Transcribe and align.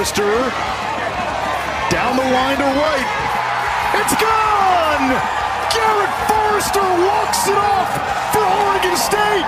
Forrester 0.00 0.32
down 1.92 2.16
the 2.16 2.24
line 2.32 2.56
to 2.56 2.64
right. 2.64 3.04
It's 4.00 4.16
gone! 4.16 5.12
Garrett 5.68 6.14
Forrester 6.24 6.80
walks 6.80 7.46
it 7.46 7.58
off 7.58 8.32
for 8.32 8.40
Oregon 8.40 8.96
State. 8.96 9.44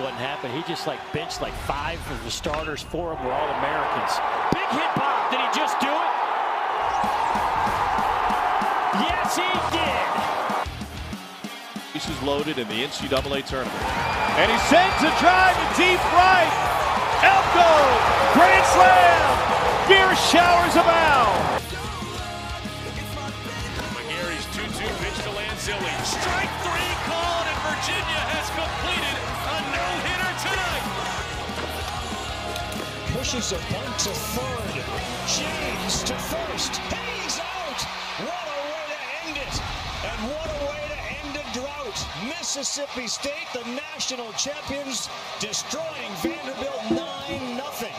What 0.00 0.14
happened? 0.14 0.54
He 0.54 0.62
just 0.62 0.86
like 0.86 1.00
benched 1.12 1.42
like 1.42 1.52
five 1.68 2.00
of 2.10 2.24
the 2.24 2.30
starters. 2.30 2.80
Four 2.80 3.12
of 3.12 3.18
them 3.18 3.26
were 3.26 3.34
all 3.34 3.50
Americans. 3.60 4.16
Big 4.54 4.68
hit 4.72 4.90
pop. 4.96 5.30
Did 5.30 5.40
he 5.40 5.48
just 5.52 5.78
do 5.80 5.92
it? 5.92 6.12
Yes, 9.04 9.36
he 9.36 9.52
did. 9.76 10.08
Bases 11.92 12.22
loaded 12.22 12.56
in 12.56 12.66
the 12.68 12.84
NCAA 12.84 13.44
tournament. 13.44 13.84
And 14.40 14.50
he 14.50 14.56
sends 14.72 14.96
a 15.04 15.12
drive 15.20 15.56
to 15.60 15.76
deep 15.76 16.00
right. 16.14 16.67
Elko, 17.22 17.70
grand 18.34 18.66
slam. 18.70 19.26
Beer 19.88 20.14
showers 20.30 20.74
abound. 20.78 21.34
McGarry's 23.96 24.46
2-2 24.54 24.86
pitch 25.02 25.18
to 25.26 25.30
Lanzilli. 25.34 25.94
Strike 26.06 26.52
three 26.62 26.92
called, 27.10 27.46
and 27.50 27.58
Virginia 27.66 28.22
has 28.30 28.46
completed 28.54 29.16
a 29.50 29.58
no-hitter 29.74 30.32
tonight. 30.46 30.86
Pushes 33.18 33.50
a 33.50 33.58
bunt 33.72 33.98
to 33.98 34.14
third. 34.14 34.78
James 35.26 36.02
to 36.04 36.14
first. 36.14 36.76
He's 36.76 37.40
out. 37.40 37.80
What 38.22 38.46
a 38.46 38.58
way 38.70 38.84
to 38.94 38.98
end 39.26 39.36
it. 39.42 39.54
And 40.06 40.18
what 40.30 40.46
a 40.46 40.58
way 40.70 40.82
to 40.86 40.98
end 41.18 41.34
a 41.34 41.44
drought. 41.52 41.87
Mississippi 42.26 43.06
State, 43.06 43.46
the 43.52 43.64
national 43.70 44.32
champions, 44.32 45.08
destroying 45.40 46.12
Vanderbilt 46.22 46.90
9 46.90 47.56
nothing. 47.56 47.92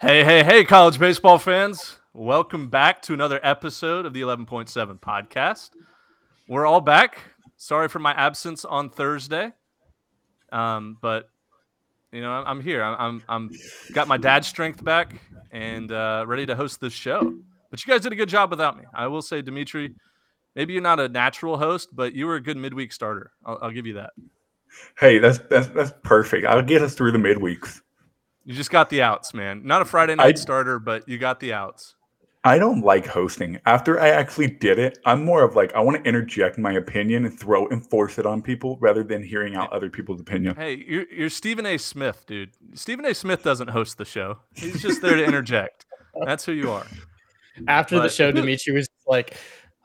Hey, 0.00 0.24
hey, 0.24 0.42
hey, 0.44 0.64
college 0.64 0.98
baseball 0.98 1.38
fans. 1.38 1.96
Welcome 2.12 2.68
back 2.68 3.02
to 3.02 3.14
another 3.14 3.40
episode 3.42 4.06
of 4.06 4.12
the 4.12 4.20
11.7 4.20 5.00
podcast. 5.00 5.70
We're 6.48 6.66
all 6.66 6.80
back. 6.80 7.18
Sorry 7.56 7.88
for 7.88 7.98
my 7.98 8.12
absence 8.12 8.64
on 8.64 8.90
Thursday. 8.90 9.52
Um, 10.52 10.98
but 11.00 11.28
you 12.12 12.20
know, 12.20 12.30
I'm, 12.30 12.60
here. 12.60 12.82
I'm, 12.82 12.96
I'm 13.00 13.22
I'm 13.28 13.50
got 13.92 14.06
my 14.06 14.16
dad's 14.16 14.46
strength 14.46 14.84
back 14.84 15.20
and 15.50 15.90
uh, 15.90 16.24
ready 16.26 16.46
to 16.46 16.54
host 16.54 16.80
this 16.80 16.92
show. 16.92 17.34
But 17.70 17.84
you 17.84 17.92
guys 17.92 18.02
did 18.02 18.12
a 18.12 18.16
good 18.16 18.28
job 18.28 18.50
without 18.50 18.76
me. 18.76 18.84
I 18.94 19.08
will 19.08 19.22
say, 19.22 19.42
Dimitri, 19.42 19.94
maybe 20.54 20.72
you're 20.72 20.82
not 20.82 21.00
a 21.00 21.08
natural 21.08 21.58
host, 21.58 21.90
but 21.92 22.14
you 22.14 22.26
were 22.26 22.36
a 22.36 22.40
good 22.40 22.56
midweek 22.56 22.92
starter. 22.92 23.32
I'll, 23.44 23.58
I'll 23.62 23.70
give 23.70 23.86
you 23.86 23.94
that. 23.94 24.10
Hey, 24.98 25.18
that's 25.18 25.38
that's 25.50 25.68
that's 25.68 25.92
perfect. 26.02 26.46
I'll 26.46 26.62
get 26.62 26.82
us 26.82 26.94
through 26.94 27.12
the 27.12 27.18
midweeks. 27.18 27.80
You 28.44 28.54
just 28.54 28.70
got 28.70 28.90
the 28.90 29.02
outs, 29.02 29.32
man. 29.32 29.62
Not 29.64 29.82
a 29.82 29.84
Friday 29.84 30.14
night 30.14 30.38
starter, 30.38 30.78
but 30.78 31.08
you 31.08 31.16
got 31.16 31.40
the 31.40 31.52
outs. 31.52 31.94
I 32.46 32.58
don't 32.58 32.82
like 32.82 33.06
hosting. 33.06 33.58
After 33.64 33.98
I 33.98 34.10
actually 34.10 34.48
did 34.48 34.78
it, 34.78 34.98
I'm 35.06 35.24
more 35.24 35.42
of 35.42 35.56
like 35.56 35.74
I 35.74 35.80
want 35.80 36.02
to 36.02 36.06
interject 36.06 36.58
my 36.58 36.72
opinion 36.72 37.24
and 37.24 37.38
throw 37.38 37.66
and 37.68 37.88
force 37.88 38.18
it 38.18 38.26
on 38.26 38.42
people 38.42 38.76
rather 38.80 39.02
than 39.02 39.22
hearing 39.22 39.54
out 39.54 39.72
other 39.72 39.88
people's 39.88 40.20
opinion. 40.20 40.54
Hey, 40.54 40.84
you're, 40.86 41.10
you're 41.10 41.30
Stephen 41.30 41.64
A. 41.64 41.78
Smith, 41.78 42.24
dude. 42.26 42.50
Stephen 42.74 43.06
A. 43.06 43.14
Smith 43.14 43.42
doesn't 43.42 43.68
host 43.68 43.96
the 43.96 44.04
show. 44.04 44.40
He's 44.52 44.82
just 44.82 45.00
there 45.00 45.16
to 45.16 45.24
interject. 45.24 45.86
That's 46.26 46.44
who 46.44 46.52
you 46.52 46.70
are. 46.70 46.86
After 47.66 47.98
the 47.98 48.10
show, 48.10 48.30
Dimitri 48.30 48.74
was 48.74 48.90
like, 49.06 49.38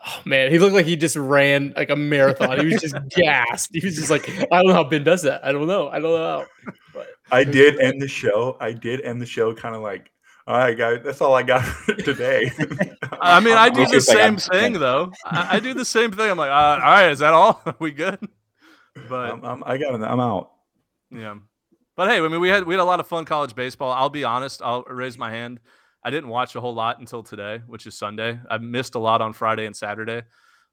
"Oh 0.06 0.22
man, 0.26 0.52
he 0.52 0.60
looked 0.60 0.74
like 0.76 0.86
he 0.86 0.96
just 0.96 1.16
ran 1.16 1.74
like 1.76 1.90
a 1.90 1.96
marathon. 1.96 2.60
He 2.60 2.74
was 2.74 2.82
just 2.82 2.96
gassed. 3.10 3.70
He 3.74 3.86
was 3.86 3.96
just 3.96 4.10
like, 4.10 4.30
I 4.30 4.46
don't 4.58 4.68
know 4.68 4.74
how 4.74 4.84
Ben 4.84 5.04
does 5.04 5.22
that. 5.24 5.44
I 5.46 5.52
don't 5.52 5.68
know. 5.68 5.90
I 5.90 6.00
don't 6.00 6.12
know 6.12 6.18
how." 6.40 6.46
But 6.94 7.08
I 7.32 7.44
did 7.44 7.80
end 7.80 8.02
the 8.02 8.08
show. 8.08 8.58
I 8.60 8.72
did 8.74 9.02
end 9.02 9.22
the 9.22 9.26
show 9.26 9.54
kind 9.54 9.76
of 9.76 9.82
like, 9.82 10.10
all 10.48 10.58
right, 10.58 10.76
guys, 10.78 11.02
that's 11.04 11.22
all 11.22 11.36
I 11.36 11.44
got 11.44 11.64
for 11.66 11.94
today. 11.94 12.52
I 13.22 13.40
mean, 13.40 13.56
I 13.58 13.70
do 13.70 13.86
the 13.86 14.02
same 14.02 14.18
I'm- 14.18 14.38
thing 14.38 14.74
though. 14.74 15.12
I, 15.26 15.58
I 15.58 15.60
do 15.60 15.74
the 15.74 15.86
same 15.86 16.12
thing. 16.12 16.30
I'm 16.32 16.38
like, 16.38 16.50
uh, 16.50 16.54
all 16.54 16.80
right, 16.80 17.12
is 17.12 17.20
that 17.20 17.34
all? 17.34 17.62
Are 17.66 17.76
we 17.80 17.92
good? 17.92 18.20
But 19.08 19.32
I'm, 19.32 19.46
I'm, 19.46 19.64
I 19.66 19.78
got 19.78 19.94
it. 19.94 20.02
I'm 20.02 20.20
out. 20.20 20.52
Yeah. 21.12 21.36
But 21.96 22.10
hey, 22.10 22.18
I 22.18 22.28
mean, 22.28 22.40
we 22.40 22.50
had 22.50 22.64
we 22.66 22.74
had 22.74 22.82
a 22.82 22.86
lot 22.86 23.00
of 23.00 23.08
fun 23.08 23.26
college 23.26 23.54
baseball. 23.56 23.92
I'll 23.92 24.10
be 24.10 24.24
honest. 24.24 24.62
I'll 24.64 24.84
raise 24.84 25.18
my 25.18 25.30
hand. 25.32 25.60
I 26.04 26.10
didn't 26.10 26.30
watch 26.30 26.56
a 26.56 26.62
whole 26.62 26.74
lot 26.74 27.00
until 27.00 27.24
today, 27.24 27.62
which 27.68 27.86
is 27.86 27.98
Sunday. 27.98 28.40
I 28.50 28.58
missed 28.58 28.96
a 28.96 29.00
lot 29.00 29.22
on 29.22 29.34
Friday 29.34 29.66
and 29.66 29.76
Saturday. 29.76 30.22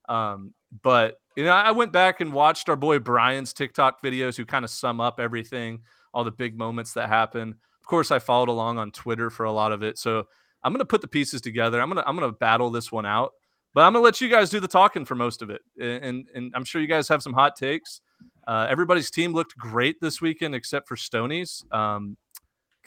Um, 0.07 0.53
but 0.81 1.19
you 1.35 1.43
know, 1.43 1.51
I 1.51 1.71
went 1.71 1.91
back 1.91 2.21
and 2.21 2.33
watched 2.33 2.69
our 2.69 2.75
boy 2.75 2.99
Brian's 2.99 3.53
TikTok 3.53 4.01
videos, 4.01 4.37
who 4.37 4.45
kind 4.45 4.65
of 4.65 4.71
sum 4.71 5.01
up 5.01 5.19
everything, 5.19 5.81
all 6.13 6.23
the 6.23 6.31
big 6.31 6.57
moments 6.57 6.93
that 6.93 7.09
happen. 7.09 7.49
Of 7.49 7.87
course, 7.87 8.09
I 8.11 8.19
followed 8.19 8.49
along 8.49 8.77
on 8.77 8.91
Twitter 8.91 9.29
for 9.29 9.45
a 9.45 9.51
lot 9.51 9.71
of 9.71 9.83
it. 9.83 9.97
So 9.97 10.27
I'm 10.63 10.73
gonna 10.73 10.85
put 10.85 11.01
the 11.01 11.07
pieces 11.07 11.41
together. 11.41 11.81
I'm 11.81 11.89
gonna 11.89 12.03
I'm 12.05 12.15
gonna 12.15 12.31
battle 12.31 12.69
this 12.69 12.91
one 12.91 13.05
out. 13.05 13.33
But 13.73 13.81
I'm 13.81 13.93
gonna 13.93 14.03
let 14.03 14.21
you 14.21 14.29
guys 14.29 14.49
do 14.49 14.59
the 14.59 14.67
talking 14.67 15.05
for 15.05 15.15
most 15.15 15.41
of 15.41 15.49
it, 15.49 15.61
and 15.79 16.03
and, 16.03 16.27
and 16.33 16.53
I'm 16.55 16.63
sure 16.63 16.81
you 16.81 16.87
guys 16.87 17.07
have 17.09 17.21
some 17.21 17.33
hot 17.33 17.55
takes. 17.55 18.01
Uh, 18.47 18.65
everybody's 18.69 19.11
team 19.11 19.33
looked 19.33 19.55
great 19.57 19.97
this 20.01 20.21
weekend 20.21 20.55
except 20.55 20.87
for 20.87 20.95
Stony's. 20.95 21.63
Um, 21.71 22.17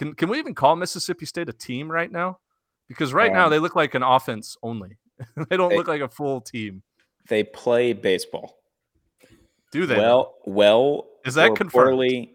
can 0.00 0.14
can 0.14 0.30
we 0.30 0.38
even 0.38 0.54
call 0.54 0.76
Mississippi 0.76 1.26
State 1.26 1.48
a 1.50 1.52
team 1.52 1.90
right 1.92 2.10
now? 2.10 2.38
Because 2.88 3.12
right 3.12 3.30
now 3.32 3.44
Um, 3.44 3.50
they 3.50 3.58
look 3.58 3.76
like 3.76 3.94
an 3.94 4.02
offense 4.02 4.56
only. 4.62 4.96
they 5.50 5.56
don't 5.58 5.68
they- 5.68 5.76
look 5.76 5.88
like 5.88 6.00
a 6.00 6.08
full 6.08 6.40
team. 6.40 6.82
They 7.28 7.44
play 7.44 7.92
baseball. 7.92 8.56
Do 9.72 9.84
they? 9.86 9.98
Well, 9.98 10.34
well, 10.46 11.06
Is 11.24 11.34
that 11.34 11.54
confirmed? 11.54 11.90
poorly. 11.90 12.32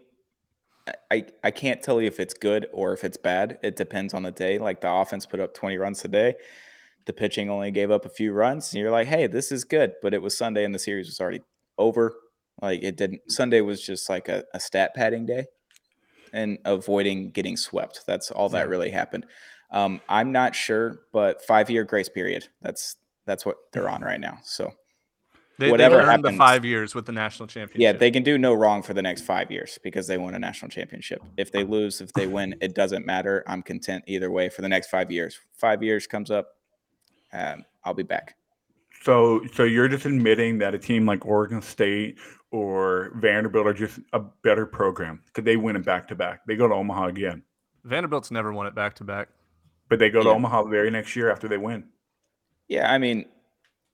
I- 0.86 0.92
I, 1.10 1.26
I 1.42 1.50
can't 1.50 1.82
tell 1.82 2.00
you 2.00 2.06
if 2.06 2.20
it's 2.20 2.32
good 2.32 2.68
or 2.72 2.92
if 2.92 3.02
it's 3.02 3.16
bad. 3.16 3.58
It 3.64 3.74
depends 3.74 4.14
on 4.14 4.22
the 4.22 4.30
day. 4.30 4.58
Like 4.58 4.80
the 4.80 4.90
offense 4.90 5.26
put 5.26 5.40
up 5.40 5.52
20 5.52 5.76
runs 5.78 6.00
today. 6.00 6.36
The 7.06 7.12
pitching 7.12 7.50
only 7.50 7.72
gave 7.72 7.90
up 7.90 8.04
a 8.06 8.08
few 8.08 8.32
runs. 8.32 8.72
And 8.72 8.80
you're 8.80 8.92
like, 8.92 9.08
hey, 9.08 9.26
this 9.26 9.50
is 9.50 9.64
good. 9.64 9.94
But 10.00 10.14
it 10.14 10.22
was 10.22 10.38
Sunday 10.38 10.64
and 10.64 10.72
the 10.72 10.78
series 10.78 11.08
was 11.08 11.20
already 11.20 11.40
over. 11.76 12.14
Like 12.62 12.84
it 12.84 12.96
didn't 12.96 13.20
Sunday 13.30 13.60
was 13.62 13.82
just 13.84 14.08
like 14.08 14.28
a, 14.28 14.44
a 14.54 14.60
stat 14.60 14.94
padding 14.94 15.26
day 15.26 15.46
and 16.36 16.58
avoiding 16.64 17.30
getting 17.30 17.56
swept. 17.56 18.02
That's 18.06 18.30
all 18.30 18.48
that 18.50 18.68
really 18.68 18.90
happened. 18.90 19.26
Um, 19.70 20.00
I'm 20.08 20.30
not 20.30 20.54
sure, 20.54 21.00
but 21.12 21.42
five 21.42 21.70
year 21.70 21.82
grace 21.84 22.08
period. 22.08 22.46
That's 22.62 22.96
that's 23.24 23.44
what 23.44 23.56
they're 23.72 23.88
on 23.88 24.02
right 24.02 24.20
now. 24.20 24.38
So 24.44 24.72
They, 25.58 25.70
whatever 25.70 25.96
they 25.96 26.02
earned 26.02 26.24
the 26.24 26.32
five 26.34 26.64
years 26.64 26.94
with 26.94 27.06
the 27.06 27.12
national 27.12 27.48
championship. 27.48 27.80
yeah, 27.80 27.92
they 27.92 28.10
can 28.12 28.22
do 28.22 28.38
no 28.38 28.54
wrong 28.54 28.82
for 28.82 28.94
the 28.94 29.02
next 29.02 29.22
five 29.22 29.50
years 29.50 29.78
because 29.82 30.06
they 30.06 30.18
won 30.18 30.34
a 30.34 30.38
national 30.38 30.70
championship. 30.70 31.20
If 31.36 31.50
they 31.50 31.64
lose, 31.64 32.00
if 32.00 32.12
they 32.12 32.28
win, 32.28 32.54
it 32.60 32.74
doesn't 32.74 33.04
matter. 33.04 33.42
I'm 33.48 33.62
content 33.62 34.04
either 34.06 34.30
way 34.30 34.48
for 34.48 34.62
the 34.62 34.68
next 34.68 34.88
five 34.90 35.10
years. 35.10 35.40
Five 35.56 35.82
years 35.82 36.06
comes 36.06 36.30
up, 36.30 36.48
um, 37.32 37.64
I'll 37.84 37.94
be 37.94 38.04
back. 38.04 38.36
So, 39.06 39.40
so 39.54 39.62
you're 39.62 39.86
just 39.86 40.04
admitting 40.04 40.58
that 40.58 40.74
a 40.74 40.78
team 40.78 41.06
like 41.06 41.24
Oregon 41.24 41.62
State 41.62 42.18
or 42.50 43.12
Vanderbilt 43.20 43.64
are 43.66 43.72
just 43.72 44.00
a 44.12 44.18
better 44.18 44.66
program 44.66 45.22
because 45.26 45.44
they 45.44 45.56
win 45.56 45.76
it 45.76 45.84
back 45.84 46.08
to 46.08 46.16
back. 46.16 46.40
They 46.46 46.56
go 46.56 46.66
to 46.66 46.74
Omaha 46.74 47.06
again, 47.06 47.42
Vanderbilt's 47.84 48.32
never 48.32 48.52
won 48.52 48.66
it 48.66 48.74
back 48.74 48.94
to 48.96 49.04
back. 49.04 49.28
but 49.88 50.00
they 50.00 50.10
go 50.10 50.20
to 50.22 50.28
Yeah. 50.28 50.34
Omaha 50.34 50.64
the 50.64 50.70
very 50.70 50.90
next 50.90 51.14
year 51.14 51.30
after 51.30 51.46
they 51.46 51.56
win. 51.56 51.84
Yeah, 52.66 52.92
I 52.92 52.98
mean, 52.98 53.26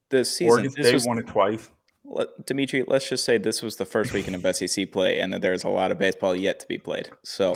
the 0.09 0.25
season. 0.25 0.49
Oregon 0.51 0.73
This 0.75 0.87
State 0.87 0.95
was, 0.95 1.07
won 1.07 1.19
it 1.19 1.27
twice. 1.27 1.69
let- 2.05 2.47
Dimitri, 2.47 2.83
let's 2.89 3.07
just 3.07 3.27
say 3.27 3.37
this 3.37 3.61
was 3.61 3.77
the 3.77 3.85
first 3.85 4.15
weekend 4.15 4.35
of 4.35 4.57
SEC 4.57 4.87
play, 4.91 5.21
and 5.21 5.31
that 5.35 5.43
there's 5.43 5.65
a 5.65 5.69
lot 5.69 5.91
of 5.91 5.99
baseball 5.99 6.35
yet 6.35 6.59
to 6.61 6.67
be 6.69 6.79
played. 6.79 7.11
So 7.23 7.55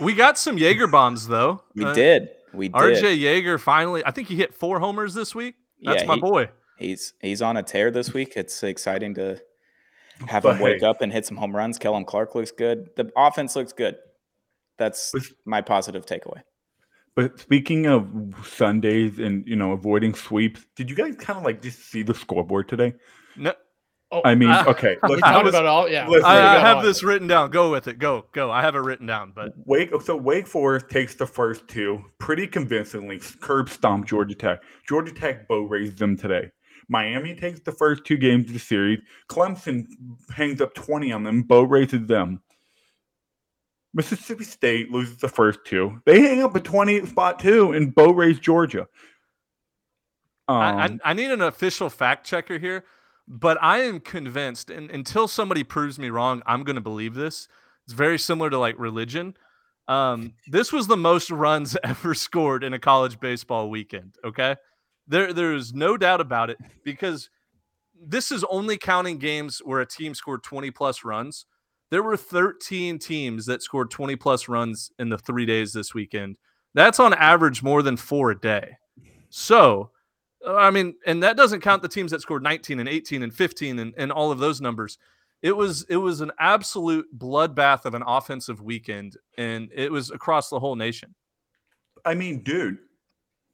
We 0.00 0.14
got 0.14 0.38
some 0.38 0.56
Jaeger 0.56 0.86
bombs 0.86 1.26
though. 1.26 1.64
we 1.74 1.84
Uh, 1.84 1.94
did, 1.94 2.28
we 2.54 2.68
did. 2.68 2.74
RJ 2.76 3.18
Yeager 3.20 3.58
finally. 3.58 4.04
I 4.06 4.12
think 4.12 4.28
he 4.28 4.36
hit 4.36 4.54
four 4.54 4.78
homers 4.78 5.14
this 5.14 5.34
week. 5.34 5.56
That's 5.82 6.02
Yeah, 6.02 6.06
my 6.06 6.14
he- 6.14 6.20
boy. 6.20 6.48
He's 6.78 7.14
he's 7.20 7.42
on 7.42 7.56
a 7.56 7.62
tear 7.62 7.90
this 7.90 8.12
week. 8.12 8.32
It's 8.36 8.62
exciting 8.62 9.14
to 9.14 9.40
have 10.28 10.42
But 10.42 10.56
him 10.56 10.62
wake 10.62 10.80
hey- 10.80 10.86
up 10.86 11.00
and 11.00 11.12
hit 11.12 11.26
some 11.26 11.36
home 11.36 11.54
runs. 11.54 11.78
Kellum 11.78 12.04
Clark 12.04 12.34
looks 12.34 12.50
good. 12.50 12.88
The 12.96 13.10
offense 13.16 13.54
looks 13.56 13.72
good. 13.72 13.96
That's 14.78 15.10
But- 15.12 15.22
my 15.44 15.60
positive 15.60 16.06
takeaway. 16.06 16.42
But 17.14 17.38
speaking 17.38 17.86
of 17.86 18.08
Sundays 18.44 19.18
and 19.18 19.46
you 19.46 19.54
know 19.54 19.72
avoiding 19.72 20.14
sweeps, 20.14 20.64
did 20.76 20.88
you 20.88 20.96
guys 20.96 21.14
kind 21.16 21.38
of 21.38 21.44
like 21.44 21.60
just 21.60 21.90
see 21.90 22.02
the 22.02 22.14
scoreboard 22.14 22.68
today? 22.70 22.94
No, 23.36 23.52
oh, 24.10 24.22
I 24.24 24.34
mean, 24.34 24.48
Uh, 24.48 24.64
okay, 24.68 24.96
we 25.02 25.08
let's, 25.10 25.22
I 25.22 25.42
was- 25.42 25.50
about 25.52 25.66
all. 25.66 25.88
Yeah, 25.90 26.06
let's- 26.08 26.24
I, 26.24 26.56
I 26.56 26.58
have 26.60 26.78
on. 26.78 26.84
this 26.86 27.02
written 27.02 27.28
down. 27.28 27.50
Go 27.50 27.70
with 27.70 27.86
it. 27.86 27.98
Go, 27.98 28.24
go. 28.32 28.50
I 28.50 28.62
have 28.62 28.74
it 28.76 28.78
written 28.80 29.06
down, 29.06 29.32
but 29.36 29.52
Wake 29.66 29.90
so 30.02 30.16
Wake 30.16 30.46
Forest 30.46 30.88
takes 30.88 31.14
the 31.14 31.26
first 31.26 31.68
two 31.68 32.02
pretty 32.18 32.46
convincingly. 32.46 33.20
Curb 33.42 33.68
stomp 33.68 34.06
Georgia 34.06 34.34
Tech. 34.34 34.62
Georgia 34.88 35.12
Tech 35.12 35.46
bow 35.48 35.64
raised 35.64 35.98
them 35.98 36.16
today. 36.16 36.50
Miami 36.92 37.34
takes 37.34 37.60
the 37.60 37.72
first 37.72 38.04
two 38.04 38.18
games 38.18 38.46
of 38.46 38.52
the 38.52 38.58
series. 38.58 39.00
Clemson 39.28 39.86
hangs 40.30 40.60
up 40.60 40.74
20 40.74 41.10
on 41.10 41.24
them, 41.24 41.42
bow 41.42 41.62
raises 41.62 42.06
them. 42.06 42.42
Mississippi 43.94 44.44
State 44.44 44.90
loses 44.90 45.16
the 45.16 45.28
first 45.28 45.60
two. 45.64 46.00
They 46.04 46.20
hang 46.20 46.42
up 46.42 46.54
a 46.54 46.60
20 46.60 47.06
spot 47.06 47.38
two 47.38 47.72
and 47.72 47.94
bow 47.94 48.12
raise 48.12 48.38
Georgia. 48.38 48.86
Um, 50.48 50.56
I, 50.56 50.84
I, 50.84 50.98
I 51.04 51.12
need 51.14 51.30
an 51.30 51.40
official 51.40 51.90
fact 51.90 52.26
checker 52.26 52.58
here. 52.58 52.84
But 53.28 53.56
I 53.62 53.78
am 53.78 54.00
convinced, 54.00 54.68
and 54.68 54.90
until 54.90 55.28
somebody 55.28 55.62
proves 55.62 55.98
me 55.98 56.10
wrong, 56.10 56.42
I'm 56.44 56.64
going 56.64 56.76
to 56.76 56.82
believe 56.82 57.14
this. 57.14 57.48
It's 57.84 57.94
very 57.94 58.18
similar 58.18 58.50
to 58.50 58.58
like 58.58 58.74
religion. 58.78 59.36
Um, 59.88 60.34
this 60.48 60.72
was 60.72 60.86
the 60.86 60.96
most 60.96 61.30
runs 61.30 61.76
ever 61.84 62.14
scored 62.14 62.64
in 62.64 62.74
a 62.74 62.78
college 62.78 63.20
baseball 63.20 63.70
weekend. 63.70 64.16
Okay, 64.24 64.56
there 65.12 65.32
there's 65.32 65.74
no 65.74 65.96
doubt 65.96 66.20
about 66.20 66.50
it 66.50 66.58
because 66.84 67.28
this 68.04 68.32
is 68.32 68.44
only 68.44 68.76
counting 68.76 69.18
games 69.18 69.60
where 69.64 69.80
a 69.80 69.86
team 69.86 70.14
scored 70.14 70.42
20 70.42 70.70
plus 70.70 71.04
runs. 71.04 71.46
There 71.90 72.02
were 72.02 72.16
13 72.16 72.98
teams 72.98 73.46
that 73.46 73.62
scored 73.62 73.90
20 73.90 74.16
plus 74.16 74.48
runs 74.48 74.90
in 74.98 75.10
the 75.10 75.18
three 75.18 75.44
days 75.44 75.72
this 75.72 75.94
weekend. 75.94 76.38
That's 76.74 76.98
on 76.98 77.12
average 77.12 77.62
more 77.62 77.82
than 77.82 77.98
four 77.98 78.30
a 78.30 78.40
day. 78.40 78.78
So, 79.28 79.90
I 80.46 80.70
mean, 80.70 80.94
and 81.06 81.22
that 81.22 81.36
doesn't 81.36 81.60
count 81.60 81.82
the 81.82 81.88
teams 81.88 82.10
that 82.10 82.22
scored 82.22 82.42
19 82.42 82.80
and 82.80 82.88
18 82.88 83.22
and 83.22 83.32
15 83.32 83.78
and, 83.78 83.94
and 83.98 84.10
all 84.10 84.32
of 84.32 84.38
those 84.38 84.60
numbers. 84.60 84.98
It 85.42 85.54
was 85.54 85.84
it 85.88 85.96
was 85.96 86.20
an 86.20 86.32
absolute 86.38 87.06
bloodbath 87.18 87.84
of 87.84 87.94
an 87.94 88.02
offensive 88.06 88.62
weekend, 88.62 89.16
and 89.36 89.68
it 89.74 89.90
was 89.90 90.10
across 90.10 90.48
the 90.48 90.60
whole 90.60 90.76
nation. 90.76 91.14
I 92.04 92.14
mean, 92.14 92.42
dude, 92.42 92.78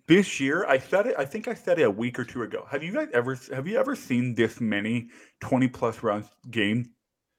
this 0.09 0.41
year 0.41 0.67
I 0.67 0.79
said 0.79 1.07
it. 1.07 1.15
I 1.19 1.25
think 1.25 1.49
I 1.49 1.55
said 1.55 1.79
it 1.79 1.83
a 1.83 1.91
week 1.91 2.19
or 2.19 2.25
two 2.25 2.43
ago. 2.43 2.67
Have 2.71 2.83
you 2.83 2.93
guys 2.93 3.09
ever 3.15 3.39
have 3.53 3.67
you 3.69 3.79
ever 3.79 3.95
seen 3.97 4.35
this 4.35 4.61
many 4.61 5.09
twenty 5.41 5.69
plus 5.69 6.03
runs 6.03 6.27
game 6.51 6.91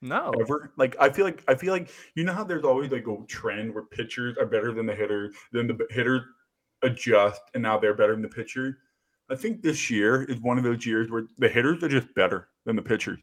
No, 0.01 0.31
ever? 0.39 0.71
Like 0.77 0.95
I 1.00 1.10
feel 1.10 1.25
like 1.25 1.44
I 1.48 1.56
feel 1.56 1.74
like 1.74 1.89
you 2.16 2.24
know 2.24 2.33
how 2.33 2.44
there's 2.44 2.63
always 2.63 2.92
like 2.92 3.07
a 3.07 3.18
trend 3.27 3.74
where 3.74 3.83
pitchers 3.86 4.38
are 4.38 4.45
better 4.45 4.71
than 4.74 4.86
the 4.86 4.95
hitter, 4.95 5.31
then 5.51 5.68
the 5.68 5.77
hitter 5.89 6.25
adjust, 6.83 7.42
and 7.54 7.63
now 7.63 7.77
they're 7.80 7.94
better 7.95 8.13
than 8.13 8.21
the 8.21 8.30
pitcher. 8.30 8.77
I 9.30 9.36
think 9.36 9.62
this 9.62 9.89
year 9.92 10.24
is 10.24 10.39
one 10.39 10.57
of 10.57 10.63
those 10.63 10.86
years 10.86 11.12
where 11.12 11.25
the 11.38 11.50
hitters 11.50 11.83
are 11.83 11.89
just 11.89 12.13
better 12.16 12.50
than 12.66 12.75
the 12.75 12.81
pitchers. 12.81 13.19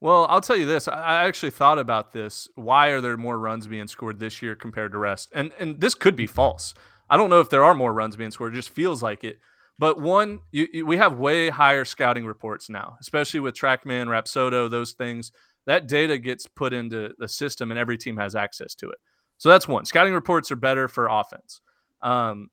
Well, 0.00 0.26
I'll 0.28 0.40
tell 0.42 0.56
you 0.56 0.66
this. 0.66 0.88
I 0.88 1.24
actually 1.24 1.50
thought 1.50 1.78
about 1.78 2.12
this. 2.12 2.48
Why 2.54 2.88
are 2.88 3.00
there 3.00 3.16
more 3.16 3.38
runs 3.38 3.66
being 3.66 3.88
scored 3.88 4.18
this 4.18 4.42
year 4.42 4.54
compared 4.54 4.92
to 4.92 4.98
rest? 4.98 5.30
And 5.34 5.52
and 5.58 5.80
this 5.80 5.94
could 5.94 6.16
be 6.16 6.26
false. 6.26 6.74
I 7.08 7.16
don't 7.16 7.30
know 7.30 7.40
if 7.40 7.50
there 7.50 7.64
are 7.64 7.74
more 7.74 7.92
runs 7.92 8.16
being 8.16 8.30
scored. 8.30 8.52
It 8.52 8.56
just 8.56 8.70
feels 8.70 9.02
like 9.02 9.24
it. 9.24 9.38
But 9.78 10.00
one, 10.00 10.40
you, 10.52 10.66
you, 10.72 10.86
we 10.86 10.96
have 10.96 11.18
way 11.18 11.50
higher 11.50 11.84
scouting 11.84 12.24
reports 12.24 12.70
now, 12.70 12.96
especially 13.00 13.40
with 13.40 13.54
TrackMan, 13.54 14.06
Rapsodo, 14.06 14.70
those 14.70 14.92
things. 14.92 15.32
That 15.66 15.86
data 15.86 16.18
gets 16.18 16.46
put 16.46 16.72
into 16.72 17.12
the 17.18 17.28
system, 17.28 17.70
and 17.70 17.78
every 17.78 17.98
team 17.98 18.16
has 18.16 18.34
access 18.34 18.74
to 18.76 18.88
it. 18.88 18.98
So 19.38 19.48
that's 19.48 19.68
one. 19.68 19.84
Scouting 19.84 20.14
reports 20.14 20.50
are 20.50 20.56
better 20.56 20.88
for 20.88 21.08
offense. 21.08 21.60
Um, 22.02 22.48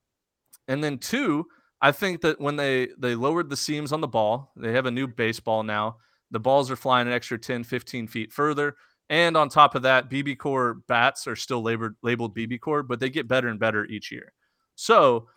and 0.67 0.83
then 0.83 0.97
two, 0.97 1.45
I 1.81 1.91
think 1.91 2.21
that 2.21 2.39
when 2.39 2.55
they 2.55 2.89
they 2.97 3.15
lowered 3.15 3.49
the 3.49 3.57
seams 3.57 3.91
on 3.91 4.01
the 4.01 4.07
ball, 4.07 4.51
they 4.55 4.71
have 4.73 4.85
a 4.85 4.91
new 4.91 5.07
baseball 5.07 5.63
now. 5.63 5.97
The 6.31 6.39
balls 6.39 6.71
are 6.71 6.75
flying 6.75 7.07
an 7.07 7.13
extra 7.13 7.37
10, 7.37 7.63
15 7.63 8.07
feet 8.07 8.33
further. 8.33 8.75
And 9.09 9.37
on 9.37 9.49
top 9.49 9.75
of 9.75 9.83
that, 9.83 10.09
BBCOR 10.09 10.81
bats 10.87 11.27
are 11.27 11.35
still 11.35 11.61
labeled 11.61 11.93
labeled 12.01 12.35
BBCOR, 12.35 12.87
but 12.87 12.99
they 12.99 13.09
get 13.09 13.27
better 13.27 13.49
and 13.49 13.59
better 13.59 13.85
each 13.85 14.11
year. 14.11 14.33
So 14.75 15.27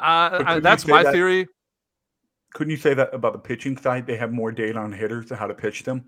uh, 0.00 0.42
I, 0.46 0.60
that's 0.60 0.86
my 0.86 1.02
that- 1.02 1.12
theory. 1.12 1.48
Couldn't 2.54 2.70
you 2.70 2.78
say 2.78 2.94
that 2.94 3.12
about 3.12 3.34
the 3.34 3.38
pitching 3.38 3.76
side? 3.76 4.06
They 4.06 4.16
have 4.16 4.32
more 4.32 4.50
data 4.50 4.78
on 4.78 4.90
hitters 4.90 5.30
and 5.30 5.38
how 5.38 5.46
to 5.46 5.52
pitch 5.52 5.82
them. 5.82 6.06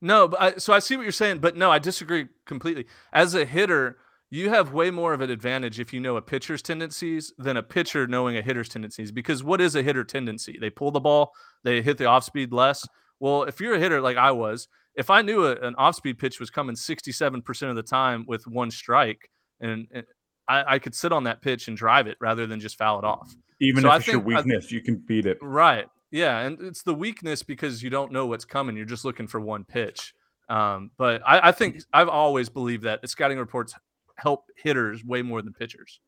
No, 0.00 0.28
but 0.28 0.40
I, 0.40 0.56
so 0.56 0.72
I 0.72 0.80
see 0.80 0.96
what 0.96 1.02
you're 1.02 1.12
saying, 1.12 1.38
but 1.38 1.56
no, 1.56 1.70
I 1.70 1.78
disagree 1.78 2.26
completely. 2.46 2.86
As 3.12 3.34
a 3.34 3.44
hitter, 3.44 3.98
you 4.30 4.50
have 4.50 4.72
way 4.72 4.90
more 4.90 5.12
of 5.12 5.20
an 5.20 5.30
advantage 5.30 5.80
if 5.80 5.92
you 5.92 6.00
know 6.00 6.16
a 6.16 6.22
pitcher's 6.22 6.62
tendencies 6.62 7.32
than 7.38 7.56
a 7.56 7.62
pitcher 7.62 8.06
knowing 8.06 8.36
a 8.36 8.42
hitter's 8.42 8.68
tendencies. 8.68 9.10
Because 9.10 9.42
what 9.42 9.60
is 9.60 9.74
a 9.74 9.82
hitter 9.82 10.04
tendency? 10.04 10.58
They 10.60 10.70
pull 10.70 10.90
the 10.90 11.00
ball, 11.00 11.32
they 11.64 11.80
hit 11.82 11.98
the 11.98 12.06
off 12.06 12.24
speed 12.24 12.52
less. 12.52 12.86
Well, 13.20 13.44
if 13.44 13.60
you're 13.60 13.74
a 13.74 13.80
hitter 13.80 14.00
like 14.00 14.16
I 14.16 14.30
was, 14.32 14.68
if 14.94 15.10
I 15.10 15.22
knew 15.22 15.46
a, 15.46 15.52
an 15.52 15.74
off 15.76 15.96
speed 15.96 16.18
pitch 16.18 16.38
was 16.38 16.50
coming 16.50 16.76
67% 16.76 17.70
of 17.70 17.76
the 17.76 17.82
time 17.82 18.24
with 18.26 18.46
one 18.46 18.70
strike, 18.70 19.30
and, 19.60 19.86
and 19.92 20.04
I, 20.48 20.74
I 20.74 20.78
could 20.78 20.94
sit 20.94 21.12
on 21.12 21.24
that 21.24 21.42
pitch 21.42 21.68
and 21.68 21.76
drive 21.76 22.06
it 22.06 22.16
rather 22.20 22.46
than 22.46 22.58
just 22.60 22.78
foul 22.78 22.98
it 22.98 23.04
off. 23.04 23.34
Even 23.60 23.82
So 23.82 23.88
if 23.88 23.92
I 23.92 23.96
it's 23.98 24.06
your 24.06 24.16
think- 24.22 24.32
I- 24.32 24.36
weakness, 24.38 24.72
you 24.72 24.80
can 24.82 24.96
beat 24.96 25.26
it. 25.26 25.38
Right. 25.42 25.86
Yeah, 26.10 26.38
and 26.40 26.58
it's 26.62 26.82
the 26.82 26.94
weakness 26.94 27.42
because 27.42 27.82
you 27.82 27.90
don't 27.90 28.12
know 28.12 28.26
what's 28.26 28.46
coming. 28.46 28.76
You're 28.76 28.86
just 28.86 29.04
looking 29.04 29.26
for 29.26 29.40
one 29.40 29.64
pitch. 29.64 30.14
Um, 30.48 30.90
but 30.96 31.20
I, 31.26 31.48
I 31.48 31.52
think 31.52 31.82
I've 31.92 32.08
always 32.08 32.48
believed 32.48 32.84
that 32.84 33.02
the 33.02 33.08
scouting 33.08 33.36
reports 33.38 33.74
help 34.16 34.44
hitters 34.56 35.04
way 35.04 35.20
more 35.20 35.42
than 35.42 35.52
pitchers. 35.52 36.00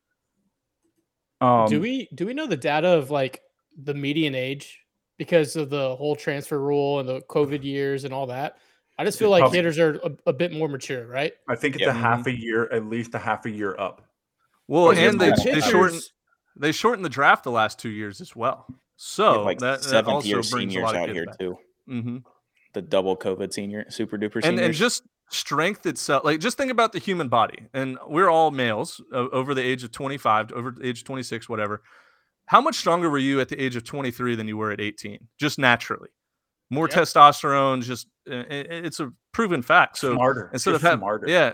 Um, 1.39 1.67
do 1.67 1.79
we 1.79 2.07
do 2.13 2.25
we 2.25 2.33
know 2.33 2.47
the 2.47 2.57
data 2.57 2.87
of 2.87 3.09
like 3.11 3.41
the 3.83 3.93
median 3.93 4.35
age 4.35 4.79
because 5.17 5.55
of 5.55 5.69
the 5.69 5.95
whole 5.95 6.15
transfer 6.15 6.59
rule 6.59 6.99
and 6.99 7.07
the 7.07 7.21
COVID 7.29 7.63
years 7.63 8.03
and 8.03 8.13
all 8.13 8.27
that? 8.27 8.57
I 8.97 9.05
just 9.05 9.17
feel 9.17 9.29
like 9.29 9.41
Probably- 9.41 9.57
hitters 9.59 9.79
are 9.79 9.95
a, 10.03 10.11
a 10.27 10.33
bit 10.33 10.51
more 10.51 10.67
mature, 10.67 11.07
right? 11.07 11.33
I 11.47 11.55
think 11.55 11.75
it's 11.75 11.83
Yeah. 11.83 11.91
a 11.91 11.93
half 11.93 12.27
a 12.27 12.35
year, 12.35 12.71
at 12.71 12.85
least 12.85 13.15
a 13.15 13.19
half 13.19 13.45
a 13.45 13.49
year 13.49 13.75
up. 13.79 14.03
Well, 14.71 14.83
Well, 14.87 14.97
and 14.97 15.19
they, 15.19 15.29
they 15.31 15.35
Pitchers- 15.43 15.65
shortened 15.69 16.01
they 16.55 16.71
shortened 16.71 17.03
the 17.05 17.09
draft 17.09 17.43
the 17.43 17.51
last 17.51 17.77
two 17.79 17.89
years 17.89 18.21
as 18.21 18.35
well. 18.35 18.65
So 18.95 19.41
like 19.43 19.59
that, 19.59 19.81
that 19.83 20.05
also 20.05 20.27
year 20.27 20.41
brings 20.49 20.75
a 20.75 20.79
lot 20.79 20.95
of 20.95 21.01
out 21.01 21.09
here 21.09 21.25
back. 21.25 21.39
too. 21.39 21.57
hmm 21.87 22.17
The 22.73 22.81
double 22.81 23.17
COVID 23.17 23.51
senior, 23.51 23.85
super 23.89 24.17
duper 24.17 24.39
and 24.43 24.59
and 24.59 24.73
just 24.73 25.03
strength 25.29 25.85
itself 25.85 26.23
like 26.25 26.39
just 26.41 26.57
think 26.57 26.71
about 26.71 26.91
the 26.93 26.99
human 26.99 27.27
body 27.29 27.67
and 27.73 27.97
we're 28.07 28.29
all 28.29 28.51
males 28.51 28.99
o- 29.13 29.29
over 29.29 29.53
the 29.53 29.61
age 29.61 29.81
of 29.83 29.91
25 29.91 30.47
to 30.49 30.55
over 30.55 30.71
the 30.71 30.85
age 30.85 30.99
of 30.99 31.05
26 31.05 31.47
whatever 31.47 31.81
how 32.47 32.59
much 32.59 32.75
stronger 32.75 33.09
were 33.09 33.17
you 33.17 33.39
at 33.39 33.47
the 33.47 33.57
age 33.61 33.77
of 33.77 33.83
23 33.85 34.35
than 34.35 34.45
you 34.49 34.57
were 34.57 34.71
at 34.71 34.81
18 34.81 35.19
just 35.39 35.57
naturally 35.57 36.09
more 36.69 36.89
Yep. 36.89 36.97
testosterone 36.99 37.81
just 37.81 38.07
uh, 38.29 38.35
i- 38.35 38.39
i- 38.39 38.81
it's 38.87 38.99
a 38.99 39.09
proven 39.31 39.61
fact 39.61 39.97
so 39.99 40.13
smarter. 40.15 40.49
instead 40.51 40.75
of 40.75 40.81
having 40.81 40.99
smarter. 40.99 41.29
yeah 41.29 41.53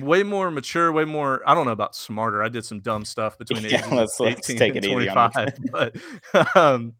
way 0.00 0.22
more 0.22 0.50
mature 0.50 0.90
way 0.92 1.04
more 1.04 1.42
i 1.46 1.54
don't 1.54 1.66
know 1.66 1.72
about 1.72 1.94
smarter 1.94 2.42
i 2.42 2.48
did 2.48 2.64
some 2.64 2.80
dumb 2.80 3.04
stuff 3.04 3.36
between 3.42 3.62
the 3.62 3.70
Yeah, 3.70 3.78
ages 3.78 3.86
of 3.86 3.92
let's- 3.98 4.20
let's 4.20 4.50
18 4.50 4.58
take 4.58 4.76
and 4.76 4.84
it 4.84 4.88
25 4.88 5.54
but 5.72 6.56
um 6.56 6.94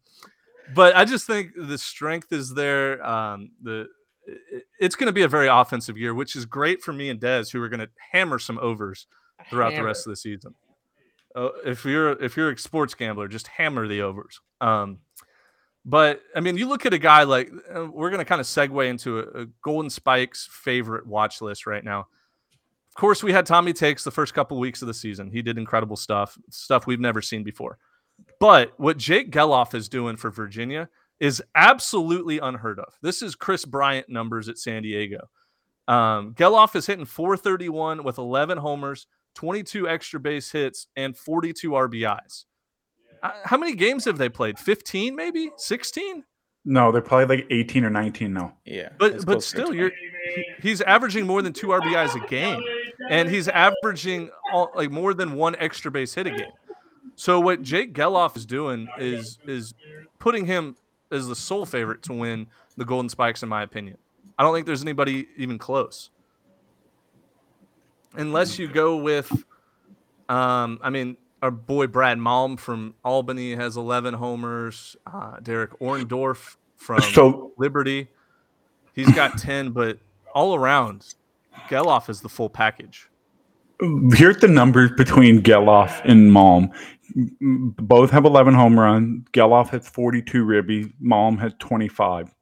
but 0.73 0.95
i 0.95 1.03
just 1.05 1.27
think 1.27 1.51
the 1.57 1.77
strength 1.77 2.31
is 2.31 2.53
there 2.53 3.05
um 3.05 3.51
the 3.61 3.87
it's 4.79 4.95
going 4.95 5.07
to 5.07 5.13
be 5.13 5.23
a 5.23 5.27
very 5.27 5.47
offensive 5.47 5.97
year 5.97 6.13
which 6.13 6.35
is 6.35 6.45
great 6.45 6.81
for 6.81 6.93
me 6.93 7.09
and 7.09 7.19
Dez 7.19 7.51
who 7.51 7.61
are 7.61 7.67
going 7.67 7.81
to 7.81 7.89
hammer 8.11 8.39
some 8.39 8.57
overs 8.59 9.05
throughout 9.49 9.73
the 9.81 9.83
rest 9.83 10.07
of 10.07 10.11
the 10.11 10.15
season. 10.15 10.55
Uh, 11.35 11.49
if 11.65 11.83
you're 11.83 12.11
if 12.23 12.37
you're 12.37 12.51
a 12.51 12.57
sports 12.57 12.93
gambler 12.93 13.27
just 13.27 13.47
hammer 13.47 13.87
the 13.87 14.01
overs 14.01 14.39
um 14.61 14.99
but 15.85 16.21
I 16.33 16.39
mean, 16.39 16.57
you 16.57 16.69
look 16.69 16.85
at 16.85 16.93
a 16.93 16.97
guy 16.97 17.23
like 17.23 17.51
uh, 17.75 17.85
we're 17.91 18.09
going 18.09 18.19
to 18.19 18.25
kind 18.25 18.39
of 18.39 18.47
segue 18.47 18.87
into 18.89 19.19
a, 19.19 19.41
a 19.41 19.45
Golden 19.61 19.89
Spikes 19.89 20.47
favorite 20.49 21.05
watch 21.05 21.41
list 21.41 21.65
right 21.67 21.83
now. 21.83 22.07
Of 22.95 22.99
course, 22.99 23.23
we 23.23 23.33
had 23.33 23.47
Tommy 23.47 23.73
Tanks 23.73 24.03
the 24.03 24.11
first 24.11 24.35
couple 24.35 24.59
weeks 24.59 24.83
of 24.83 24.87
the 24.87 24.93
season. 24.93 25.31
He 25.31 25.41
did 25.41 25.57
incredible 25.57 25.95
stuff, 25.95 26.37
stuff 26.51 26.85
we've 26.85 26.99
never 26.99 27.23
seen 27.23 27.43
before. 27.43 27.79
But 28.39 28.73
what 28.77 28.97
Jake 28.97 29.31
Gelof 29.31 29.73
is 29.73 29.89
doing 29.89 30.15
for 30.15 30.29
Virginia 30.29 30.87
is 31.19 31.41
absolutely 31.55 32.37
unheard 32.37 32.77
of. 32.79 32.93
This 33.01 33.23
is 33.23 33.33
Kris 33.33 33.65
Bryant 33.65 34.09
numbers 34.09 34.47
at 34.47 34.59
San 34.59 34.83
Diego. 34.83 35.27
Um, 35.87 36.35
Gelof 36.35 36.75
is 36.75 36.85
hitting 36.85 37.05
431 37.05 38.03
with 38.03 38.19
11 38.19 38.59
homers, 38.59 39.07
22 39.33 39.89
extra 39.89 40.19
base 40.19 40.51
hits, 40.51 40.85
and 40.95 41.17
42 41.17 41.71
RBIs. 41.71 42.45
Uh, 43.23 43.31
How 43.43 43.57
many 43.57 43.73
games 43.73 44.05
have 44.05 44.19
they 44.19 44.29
played? 44.29 44.59
15, 44.59 45.15
maybe 45.15 45.49
16? 45.57 46.23
No, 46.65 46.91
they're 46.91 47.01
probably 47.01 47.37
like 47.37 47.47
18 47.49 47.83
or 47.83 47.89
19 47.89 48.31
now. 48.33 48.53
yeah, 48.65 48.89
But 48.97 49.25
but 49.25 49.43
still, 49.43 49.73
you're 49.73 49.89
he- 50.35 50.45
he's 50.61 50.81
averaging 50.81 51.27
more 51.27 51.41
than 51.41 51.51
two 51.53 51.67
RBIs 51.67 52.15
a 52.15 52.25
game, 52.27 52.61
and 53.09 53.29
he's 53.29 53.47
averaging 53.49 54.29
all, 54.51 54.71
like 54.75 54.89
more 54.89 55.13
than 55.13 55.33
one 55.33 55.55
extra 55.59 55.91
base 55.91 56.13
hit 56.13 56.27
a 56.27 56.31
game. 56.31 56.51
So 57.15 57.39
what 57.41 57.61
Jake 57.61 57.93
Gelof 57.93 58.37
is 58.37 58.45
doing 58.45 58.87
is 58.97 59.37
is 59.45 59.73
putting 60.19 60.45
him 60.45 60.77
as 61.11 61.27
the 61.27 61.35
sole 61.35 61.65
favorite 61.65 62.01
to 62.03 62.13
win 62.13 62.47
the 62.77 62.85
Golden 62.85 63.09
Spikes, 63.09 63.43
in 63.43 63.49
my 63.49 63.61
opinion. 63.63 63.97
I 64.39 64.43
don't 64.43 64.53
think 64.53 64.65
there's 64.65 64.81
anybody 64.81 65.27
even 65.37 65.57
close, 65.59 66.09
unless 68.15 68.57
you 68.57 68.67
go 68.67 68.97
with, 68.97 69.29
um, 70.29 70.79
I 70.81 70.89
mean, 70.89 71.17
our 71.43 71.51
boy 71.51 71.87
Brad 71.87 72.17
Malm 72.17 72.57
from 72.57 72.95
Albany 73.03 73.53
has 73.53 73.75
11 73.75 74.13
homers. 74.13 74.95
Uh, 75.05 75.41
Derek 75.41 75.77
Orndorff 75.79 76.55
from 76.77 77.01
So 77.01 77.51
Liberty. 77.57 78.07
He's 78.95 79.11
got 79.11 79.37
10, 79.37 79.71
but 79.71 79.99
all 80.33 80.55
around, 80.55 81.15
Gelof 81.69 82.09
is 82.09 82.21
the 82.21 82.29
full 82.29 82.49
package. 82.49 83.09
here's 84.13 84.37
the 84.37 84.47
numbers 84.47 84.91
between 84.95 85.41
Gelof 85.41 86.01
and 86.05 86.31
Malm. 86.31 86.71
Both 87.77 88.11
have 88.11 88.23
11 88.23 88.53
home 88.53 88.79
runs. 88.79 89.27
Gelof 89.33 89.67
has 89.69 89.89
42 89.89 90.45
ribbies. 90.45 90.93
Malm 91.03 91.37
has 91.39 91.51
25. 91.59 92.33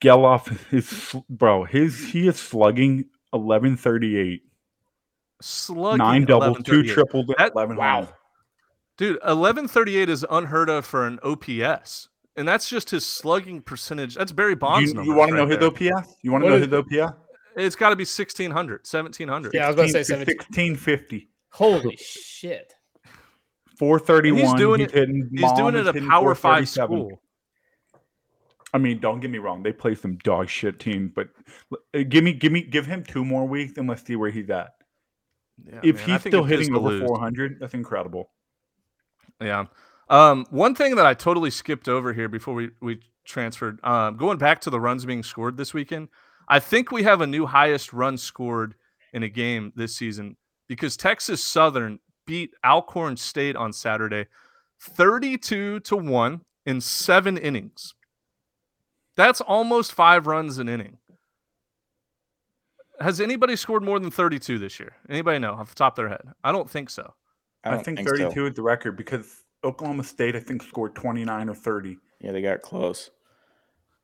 Gelof 0.00 0.72
is 0.72 1.14
bro. 1.28 1.64
His 1.64 2.08
he 2.08 2.26
is 2.26 2.36
slugging 2.36 3.04
1138, 3.30 4.42
Slugging 5.40 5.98
nine 5.98 6.24
doubles, 6.24 6.58
two 6.64 6.82
triples, 6.84 7.26
That- 7.38 7.52
11 7.54 7.76
wow. 7.76 8.08
Dude, 8.96 9.16
1138 9.16 10.08
is 10.08 10.24
unheard 10.30 10.70
of 10.70 10.86
for 10.86 11.06
an 11.06 11.18
OPS. 11.24 12.08
And 12.36 12.46
that's 12.46 12.68
just 12.68 12.90
his 12.90 13.04
slugging 13.04 13.60
percentage. 13.60 14.14
That's 14.14 14.32
Barry 14.32 14.54
Bonds. 14.54 14.90
You, 14.90 14.94
numbers 14.94 15.14
want 15.16 15.30
to 15.30 15.36
right 15.36 15.48
know 15.60 15.70
his. 15.70 15.90
OPS? 15.92 16.16
You 16.22 16.32
want 16.32 16.44
to 16.44 16.50
know 16.50 16.56
is- 16.56 16.64
his 16.66 16.72
OPS? 16.72 17.18
it's 17.56 17.76
got 17.76 17.90
to 17.90 17.96
be 17.96 18.04
1600, 18.04 18.86
1700. 18.86 19.54
Yeah, 19.54 19.64
I 19.64 19.66
was 19.68 19.76
going 19.76 19.88
to 19.88 19.92
say 19.92 20.02
17. 20.02 20.26
sixteen 20.26 20.76
fifty. 20.76 21.28
Holy 21.50 21.96
shit. 21.96 22.72
Four 23.78 23.98
thirty 23.98 24.32
one. 24.32 24.40
He's 24.40 24.54
doing 24.54 24.80
it- 24.80 24.90
Hitting, 24.92 25.28
He's 25.32 25.52
doing 25.52 25.74
it 25.74 25.86
at 25.86 25.96
a 25.96 26.00
Power 26.08 26.34
Five 26.34 26.68
school. 26.68 27.20
I 28.72 28.78
mean, 28.78 28.98
don't 28.98 29.20
get 29.20 29.30
me 29.30 29.38
wrong; 29.38 29.62
they 29.62 29.72
play 29.72 29.94
some 29.94 30.16
dog 30.24 30.48
shit 30.48 30.80
team, 30.80 31.12
but 31.14 31.28
give 32.08 32.24
me, 32.24 32.32
give 32.32 32.50
me, 32.50 32.62
give 32.62 32.86
him 32.86 33.04
two 33.04 33.24
more 33.24 33.46
weeks, 33.46 33.78
and 33.78 33.88
let's 33.88 34.04
see 34.04 34.16
where 34.16 34.30
he's 34.30 34.50
at. 34.50 34.70
Yeah, 35.62 35.80
if 35.82 35.96
man, 35.96 36.08
he's 36.08 36.20
still 36.20 36.44
hitting 36.44 36.74
over 36.74 36.90
lose. 36.90 37.06
four 37.06 37.18
hundred, 37.18 37.58
that's 37.60 37.74
incredible. 37.74 38.30
Yeah. 39.40 39.66
Um, 40.08 40.46
one 40.50 40.74
thing 40.74 40.96
that 40.96 41.06
I 41.06 41.14
totally 41.14 41.50
skipped 41.50 41.88
over 41.88 42.12
here 42.12 42.28
before 42.28 42.54
we, 42.54 42.70
we 42.80 43.00
transferred, 43.24 43.82
um, 43.84 44.16
going 44.16 44.38
back 44.38 44.60
to 44.62 44.70
the 44.70 44.80
runs 44.80 45.04
being 45.04 45.22
scored 45.22 45.56
this 45.56 45.72
weekend, 45.72 46.08
I 46.48 46.60
think 46.60 46.92
we 46.92 47.02
have 47.04 47.20
a 47.20 47.26
new 47.26 47.46
highest 47.46 47.92
run 47.92 48.18
scored 48.18 48.74
in 49.12 49.22
a 49.22 49.28
game 49.28 49.72
this 49.76 49.96
season 49.96 50.36
because 50.68 50.96
Texas 50.96 51.42
Southern 51.42 52.00
beat 52.26 52.50
Alcorn 52.64 53.16
State 53.16 53.56
on 53.56 53.72
Saturday 53.72 54.26
32 54.80 55.80
to 55.80 55.96
1 55.96 56.40
in 56.66 56.80
seven 56.80 57.38
innings. 57.38 57.94
That's 59.16 59.40
almost 59.40 59.92
five 59.92 60.26
runs 60.26 60.58
an 60.58 60.68
inning. 60.68 60.98
Has 63.00 63.20
anybody 63.20 63.56
scored 63.56 63.82
more 63.82 63.98
than 63.98 64.10
32 64.10 64.58
this 64.58 64.78
year? 64.78 64.94
Anybody 65.08 65.38
know 65.38 65.52
off 65.52 65.68
the 65.68 65.74
top 65.74 65.94
of 65.94 65.96
their 65.96 66.08
head? 66.08 66.22
I 66.42 66.52
don't 66.52 66.70
think 66.70 66.90
so. 66.90 67.14
I, 67.64 67.68
I, 67.68 67.72
don't 67.72 67.84
think, 67.84 67.98
think, 67.98 68.08
so. 68.08 68.16
thirty-two 68.16 68.46
is 68.46 68.54
the 68.54 68.62
record 68.62 68.96
because 68.96 69.42
Oklahoma 69.64 70.04
State, 70.04 70.36
I 70.36 70.40
think, 70.40 70.62
scored 70.62 70.94
twenty-nine 70.94 71.48
or 71.48 71.54
thirty. 71.54 71.96
Yeah, 72.20 72.32
they 72.32 72.42
got 72.42 72.62
close. 72.62 73.10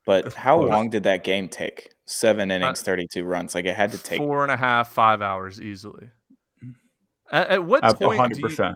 But 0.05 0.23
That's 0.23 0.35
how 0.35 0.57
close. 0.57 0.69
long 0.69 0.89
did 0.89 1.03
that 1.03 1.23
game 1.23 1.47
take? 1.47 1.89
Seven 2.05 2.51
innings, 2.51 2.81
32 2.81 3.23
runs. 3.23 3.55
Like 3.55 3.65
it 3.65 3.75
had 3.75 3.91
to 3.91 3.97
take. 3.97 4.17
four 4.17 4.43
and 4.43 4.51
a 4.51 4.57
half, 4.57 4.91
five 4.91 5.21
hours 5.21 5.61
easily. 5.61 6.09
At, 7.31 7.49
at 7.49 7.63
what 7.63 7.83
At 7.83 7.99
point? 7.99 8.19
hundred 8.19 8.41
Do 8.41 8.49
you, 8.49 8.75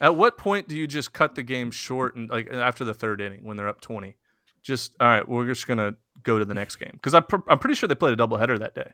at 0.00 0.16
what 0.16 0.38
point 0.38 0.68
do 0.68 0.76
you 0.76 0.86
just 0.86 1.12
cut 1.12 1.34
the 1.34 1.42
game 1.42 1.70
short 1.70 2.16
and 2.16 2.30
like 2.30 2.50
after 2.50 2.84
the 2.84 2.94
third 2.94 3.20
inning 3.20 3.44
when 3.44 3.56
they're 3.56 3.68
up 3.68 3.80
twenty? 3.80 4.16
Just 4.62 4.92
all 5.00 5.08
right, 5.08 5.28
we're 5.28 5.46
just 5.46 5.66
gonna 5.66 5.96
go 6.22 6.38
to 6.38 6.44
the 6.44 6.54
next 6.54 6.76
game 6.76 6.92
because 6.92 7.14
I'm 7.14 7.24
pr- 7.24 7.48
I'm 7.48 7.58
pretty 7.58 7.74
sure 7.74 7.88
they 7.88 7.94
played 7.94 8.18
a 8.18 8.26
doubleheader 8.26 8.58
that 8.60 8.74
day. 8.74 8.92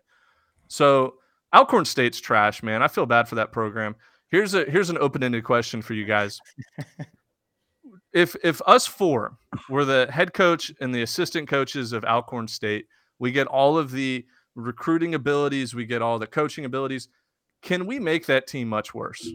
So 0.68 1.14
Alcorn 1.54 1.84
State's 1.84 2.20
trash, 2.20 2.62
man. 2.62 2.82
I 2.82 2.88
feel 2.88 3.06
bad 3.06 3.28
for 3.28 3.34
that 3.37 3.52
program. 3.52 3.96
Here's 4.30 4.54
a 4.54 4.64
here's 4.64 4.90
an 4.90 4.98
open 4.98 5.22
ended 5.22 5.44
question 5.44 5.80
for 5.82 5.94
you 5.94 6.04
guys. 6.04 6.40
if 8.12 8.37
if 8.44 8.60
us 8.66 8.87
four 8.87 9.38
were 9.68 9.84
the 9.84 10.08
head 10.10 10.34
coach 10.34 10.70
and 10.80 10.94
the 10.94 11.02
assistant 11.02 11.48
coaches 11.48 11.92
of 11.92 12.04
Alcorn 12.04 12.46
State, 12.48 12.87
we 13.18 13.32
get 13.32 13.46
all 13.46 13.78
of 13.78 13.90
the 13.90 14.25
recruiting 14.54 15.14
abilities, 15.14 15.75
we 15.75 15.87
get 15.87 16.02
all 16.02 16.18
the 16.18 16.26
coaching 16.26 16.64
abilities. 16.64 17.08
Can 17.62 17.87
we 17.87 17.98
make 17.98 18.26
that 18.26 18.46
team 18.46 18.68
much 18.68 18.94
worse? 18.94 19.26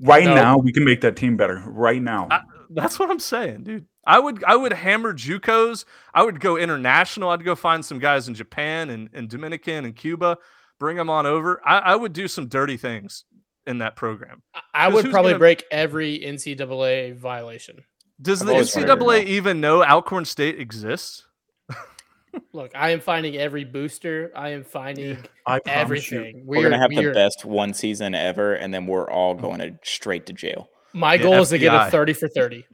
Right 0.00 0.24
No. 0.24 0.34
now, 0.34 0.58
we 0.58 0.72
can 0.72 0.84
make 0.84 1.00
that 1.00 1.16
team 1.16 1.36
better. 1.36 1.62
Right 1.66 2.00
now, 2.02 2.28
I- 2.30 2.42
That's 2.74 2.98
what 2.98 3.10
I'm 3.10 3.18
saying, 3.18 3.64
dude. 3.64 3.86
I 4.06 4.18
would 4.18 4.42
I 4.44 4.56
would 4.56 4.72
hammer 4.72 5.12
JUCOs. 5.12 5.84
I 6.12 6.22
would 6.22 6.40
go 6.40 6.56
international. 6.56 7.30
I'd 7.30 7.44
go 7.44 7.54
find 7.54 7.84
some 7.84 7.98
guys 7.98 8.28
in 8.28 8.34
Japan 8.34 8.90
and, 8.90 9.08
and 9.12 9.28
Dominican 9.28 9.84
and 9.84 9.94
Cuba, 9.94 10.38
bring 10.78 10.96
them 10.96 11.10
on 11.10 11.26
over. 11.26 11.60
I, 11.64 11.78
I 11.78 11.96
would 11.96 12.12
do 12.12 12.26
some 12.28 12.48
dirty 12.48 12.76
things 12.76 13.24
in 13.66 13.78
that 13.78 13.96
program. 13.96 14.42
I- 14.54 14.60
I 14.74 14.86
'Cause 14.86 15.04
would 15.04 15.12
probably 15.12 15.32
gonna- 15.32 15.38
break 15.38 15.64
every 15.70 16.18
NCAA 16.18 17.16
violation. 17.16 17.84
Does 18.20 18.42
I've 18.42 18.48
the 18.48 18.54
NCAA 18.54 19.24
even 19.24 19.60
know 19.60 19.84
Alcorn 19.84 20.24
State 20.24 20.60
exists? 20.60 21.26
Look, 22.52 22.72
I 22.74 22.90
am 22.90 23.00
finding 23.00 23.36
every 23.36 23.64
booster. 23.64 24.30
I 24.34 24.50
am 24.50 24.64
finding 24.64 25.18
I 25.46 25.58
promise 25.58 26.10
you, 26.10 26.18
everything. 26.18 26.46
We're, 26.46 26.62
gonna 26.62 26.78
have 26.78 26.90
we 26.90 27.04
the 27.04 27.12
best 27.12 27.44
one 27.44 27.74
season 27.74 28.14
ever, 28.14 28.54
and 28.54 28.72
then 28.72 28.86
we're 28.86 29.10
all 29.10 29.34
mm-hmm. 29.34 29.44
going 29.44 29.58
to 29.60 29.78
straight 29.82 30.26
to 30.26 30.32
jail. 30.32 30.68
My 30.94 31.14
Yeah, 31.14 31.22
goal 31.22 31.40
is 31.40 31.50
to 31.50 31.58
get 31.58 31.74
a 31.74 31.90
30 31.90 32.12
for 32.12 32.28
30. 32.28 32.66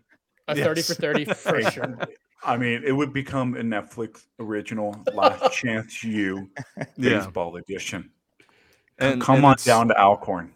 A 0.48 0.54
30 0.54 0.82
for 0.82 0.94
30 0.94 1.24
for 1.34 1.62
sure. 1.62 1.98
I 2.44 2.56
mean, 2.56 2.82
it 2.84 2.92
would 2.92 3.12
become 3.12 3.54
a 3.56 3.62
Netflix 3.62 4.24
original 4.38 4.96
Last 5.12 5.52
Chance 5.56 6.02
You 6.04 6.50
Yeah. 6.96 7.18
baseball 7.18 7.56
edition. 7.56 8.10
And 8.98 9.20
Come 9.20 9.36
and 9.36 9.44
on 9.44 9.56
down 9.64 9.88
to 9.88 10.00
Alcorn. 10.00 10.52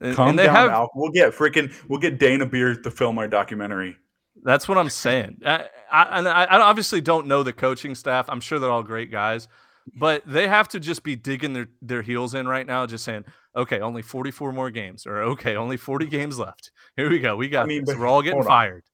And, 0.00 0.14
Come 0.14 0.30
and 0.30 0.38
they 0.38 0.44
down 0.44 0.54
have 0.54 0.68
to 0.68 0.74
Alcorn. 0.74 1.02
We'll 1.02 1.12
get 1.12 1.34
freaking. 1.34 1.72
We'll 1.88 1.98
get 2.00 2.18
Dana 2.18 2.46
Beers 2.46 2.78
to 2.82 2.90
film 2.90 3.18
our 3.18 3.28
documentary. 3.28 3.96
That's 4.42 4.68
what 4.68 4.78
I'm 4.78 4.90
saying. 4.90 5.40
I, 5.44 5.68
I, 5.90 6.18
and 6.18 6.28
I, 6.28 6.44
I 6.44 6.60
obviously 6.60 7.00
don't 7.00 7.26
know 7.26 7.42
the 7.42 7.52
coaching 7.52 7.94
staff. 7.94 8.26
I'm 8.28 8.40
sure 8.40 8.58
they're 8.58 8.70
all 8.70 8.82
great 8.82 9.10
guys, 9.10 9.48
but 9.94 10.22
they 10.26 10.48
have 10.48 10.68
to 10.68 10.80
just 10.80 11.02
be 11.02 11.16
digging 11.16 11.52
their, 11.52 11.68
their 11.80 12.02
heels 12.02 12.34
in 12.34 12.48
right 12.48 12.66
now, 12.66 12.86
just 12.86 13.04
saying, 13.04 13.24
okay, 13.54 13.80
only 13.80 14.02
44 14.02 14.52
more 14.52 14.70
games, 14.70 15.06
or 15.06 15.22
okay, 15.22 15.56
only 15.56 15.76
40 15.76 16.06
games 16.06 16.38
left. 16.38 16.70
Here 16.96 17.08
we 17.08 17.18
go. 17.18 17.36
We 17.36 17.48
got 17.48 17.64
I 17.64 17.68
mean, 17.68 17.84
this. 17.84 17.94
but 17.94 18.00
We're 18.00 18.06
all 18.06 18.22
getting 18.22 18.38
hold 18.38 18.46
fired. 18.46 18.84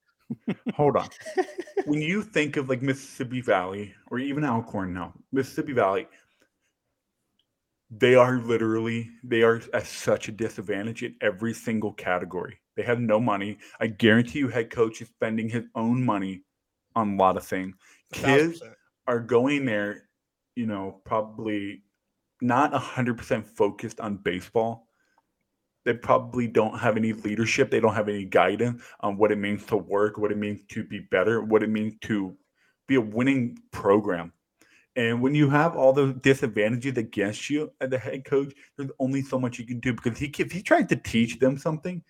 Hold 0.74 0.96
on. 0.96 1.08
when 1.86 2.00
you 2.00 2.22
think 2.22 2.56
of 2.56 2.68
like 2.68 2.82
Mississippi 2.82 3.40
Valley 3.40 3.94
or 4.10 4.18
even 4.18 4.44
Alcorn 4.44 4.94
now, 4.94 5.14
Mississippi 5.32 5.72
Valley, 5.72 6.08
they 7.90 8.14
are 8.14 8.38
literally 8.38 9.10
they 9.22 9.42
are 9.42 9.60
at 9.74 9.86
such 9.86 10.28
a 10.28 10.32
disadvantage 10.32 11.02
in 11.02 11.14
every 11.20 11.52
single 11.52 11.92
category. 11.92 12.58
They 12.76 12.82
have 12.82 13.00
no 13.00 13.20
money. 13.20 13.58
I 13.80 13.88
guarantee 13.88 14.38
you, 14.38 14.48
head 14.48 14.70
coach 14.70 15.02
is 15.02 15.08
spending 15.08 15.48
his 15.48 15.64
own 15.74 16.02
money 16.02 16.42
on 16.96 17.14
a 17.14 17.16
lot 17.16 17.36
of 17.36 17.44
things. 17.44 17.76
Kids 18.12 18.60
1000%. 18.60 18.74
are 19.08 19.20
going 19.20 19.66
there, 19.66 20.08
you 20.56 20.66
know, 20.66 21.00
probably 21.04 21.82
not 22.40 22.72
hundred 22.74 23.18
percent 23.18 23.46
focused 23.46 24.00
on 24.00 24.16
baseball. 24.16 24.88
They 25.84 25.94
probably 25.94 26.46
don't 26.46 26.78
have 26.78 26.96
any 26.96 27.12
leadership. 27.12 27.70
They 27.70 27.80
don't 27.80 27.94
have 27.94 28.08
any 28.08 28.24
guidance 28.24 28.82
on 29.00 29.16
what 29.16 29.32
it 29.32 29.38
means 29.38 29.64
to 29.66 29.76
work, 29.76 30.16
what 30.16 30.30
it 30.30 30.38
means 30.38 30.60
to 30.70 30.84
be 30.84 31.00
better, 31.10 31.42
what 31.42 31.62
it 31.62 31.70
means 31.70 31.94
to 32.02 32.36
be 32.86 32.94
a 32.94 33.00
winning 33.00 33.58
program. 33.72 34.32
And 34.94 35.22
when 35.22 35.34
you 35.34 35.48
have 35.48 35.74
all 35.74 35.92
the 35.92 36.12
disadvantages 36.22 36.98
against 36.98 37.48
you 37.48 37.72
as 37.80 37.90
the 37.90 37.98
head 37.98 38.24
coach, 38.24 38.52
there's 38.76 38.90
only 38.98 39.22
so 39.22 39.40
much 39.40 39.58
you 39.58 39.64
can 39.64 39.80
do 39.80 39.94
because 39.94 40.18
he 40.18 40.32
if 40.38 40.52
he 40.52 40.62
tries 40.62 40.86
to 40.88 40.96
teach 40.96 41.38
them 41.38 41.56
something, 41.56 42.02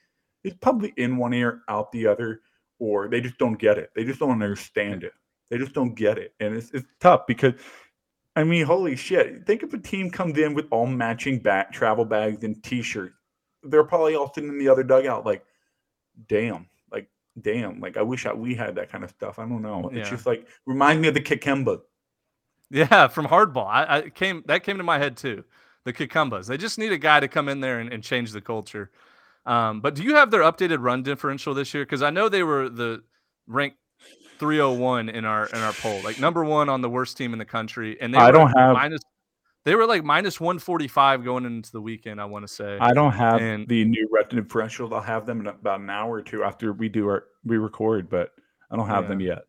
it's 0.45 0.57
probably 0.61 0.93
in 0.97 1.17
one 1.17 1.33
ear, 1.33 1.63
out 1.69 1.93
the 1.93 2.07
other, 2.07 2.41
or 2.79 3.09
they 3.09 3.21
just 3.21 3.39
don't 3.39 3.59
get 3.59 3.79
it. 3.79 3.91
They 3.95 4.05
just 4.05 4.19
don't 4.19 4.33
understand 4.33 5.05
it. 5.05 5.13
They 5.49 5.59
just 5.59 5.75
don't 5.75 5.95
get 5.95 6.19
it. 6.19 6.35
And 6.41 6.57
it's, 6.57 6.71
it's 6.73 6.87
tough 7.01 7.23
because 7.29 7.55
I 8.35 8.45
mean, 8.45 8.65
holy 8.65 8.97
shit. 8.97 9.47
Think 9.47 9.63
if 9.63 9.73
a 9.75 9.79
team 9.79 10.11
comes 10.11 10.39
in 10.39 10.55
with 10.55 10.67
all 10.71 10.87
matching 10.87 11.39
back 11.39 11.73
travel 11.73 12.05
bags 12.05 12.45
and 12.45 12.63
t-shirts. 12.63 13.15
They're 13.63 13.85
probably 13.85 14.15
all 14.15 14.33
sitting 14.33 14.51
in 14.51 14.59
the 14.59 14.69
other 14.69 14.83
dugout 14.83 15.25
like, 15.27 15.45
damn, 16.29 16.67
like, 16.91 17.09
damn. 17.41 17.81
Like 17.81 17.97
I 17.97 18.03
wish 18.03 18.27
I, 18.27 18.33
we 18.33 18.55
had 18.55 18.75
that 18.77 18.91
kind 18.91 19.05
of 19.05 19.11
stuff. 19.11 19.39
I 19.39 19.43
don't 19.43 19.63
know. 19.63 19.89
It's 19.89 19.97
Yeah. 20.09 20.11
just 20.11 20.27
like 20.27 20.47
remind 20.67 21.01
me 21.01 21.09
of 21.09 21.15
the 21.15 21.21
Kikamba. 21.21 21.81
Yeah, 22.71 23.09
from 23.09 23.27
hardball. 23.27 23.67
I, 23.67 23.99
I 23.99 24.09
came 24.11 24.43
that 24.47 24.63
came 24.65 24.79
to 24.79 24.83
my 24.83 24.99
head 24.99 25.17
too. 25.17 25.45
The 25.85 25.93
Kikambas. 25.93 26.47
They 26.47 26.57
just 26.57 26.79
need 26.79 26.93
a 26.93 26.99
guy 26.99 27.21
to 27.21 27.29
come 27.29 27.49
in 27.49 27.61
there 27.61 27.81
and, 27.81 27.93
and 27.93 28.03
change 28.03 28.33
the 28.33 28.41
culture. 28.41 28.91
Um, 29.45 29.81
but 29.81 29.95
do 29.95 30.03
you 30.03 30.15
have 30.15 30.31
their 30.31 30.41
updated 30.43 30.79
run 30.81 31.03
differential 31.03 31.53
this 31.55 31.75
year? 31.75 31.85
Because 31.85 32.03
I 32.03 32.11
know 32.11 32.29
they 32.29 32.45
were 32.45 32.69
the 32.69 33.03
ranked 33.47 33.77
301 34.39 35.09
in 35.09 35.25
our 35.25 35.47
in 35.47 35.59
our 35.59 35.73
poll, 35.73 36.01
like 36.03 36.19
number 36.19 36.45
one 36.45 36.69
on 36.69 36.81
the 36.81 36.91
worst 36.91 37.17
team 37.17 37.33
in 37.33 37.39
the 37.39 37.45
country. 37.45 38.01
And 38.01 38.13
they 38.15 38.19
I 38.19 38.31
don't 38.31 38.51
have- 38.57 38.75
minus. 38.75 39.01
They 39.65 39.77
were 39.77 39.87
like 39.87 40.03
minus 40.03 40.41
145 40.41 41.23
going 41.25 41.45
into 41.45 41.71
the 41.71 41.81
weekend. 41.81 42.21
I 42.21 42.25
want 42.25 42.45
to 42.45 42.53
say. 42.53 42.79
I 42.81 42.93
don't 42.93 43.13
have 43.13 43.41
And- 43.41 43.69
the 43.69 43.85
new 43.85 44.09
rep 44.11 44.31
differentials. 44.31 44.93
I'll 44.93 45.01
have 45.01 45.25
them 45.27 45.41
in 45.41 45.47
about 45.47 45.79
an 45.81 45.89
hour 45.91 46.15
or 46.17 46.23
two 46.23 46.43
after 46.43 46.73
we 46.73 46.89
do 46.89 47.07
our 47.07 47.25
we 47.45 47.59
record, 47.59 48.11
but 48.11 48.31
I 48.73 48.77
don't 48.77 48.89
have 48.89 49.05
Yeah. 49.05 49.09
them 49.09 49.21
yet. 49.21 49.43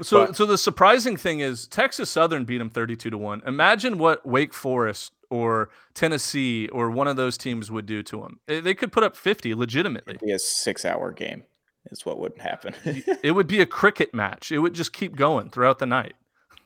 So, 0.00 0.26
But- 0.26 0.36
so 0.36 0.46
the 0.46 0.56
surprising 0.56 1.18
thing 1.18 1.40
is 1.40 1.66
Texas 1.68 2.08
Southern 2.08 2.46
beat 2.46 2.58
them 2.58 2.70
32 2.70 3.10
to 3.10 3.18
1. 3.18 3.42
Imagine 3.46 3.98
what 3.98 4.24
Wake 4.26 4.54
Forest 4.54 5.12
or 5.28 5.68
Tennessee 5.92 6.68
or 6.68 6.90
one 6.90 7.06
of 7.06 7.16
those 7.16 7.36
teams 7.36 7.70
would 7.70 7.84
do 7.84 8.02
to 8.04 8.22
them. 8.22 8.40
They 8.46 8.72
could 8.72 8.90
put 8.90 9.02
up 9.04 9.16
50 9.16 9.54
legitimately. 9.54 10.16
Be 10.24 10.32
a 10.32 10.38
six-hour 10.38 11.12
game 11.12 11.44
is 11.92 12.04
what 12.06 12.18
would 12.18 12.36
happen. 12.38 12.74
It 13.22 13.32
would 13.32 13.46
be 13.46 13.60
a 13.60 13.66
cricket 13.66 14.12
match. 14.14 14.50
It 14.50 14.58
would 14.58 14.74
just 14.74 14.92
keep 14.92 15.14
going 15.16 15.50
throughout 15.50 15.78
the 15.78 15.86
night. 15.86 16.14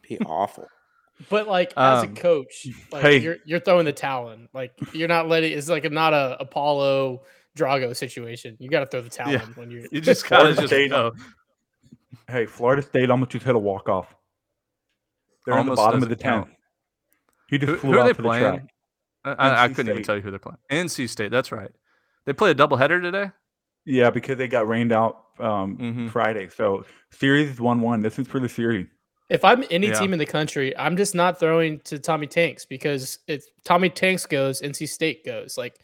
be 0.09 0.19
awful. 0.21 0.69
But 1.31 1.47
like 1.49 1.73
as 1.77 2.05
Um, 2.05 2.13
a 2.13 2.15
coach, 2.15 2.67
like 2.93 3.03
hey. 3.03 3.19
you're 3.19 3.37
you're 3.45 3.61
throwing 3.61 3.85
the 3.87 3.93
towel 3.93 4.31
in. 4.31 4.49
Like 4.55 4.73
you're 4.93 5.09
not 5.09 5.29
letting 5.29 5.53
it's 5.57 5.69
like 5.69 5.85
a, 5.85 5.91
not 5.91 6.13
a 6.15 6.37
Apollo 6.41 7.23
Drago 7.57 7.97
situation. 7.97 8.57
You 8.61 8.69
got 8.69 8.81
to 8.81 8.87
throw 8.87 9.01
the 9.01 9.09
towel 9.09 9.33
Yeah. 9.33 9.43
in 9.43 9.49
when 9.55 9.71
you're 9.71 9.87
You 9.91 10.01
just 10.01 10.25
gotta 10.29 10.55
Florida 10.55 10.61
just 10.63 10.69
State- 10.69 10.91
go. 10.91 11.13
Hey, 12.29 12.47
Florida 12.47 12.83
State 12.83 13.11
almost 13.11 13.31
just 13.31 13.45
hit 13.47 13.55
a 13.55 13.59
walk 13.59 13.89
off. 13.89 14.15
They're 15.45 15.55
on 15.57 15.67
the 15.67 15.75
bottom 15.75 16.03
of 16.03 16.09
the 16.09 16.17
doesn't 16.17 16.23
count. 16.31 16.47
tenth. 16.49 16.59
He 17.49 17.59
just 17.59 17.71
Who, 17.71 17.77
flew 17.79 17.93
who 17.93 17.99
are 17.99 18.01
out 18.01 18.05
they 18.07 18.13
to 18.15 18.23
the 18.23 18.29
track. 18.29 18.41
playing? 18.41 18.71
I, 19.25 19.31
I, 19.33 19.65
I 19.65 19.69
couldn't 19.69 19.91
even 19.93 20.03
tell 20.03 20.17
you 20.17 20.23
who 20.23 20.31
they're 20.31 20.39
playing. 20.41 20.59
NC 20.71 21.09
State. 21.09 21.31
That's 21.31 21.51
right. 21.53 21.71
They 22.27 22.33
play 22.33 22.51
a 22.51 22.55
doubleheader 22.55 23.01
today. 23.01 23.31
Yeah, 23.87 24.11
because 24.11 24.37
they 24.37 24.49
got 24.49 24.69
rained 24.69 24.93
out 24.93 25.23
um, 25.39 25.77
Mhm. 25.79 26.11
Friday. 26.11 26.49
So 26.49 26.85
series 27.13 27.51
is 27.51 27.61
one 27.61 27.81
one. 27.81 28.03
This 28.03 28.19
is 28.19 28.27
for 28.27 28.41
the 28.41 28.49
series. 28.49 28.87
If 29.29 29.45
I'm 29.45 29.65
any 29.71 29.89
Yeah. 29.89 29.99
team 29.99 30.13
in 30.13 30.19
the 30.19 30.27
country, 30.27 30.77
I'm 30.77 30.97
just 30.97 31.15
not 31.15 31.39
throwing 31.39 31.81
to 31.81 31.99
Tommy 31.99 32.27
Tanks 32.27 32.65
because 32.65 33.19
if 33.27 33.45
Tommy 33.65 33.91
Tanks 33.91 34.25
goes, 34.27 34.63
NC 34.63 34.87
State 34.89 35.25
goes. 35.25 35.57
Like 35.59 35.79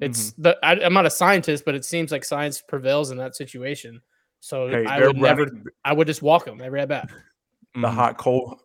it's 0.00 0.30
Mm-hmm. 0.32 0.42
the 0.42 0.58
I, 0.64 0.72
I'm 0.84 0.92
not 0.92 1.06
a 1.06 1.10
scientist, 1.10 1.64
but 1.64 1.74
it 1.74 1.84
seems 1.84 2.10
like 2.12 2.24
science 2.24 2.60
prevails 2.60 3.10
in 3.10 3.18
that 3.18 3.34
situation. 3.36 4.00
So 4.40 4.68
Hey, 4.68 4.84
I 4.86 4.98
they're 4.98 5.08
would 5.08 5.16
never, 5.16 5.48
I 5.84 5.92
would 5.92 6.06
just 6.06 6.22
walk 6.22 6.44
them 6.44 6.60
every 6.60 6.80
at 6.80 6.88
bat. 6.88 7.08
The 7.74 7.80
Mhm. 7.88 7.92
hot 7.92 8.16
cold 8.18 8.60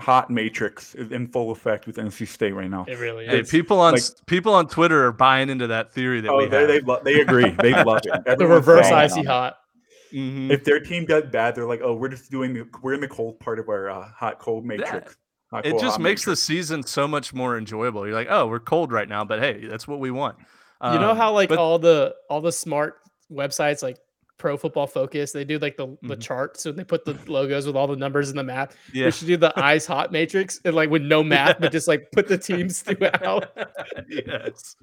hot 0.00 0.30
matrix 0.30 0.94
is 0.94 1.10
in 1.10 1.26
full 1.26 1.50
effect 1.50 1.86
with 1.86 1.96
NC 1.96 2.28
State 2.28 2.52
right 2.52 2.68
now. 2.70 2.84
It 2.86 2.98
really 2.98 3.26
Hey, 3.26 3.40
is. 3.40 3.50
people 3.50 3.80
on 3.80 3.94
like- 3.94 4.02
people 4.26 4.52
on 4.54 4.68
Twitter 4.68 5.06
are 5.06 5.12
buying 5.12 5.48
into 5.48 5.66
that 5.68 5.92
theory 5.92 6.20
that 6.20 6.30
Oh, 6.30 6.36
we 6.38 6.46
they 6.46 6.58
have. 6.60 6.68
they, 6.68 6.80
lo- 6.80 7.00
they 7.02 7.20
agree. 7.20 7.50
They 7.50 7.72
love 7.84 8.00
it. 8.04 8.38
the 8.38 8.46
reverse 8.46 8.86
icy 8.86 9.24
hot. 9.24 9.56
Mhm. 10.12 10.50
If 10.50 10.64
their 10.64 10.80
team 10.80 11.04
does 11.06 11.24
bad, 11.32 11.54
they're 11.54 11.66
like, 11.66 11.80
"Oh, 11.82 11.94
we're 11.94 12.08
just 12.08 12.30
doing 12.30 12.54
the 12.54 12.64
we're 12.82 12.94
in 12.94 13.00
the 13.00 13.08
cold 13.08 13.40
part 13.40 13.58
of 13.58 13.68
our 13.68 13.90
uh, 13.90 14.08
hot 14.14 14.38
cold 14.38 14.64
matrix." 14.64 15.16
Hot, 15.50 15.66
it 15.66 15.72
just 15.72 15.96
hot 15.96 16.00
makes 16.00 16.24
the 16.24 16.36
season 16.36 16.82
so 16.82 17.08
much 17.08 17.32
more 17.34 17.56
enjoyable. 17.58 18.06
You're 18.06 18.14
like, 18.14 18.28
oh, 18.30 18.46
we're 18.46 18.60
cold 18.60 18.92
right 18.92 19.08
now, 19.08 19.24
but 19.24 19.38
hey, 19.40 19.66
that's 19.66 19.86
what 19.88 19.98
we 19.98 20.10
want. 20.10 20.36
you 20.82 20.98
know 21.00 21.10
Um, 21.10 21.16
how 21.16 21.32
like 21.32 21.48
but- 21.48 21.58
all 21.58 21.78
the 21.78 22.14
all 22.30 22.40
the 22.40 22.52
smart 22.52 22.96
websites 23.32 23.82
like 23.82 23.96
Pro 24.38 24.56
Football 24.56 24.86
Focus, 24.86 25.32
they 25.32 25.44
do 25.44 25.58
like 25.58 25.76
the 25.76 25.96
the 26.02 26.16
Mhm. 26.16 26.20
chart, 26.20 26.60
so 26.60 26.70
they 26.72 26.84
put 26.84 27.04
the 27.04 27.18
logos 27.26 27.66
with 27.66 27.74
all 27.76 27.86
the 27.86 27.96
numbers 27.96 28.28
in 28.30 28.36
the 28.36 28.42
map. 28.44 28.72
yeah, 28.92 29.06
We 29.06 29.10
should 29.10 29.28
do 29.28 29.36
the 29.38 29.52
ice 29.58 29.86
hot 29.86 30.12
matrix 30.12 30.60
and 30.64 30.74
like 30.74 30.90
with 30.90 31.02
no 31.02 31.22
map, 31.34 31.58
but 31.60 31.72
just 31.72 31.88
like 31.88 32.10
put 32.12 32.28
the 32.28 32.36
teams 32.38 32.80
throughout. 32.82 33.50
yes, 34.08 34.76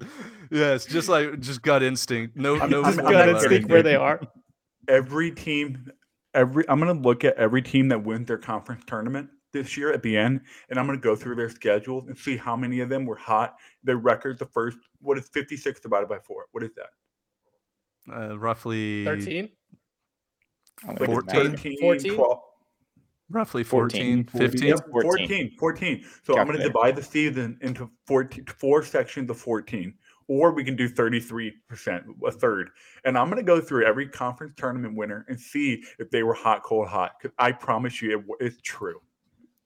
yes, 0.50 0.84
just 0.86 1.08
like 1.08 1.38
just 1.40 1.62
gut 1.62 1.82
instinct. 1.82 2.36
No, 2.36 2.56
I'm- 2.56 2.70
no, 2.70 2.82
I'm- 2.82 2.86
just 2.94 2.98
I'm 2.98 3.04
gut 3.04 3.12
not 3.12 3.24
formula 3.24 3.38
or 3.40 3.44
instinct 3.44 3.70
where 3.70 3.82
they 3.82 3.96
are. 3.96 4.20
every 4.88 5.30
team. 5.30 5.90
Every 6.34 6.64
I'm 6.68 6.80
gonna 6.80 6.92
look 7.00 7.24
at 7.24 7.36
every 7.36 7.62
team 7.62 7.88
that 7.90 8.02
wins 8.02 8.26
their 8.26 8.38
conference 8.38 8.82
tournament 8.88 9.30
this 9.52 9.76
year 9.76 9.92
at 9.92 10.02
the 10.02 10.16
end, 10.16 10.40
and 10.68 10.80
I'm 10.80 10.86
gonna 10.86 10.98
go 10.98 11.14
through 11.14 11.36
their 11.36 11.48
schedules 11.48 12.08
and 12.08 12.18
see 12.18 12.36
how 12.36 12.56
many 12.56 12.80
of 12.80 12.88
them 12.88 13.06
were 13.06 13.14
hot. 13.14 13.54
Their 13.84 13.98
record, 13.98 14.40
the 14.40 14.46
first, 14.46 14.76
what 15.00 15.16
is 15.16 15.28
56 15.28 15.78
divided 15.80 16.08
by 16.08 16.18
four? 16.18 16.46
What 16.50 16.64
is 16.64 16.74
that? 16.74 16.88
Uh, 18.12 18.38
roughly 18.38 19.04
13? 19.04 19.48
I'm 20.82 20.88
Like 20.90 20.98
gonna 20.98 21.12
do 21.12 21.18
it's 21.18 21.26
math. 21.26 21.36
13, 21.36 21.80
14? 21.80 22.14
12, 22.14 22.38
roughly 23.30 23.64
14, 23.64 24.24
14, 24.24 24.50
15. 24.50 24.68
Yep, 24.68 24.78
14. 24.90 25.28
14. 25.28 25.50
14. 25.58 26.04
So 26.22 26.38
I'm 26.38 26.46
going 26.46 26.58
to 26.58 26.64
divide 26.64 26.96
the 26.96 27.02
season 27.02 27.58
into 27.60 27.90
14, 28.06 28.44
four 28.58 28.82
sections 28.84 29.30
of 29.30 29.38
14, 29.38 29.94
or 30.28 30.52
we 30.52 30.64
can 30.64 30.76
do 30.76 30.88
33%, 30.88 31.52
a 32.26 32.30
third. 32.30 32.70
And 33.04 33.16
I'm 33.16 33.28
going 33.30 33.42
to 33.42 33.46
go 33.46 33.60
through 33.60 33.86
every 33.86 34.08
conference 34.08 34.54
tournament 34.56 34.96
winner 34.96 35.24
and 35.28 35.38
see 35.38 35.82
if 35.98 36.10
they 36.10 36.22
were 36.22 36.34
hot, 36.34 36.62
cold, 36.62 36.88
hot. 36.88 37.12
Because 37.20 37.34
I 37.38 37.52
promise 37.52 38.02
you, 38.02 38.18
it, 38.18 38.24
it's 38.40 38.60
true. 38.62 39.00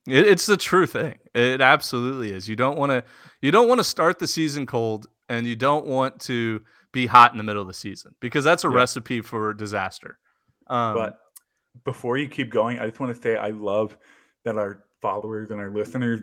It, 0.07 0.27
it's 0.27 0.47
the 0.47 0.57
true 0.57 0.87
thing. 0.87 1.19
It 1.35 1.61
absolutely 1.61 2.33
is. 2.33 2.49
You 2.49 2.57
don't 2.57 2.79
want 2.79 2.91
to 2.91 3.05
you 3.43 3.51
don't 3.51 3.69
want 3.69 3.79
to 3.79 3.85
start 3.85 4.19
the 4.19 4.27
season 4.27 4.67
cold 4.67 5.07
and 5.29 5.47
you 5.47 5.55
don't 5.55 5.87
want 5.87 6.19
to 6.23 6.63
be 6.93 7.07
hot 7.07 7.33
in 7.33 7.39
the 7.39 7.45
middle 7.45 7.63
of 7.63 7.69
the 7.69 7.75
season 7.75 8.15
because 8.21 8.45
that's 8.45 8.65
a 8.65 8.69
Yeah. 8.69 8.77
recipe 8.77 9.21
for 9.21 9.53
disaster. 9.55 10.19
Um, 10.69 10.95
but 10.95 11.19
before 11.85 12.17
you 12.19 12.29
keep 12.29 12.51
going, 12.51 12.79
I 12.79 12.87
just 12.87 12.99
want 13.01 13.15
to 13.15 13.21
say 13.21 13.37
I 13.37 13.49
love 13.51 13.97
that 14.45 14.57
our 14.57 14.85
followers 15.01 15.51
and 15.51 15.61
our 15.61 15.71
listeners 15.71 16.21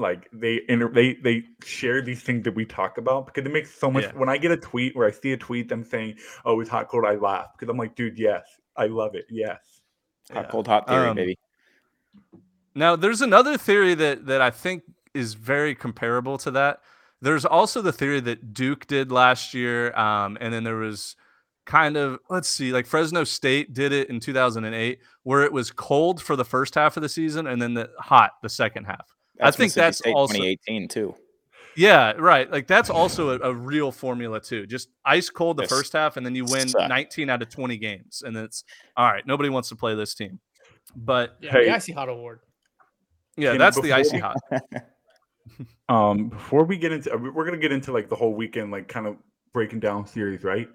like 0.00 0.28
they 0.32 0.60
inter- 0.68 0.92
they 0.92 1.14
they 1.14 1.42
share 1.64 2.00
these 2.02 2.22
things 2.22 2.44
that 2.44 2.54
we 2.54 2.64
talk 2.64 2.98
about 2.98 3.26
because 3.26 3.44
it 3.44 3.52
makes 3.52 3.74
so 3.74 3.90
much 3.90 4.04
Yeah. 4.04 4.12
when 4.12 4.28
I 4.28 4.36
get 4.38 4.52
a 4.52 4.56
tweet 4.56 4.94
where 4.94 5.08
I 5.08 5.10
see 5.10 5.32
a 5.32 5.36
tweet 5.36 5.68
them 5.68 5.82
saying, 5.84 6.18
Oh, 6.44 6.60
it's 6.60 6.70
hot 6.70 6.88
cold, 6.88 7.04
I 7.04 7.16
laugh 7.16 7.48
because 7.56 7.68
I'm 7.68 7.76
like, 7.76 7.96
dude, 7.96 8.16
yes, 8.18 8.44
I 8.76 8.86
love 8.86 9.14
it. 9.16 9.26
Yes. 9.28 9.80
Hot, 10.32 10.44
yeah. 10.44 10.50
cold, 10.50 10.66
hot 10.68 10.86
theory, 10.86 11.08
Um, 11.08 11.16
baby. 11.16 11.38
Now, 12.74 12.94
there's 12.94 13.22
another 13.22 13.56
theory 13.56 13.94
that 13.94 14.26
that 14.26 14.40
I 14.40 14.50
think 14.50 14.84
is 15.14 15.34
very 15.34 15.74
comparable 15.74 16.38
to 16.38 16.50
that. 16.52 16.80
There's 17.20 17.44
also 17.44 17.82
the 17.82 17.92
theory 17.92 18.20
that 18.20 18.52
Duke 18.54 18.86
did 18.86 19.10
last 19.10 19.52
year, 19.54 19.92
um, 19.96 20.38
and 20.40 20.52
then 20.54 20.62
there 20.64 20.76
was 20.76 21.16
kind 21.66 21.96
of 21.96 22.18
let's 22.30 22.48
see, 22.48 22.72
like 22.72 22.86
Fresno 22.86 23.24
State 23.24 23.74
did 23.74 23.92
it 23.92 24.08
in 24.08 24.20
2008, 24.20 25.00
where 25.24 25.42
it 25.42 25.52
was 25.52 25.70
cold 25.70 26.22
for 26.22 26.36
the 26.36 26.44
first 26.44 26.74
half 26.74 26.96
of 26.96 27.02
the 27.02 27.08
season 27.08 27.46
and 27.46 27.60
then 27.60 27.74
the 27.74 27.90
hot 27.98 28.32
the 28.42 28.48
second 28.48 28.84
half. 28.84 29.06
I 29.40 29.50
think 29.50 29.72
that's 29.72 29.98
State 29.98 30.14
also 30.14 30.34
2018 30.34 30.88
too. 30.88 31.14
yeah, 31.76 32.12
right. 32.12 32.50
Like 32.50 32.66
that's 32.66 32.88
also 32.90 33.30
a, 33.30 33.50
a 33.50 33.54
real 33.54 33.92
formula 33.92 34.40
too. 34.40 34.66
Just 34.66 34.88
ice 35.04 35.28
cold 35.28 35.56
the 35.58 35.64
Yes. 35.64 35.70
first 35.70 35.92
half, 35.92 36.16
and 36.16 36.24
then 36.24 36.34
you 36.34 36.44
win 36.44 36.68
Suck. 36.68 36.88
19 36.88 37.28
out 37.30 37.42
of 37.42 37.48
20 37.50 37.76
games, 37.78 38.22
and 38.24 38.36
it's 38.36 38.64
all 38.96 39.06
right. 39.12 39.26
Nobody 39.26 39.48
wants 39.48 39.68
to 39.70 39.76
play 39.76 39.94
this 39.94 40.14
team, 40.14 40.38
but 40.96 41.36
Yeah, 41.40 41.50
Hey. 41.52 41.64
the 41.66 41.74
icy 41.74 41.92
hot 41.92 42.08
award. 42.08 42.40
yeah, 43.36 43.50
Tim, 43.50 43.58
that's 43.58 43.80
the 43.80 43.92
icy 43.92 44.18
hot. 44.18 44.36
Um, 45.88 46.28
before 46.28 46.64
we 46.64 46.76
get 46.76 46.92
into, 46.92 47.16
we're 47.16 47.44
gonna 47.44 47.56
get 47.56 47.72
into 47.72 47.92
like 47.92 48.08
the 48.08 48.16
whole 48.16 48.34
weekend, 48.34 48.70
like 48.70 48.88
kind 48.88 49.06
of 49.06 49.16
breaking 49.54 49.80
down 49.80 50.06
series, 50.06 50.44
right? 50.44 50.68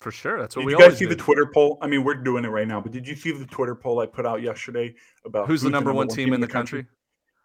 For 0.00 0.10
sure. 0.10 0.38
That's 0.38 0.56
what 0.56 0.62
Did 0.62 0.66
we 0.66 0.72
you 0.72 0.78
guys 0.78 0.98
see 0.98 1.04
the 1.04 1.14
Twitter 1.14 1.46
poll? 1.46 1.78
I 1.82 1.86
mean, 1.86 2.04
we're 2.04 2.14
doing 2.14 2.44
it 2.44 2.48
right 2.48 2.66
now, 2.66 2.80
but 2.80 2.90
did 2.90 3.06
you 3.06 3.14
see 3.14 3.32
the 3.32 3.44
Twitter 3.46 3.74
poll 3.74 4.00
I 4.00 4.06
put 4.06 4.24
out 4.24 4.40
yesterday 4.40 4.94
about 5.24 5.46
Who's 5.46 5.62
the 5.62 5.70
number 5.70 5.92
one 5.92 6.08
team 6.08 6.32
in 6.32 6.40
the 6.40 6.48
country? 6.48 6.86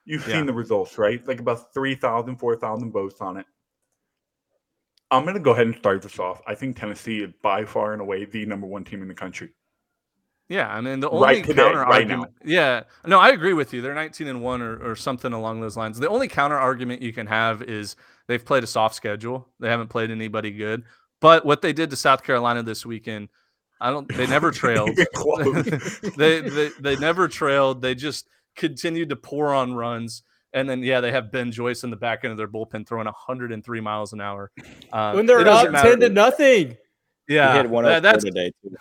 You've 0.06 0.25
Yeah. 0.28 0.36
seen 0.36 0.45
the 0.45 0.54
results, 0.54 0.97
right? 0.97 1.25
Like 1.28 1.39
about 1.39 1.73
3,000, 1.73 2.38
4,000 2.38 2.91
votes 2.91 3.19
on 3.19 3.38
it. 3.38 3.45
I'm 5.12 5.23
going 5.23 5.36
to 5.36 5.41
go 5.41 5.51
ahead 5.51 5.67
and 5.67 5.75
start 5.75 6.01
this 6.01 6.17
off. 6.17 6.41
I 6.47 6.56
think 6.56 6.78
Tennessee 6.78 7.21
is 7.21 7.34
by 7.41 7.65
far 7.65 7.93
and 7.93 8.01
away 8.01 8.25
the 8.25 8.45
number 8.45 8.67
one 8.67 8.84
team 8.84 9.01
in 9.01 9.08
the 9.08 9.13
country. 9.13 9.49
Yeah, 10.47 10.69
I 10.69 10.79
mean 10.81 10.99
the 10.99 11.10
Right 11.10 11.38
only 11.38 11.41
today, 11.41 11.63
counter 11.63 11.79
right 11.79 12.08
now. 12.08 12.13
argument. 12.21 12.31
Yeah, 12.43 12.84
no, 13.05 13.19
I 13.19 13.29
agree 13.29 13.53
with 13.53 13.73
you. 13.73 13.81
They're 13.81 13.95
19 13.95 14.27
and 14.27 14.41
one 14.43 14.62
or, 14.62 14.91
or 14.91 14.95
something 14.95 15.34
along 15.34 15.62
those 15.62 15.75
lines. 15.75 15.97
The 15.99 16.08
only 16.10 16.27
counter 16.27 16.58
argument 16.58 17.01
you 17.01 17.13
can 17.13 17.25
have 17.27 17.63
is 17.63 17.95
they've 18.27 18.43
played 18.45 18.63
a 18.63 18.67
soft 18.67 18.93
schedule. 18.95 19.47
They 19.60 19.69
haven't 19.69 19.88
played 19.88 20.12
anybody 20.12 20.51
good. 20.51 20.84
But 21.19 21.45
what 21.45 21.62
they 21.63 21.73
did 21.73 21.89
to 21.89 21.95
South 21.95 22.21
Carolina 22.23 22.62
this 22.62 22.86
weekend, 22.86 23.29
I 23.81 23.89
don't. 23.89 24.08
They 24.15 24.27
never 24.27 24.51
trailed. 24.62 24.91
They, 26.17 26.41
they 26.41 26.69
they 26.79 26.95
never 26.97 27.27
trailed. 27.27 27.81
They 27.81 27.95
just 27.95 28.27
continued 28.55 29.10
to 29.10 29.15
pour 29.15 29.53
on 29.53 29.73
runs. 29.73 30.21
And 30.53 30.69
then 30.69 30.84
yeah, 30.84 31.01
they 31.01 31.12
have 31.12 31.31
Ben 31.31 31.51
Joyce 31.51 31.84
in 31.84 31.89
the 31.89 31.97
back 31.97 32.23
end 32.23 32.31
of 32.31 32.38
their 32.38 32.47
bullpen 32.47 32.88
throwing 32.88 33.05
103 33.05 33.81
miles 33.81 34.13
an 34.13 34.21
hour. 34.21 34.51
Um, 34.93 35.15
When 35.17 35.25
they're 35.25 35.43
doesn't 35.43 35.75
up 35.75 35.84
10 35.84 35.99
to 36.01 36.10
nothing. 36.10 36.77
yeah, 37.27 37.53
he 37.53 37.58
hit 37.62 37.69
one 37.69 37.84
that- 37.86 37.97
of 37.97 38.03
that's 38.03 38.23
today 38.23 38.51
too. 38.62 38.75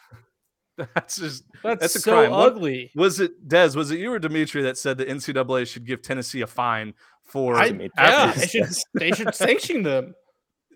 that's 0.95 1.17
just 1.17 1.45
That's, 1.63 1.81
That's 1.81 1.97
a 1.97 2.01
so 2.01 2.13
crime. 2.13 2.31
What- 2.31 2.53
ugly. 2.53 2.91
Was 2.95 3.21
it 3.21 3.49
Des? 3.49 3.71
Was 3.77 3.91
it 3.91 3.99
you 4.01 4.13
or 4.13 4.19
Dimitri 4.19 4.63
that 4.63 4.77
said 4.79 4.99
the 4.99 5.05
NCAA 5.07 5.67
should 5.67 5.87
give 5.87 6.03
Tennessee 6.03 6.41
a 6.41 6.47
fine 6.47 6.95
for? 7.23 7.57
I, 7.57 7.69
Dimitri. 7.69 7.91
yeah, 7.99 8.33
they 8.33 8.47
should 8.47 8.69
they 8.95 9.11
should 9.13 9.35
sanction 9.35 9.83
them. 9.83 10.15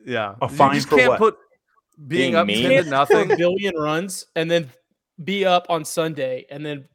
yeah, 0.06 0.34
A 0.40 0.48
You 0.50 0.56
fine 0.56 0.74
just 0.74 0.88
for 0.88 0.96
can't 0.96 1.08
what? 1.10 1.18
put 1.18 1.36
being, 2.06 2.32
Being 2.32 2.34
up 2.36 2.46
mean? 2.46 2.68
ten 2.68 2.84
to 2.84 2.90
nothing. 2.90 3.28
billion 3.36 3.74
runs 3.76 4.26
and 4.36 4.48
then 4.50 4.70
be 5.24 5.44
up 5.44 5.66
on 5.68 5.84
Sunday 5.84 6.46
and 6.50 6.64
then 6.64 6.86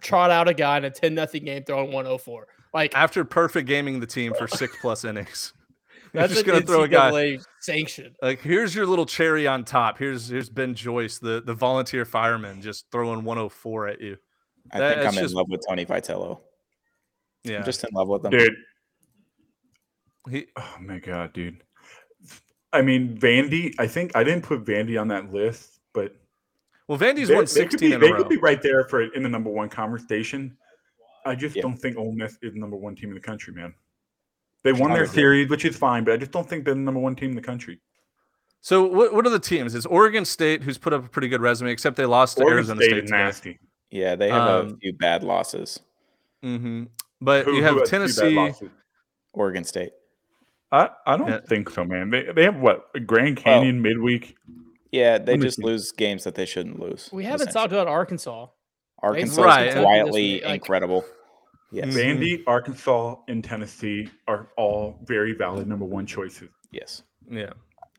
trot 0.00 0.30
out 0.32 0.48
a 0.48 0.54
guy 0.54 0.76
in 0.78 0.84
a 0.84 0.90
10 0.90 1.14
nothing 1.14 1.44
game 1.44 1.62
throwing 1.64 1.92
104. 1.92 2.46
Like 2.74 2.92
after 2.96 3.24
perfect 3.24 3.68
gaming 3.68 4.00
the 4.00 4.06
team 4.06 4.34
for 4.36 4.48
six 4.48 4.76
plus 4.80 5.04
innings. 5.04 5.52
You're 6.12 6.22
that's 6.22 6.34
just 6.34 6.46
gonna 6.46 6.60
throw 6.60 6.82
a 6.82 6.88
guy 6.88 7.38
sanction. 7.60 8.14
like 8.22 8.40
here's 8.40 8.74
your 8.74 8.86
little 8.86 9.06
cherry 9.06 9.46
on 9.46 9.64
top. 9.64 9.98
Here's 9.98 10.28
here's 10.28 10.48
Ben 10.48 10.74
Joyce, 10.74 11.18
the 11.18 11.42
the 11.44 11.54
volunteer 11.54 12.04
fireman, 12.04 12.62
just 12.62 12.86
throwing 12.90 13.24
104 13.24 13.88
at 13.88 14.00
you. 14.00 14.16
I 14.72 14.78
That- 14.78 14.94
think 14.96 15.06
I'm 15.08 15.14
just- 15.14 15.32
in 15.32 15.36
love 15.36 15.48
with 15.48 15.62
Tony 15.68 15.84
Vitello. 15.86 16.40
Yeah, 17.44 17.58
I'm 17.58 17.64
just 17.64 17.84
in 17.84 17.90
love 17.94 18.08
with 18.08 18.24
him. 18.24 18.30
Dude, 18.32 18.54
he, 20.30 20.46
oh 20.56 20.76
my 20.80 20.98
God, 20.98 21.32
dude. 21.32 21.62
I 22.72 22.82
mean, 22.82 23.16
Vandy, 23.18 23.74
I 23.78 23.86
think 23.86 24.14
I 24.14 24.22
didn't 24.24 24.42
put 24.44 24.64
Vandy 24.64 25.00
on 25.00 25.08
that 25.08 25.32
list, 25.32 25.80
but 25.94 26.14
well, 26.86 26.98
Vandy's 26.98 27.28
they, 27.28 27.34
won 27.34 27.44
they 27.44 27.64
could 27.66 27.70
16 27.80 27.88
be, 27.90 27.94
in 27.94 28.00
they 28.00 28.08
a 28.08 28.12
row. 28.12 28.18
could 28.18 28.28
be 28.28 28.36
right 28.36 28.60
there 28.60 28.84
for 28.88 29.02
in 29.02 29.22
the 29.22 29.28
number 29.28 29.50
one 29.50 29.68
conversation. 29.68 30.56
I 31.24 31.34
just 31.34 31.56
Yeah. 31.56 31.62
don't 31.62 31.76
think 31.76 31.96
Ole 31.96 32.12
Miss 32.12 32.38
is 32.42 32.52
the 32.54 32.58
number 32.60 32.76
one 32.76 32.94
team 32.94 33.08
in 33.10 33.14
the 33.14 33.20
country, 33.20 33.54
man. 33.54 33.74
They 34.64 34.72
won 34.72 34.90
their 34.92 35.04
agree. 35.04 35.14
series, 35.14 35.48
which 35.50 35.64
is 35.64 35.76
fine, 35.76 36.04
but 36.04 36.14
I 36.14 36.16
just 36.16 36.32
don't 36.32 36.48
think 36.48 36.64
they're 36.64 36.74
the 36.74 36.80
number 36.80 37.00
one 37.00 37.14
team 37.16 37.30
in 37.30 37.36
the 37.36 37.42
country. 37.42 37.80
So 38.60 38.84
what 38.84 39.14
what 39.14 39.24
are 39.26 39.30
the 39.30 39.38
teams? 39.38 39.74
It's 39.74 39.86
Oregon 39.86 40.24
State, 40.24 40.62
who's 40.62 40.78
put 40.78 40.92
up 40.92 41.04
a 41.04 41.08
pretty 41.08 41.28
good 41.28 41.40
resume, 41.40 41.70
except 41.70 41.96
they 41.96 42.06
lost 42.06 42.36
to 42.38 42.42
Oregon 42.42 42.58
Arizona 42.58 42.82
State 42.82 43.06
State. 43.06 43.10
nasty. 43.10 43.58
Yeah, 43.90 44.16
they 44.16 44.28
have 44.28 44.48
a 44.48 44.58
Um, 44.70 44.78
few 44.80 44.92
bad 44.92 45.22
losses. 45.22 45.80
Mm-hmm. 46.44 46.84
But 47.20 47.44
Who- 47.46 47.54
you 47.56 47.62
have 47.62 47.78
has 47.78 47.88
two 47.88 47.98
bad 47.98 48.14
Tennessee. 48.16 48.68
Oregon 49.32 49.64
State. 49.64 49.92
I, 50.70 50.90
I 51.06 51.16
don't 51.16 51.28
Yeah. 51.28 51.40
think 51.40 51.70
so, 51.70 51.84
man. 51.84 52.10
They 52.10 52.24
they 52.34 52.42
have 52.44 52.56
what 52.56 52.90
Grand 53.06 53.36
Canyon 53.38 53.80
midweek. 53.80 54.36
Yeah, 54.90 55.18
they 55.18 55.36
just 55.36 55.58
see. 55.58 55.62
lose 55.62 55.92
games 55.92 56.24
that 56.24 56.34
they 56.34 56.44
shouldn't 56.46 56.78
lose. 56.80 57.08
We 57.12 57.24
haven't 57.24 57.52
talked 57.52 57.72
about 57.72 57.86
Arkansas. 57.88 58.48
Arkansas 59.02 59.40
Right. 59.42 59.68
is 59.68 59.74
Kentucky 59.74 59.84
quietly 59.84 60.40
like- 60.42 60.54
incredible. 60.54 61.04
Yes. 61.70 61.94
Vandy, 61.94 62.42
Arkansas, 62.46 63.16
and 63.28 63.44
Tennessee 63.44 64.08
are 64.26 64.48
all 64.56 64.98
very 65.04 65.34
valid 65.34 65.66
number 65.66 65.84
one 65.84 66.06
choices. 66.06 66.48
Yes. 66.70 67.02
Yeah. 67.30 67.52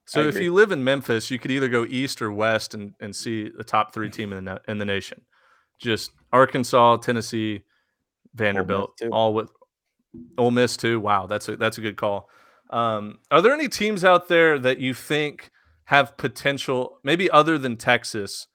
So 0.06 0.28
if 0.28 0.40
you 0.40 0.52
live 0.56 0.72
in 0.72 0.84
Memphis, 0.84 1.30
you 1.30 1.38
could 1.38 1.52
either 1.52 1.70
go 1.70 1.86
east 1.86 2.20
or 2.20 2.32
west 2.32 2.74
and, 2.74 2.96
and 3.00 3.16
see 3.16 3.50
the 3.56 3.64
top 3.64 3.94
three 3.94 4.10
team 4.10 4.34
in 4.34 4.46
the 4.46 4.60
in 4.68 4.80
the 4.80 4.86
nation. 4.86 5.22
Just 5.78 6.12
Arkansas, 6.34 6.98
Tennessee, 6.98 7.62
Vanderbilt, 8.34 9.00
all 9.12 9.36
with 9.36 9.52
Ole 10.36 10.50
Miss 10.50 10.76
too. 10.76 11.00
Wow, 11.00 11.28
that's 11.28 11.48
a 11.48 11.58
that's 11.58 11.78
a 11.78 11.82
good 11.82 11.96
call. 11.96 12.28
Um, 12.72 13.20
are 13.30 13.40
there 13.40 13.54
any 13.54 13.68
teams 13.68 14.04
out 14.04 14.30
there 14.30 14.58
that 14.58 14.80
you 14.80 14.96
think 14.96 15.52
have 15.86 16.18
potential, 16.18 16.98
maybe 17.04 17.30
other 17.30 17.60
than 17.60 17.78
Texas, 17.78 18.48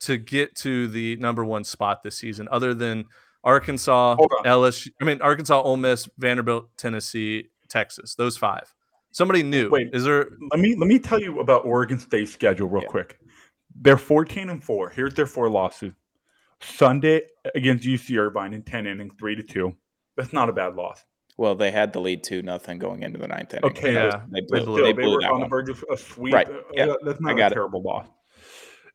to 0.00 0.18
get 0.18 0.54
to 0.56 0.86
the 0.86 1.16
number 1.16 1.44
one 1.44 1.64
spot 1.64 2.02
this 2.02 2.18
season, 2.18 2.46
other 2.50 2.74
than 2.74 3.06
Arkansas, 3.44 4.16
Hold 4.16 4.32
on. 4.38 4.44
LSU? 4.44 4.88
I 5.00 5.04
mean, 5.04 5.20
Arkansas, 5.22 5.60
Ole 5.62 5.76
Miss, 5.76 6.08
Vanderbilt, 6.18 6.68
Tennessee, 6.76 7.48
Texas. 7.68 8.14
Those 8.14 8.36
five. 8.36 8.72
Somebody 9.12 9.42
new. 9.42 9.70
Wait. 9.70 9.90
is 9.92 10.04
there? 10.04 10.28
Let 10.52 10.60
me 10.60 10.76
let 10.76 10.86
me 10.86 10.98
tell 10.98 11.20
you 11.20 11.40
about 11.40 11.64
Oregon 11.64 11.98
State's 11.98 12.32
schedule 12.32 12.68
real 12.68 12.82
Yeah. 12.82 12.88
quick. 12.88 13.18
They're 13.74 13.96
14 13.96 14.50
and 14.50 14.62
4. 14.62 14.90
Here's 14.90 15.14
their 15.14 15.26
four 15.26 15.48
losses. 15.48 15.92
Sunday 16.60 17.22
against 17.54 17.84
UC 17.84 18.18
Irvine 18.18 18.52
in 18.52 18.62
10 18.62 18.86
innings, 18.86 19.14
3 19.18 19.34
to 19.36 19.42
2. 19.42 19.74
That's 20.16 20.32
not 20.32 20.48
a 20.48 20.52
bad 20.52 20.74
loss. 20.74 21.02
Well, 21.38 21.54
they 21.54 21.70
had 21.70 21.92
the 21.94 22.00
lead 22.00 22.22
two 22.22 22.42
nothing 22.42 22.78
going 22.78 23.02
into 23.02 23.18
the 23.18 23.26
ninth 23.28 23.54
inning. 23.54 23.64
Okay, 23.70 23.94
yeah, 23.94 24.20
they 24.30 24.40
they 24.40 24.46
blew, 24.46 24.64
blew 24.66 24.82
they 24.82 24.92
they 24.92 25.06
were 25.08 25.22
that 25.22 25.30
on 25.30 25.40
the 25.40 25.46
verge 25.46 25.70
of 25.70 25.82
a 25.90 25.96
sweep. 25.96 26.34
Right, 26.34 26.48
yeah, 26.74 26.92
That's 27.02 27.20
not 27.20 27.36
got 27.38 27.44
a 27.44 27.52
it. 27.52 27.54
terrible 27.54 27.80
loss. 27.82 28.06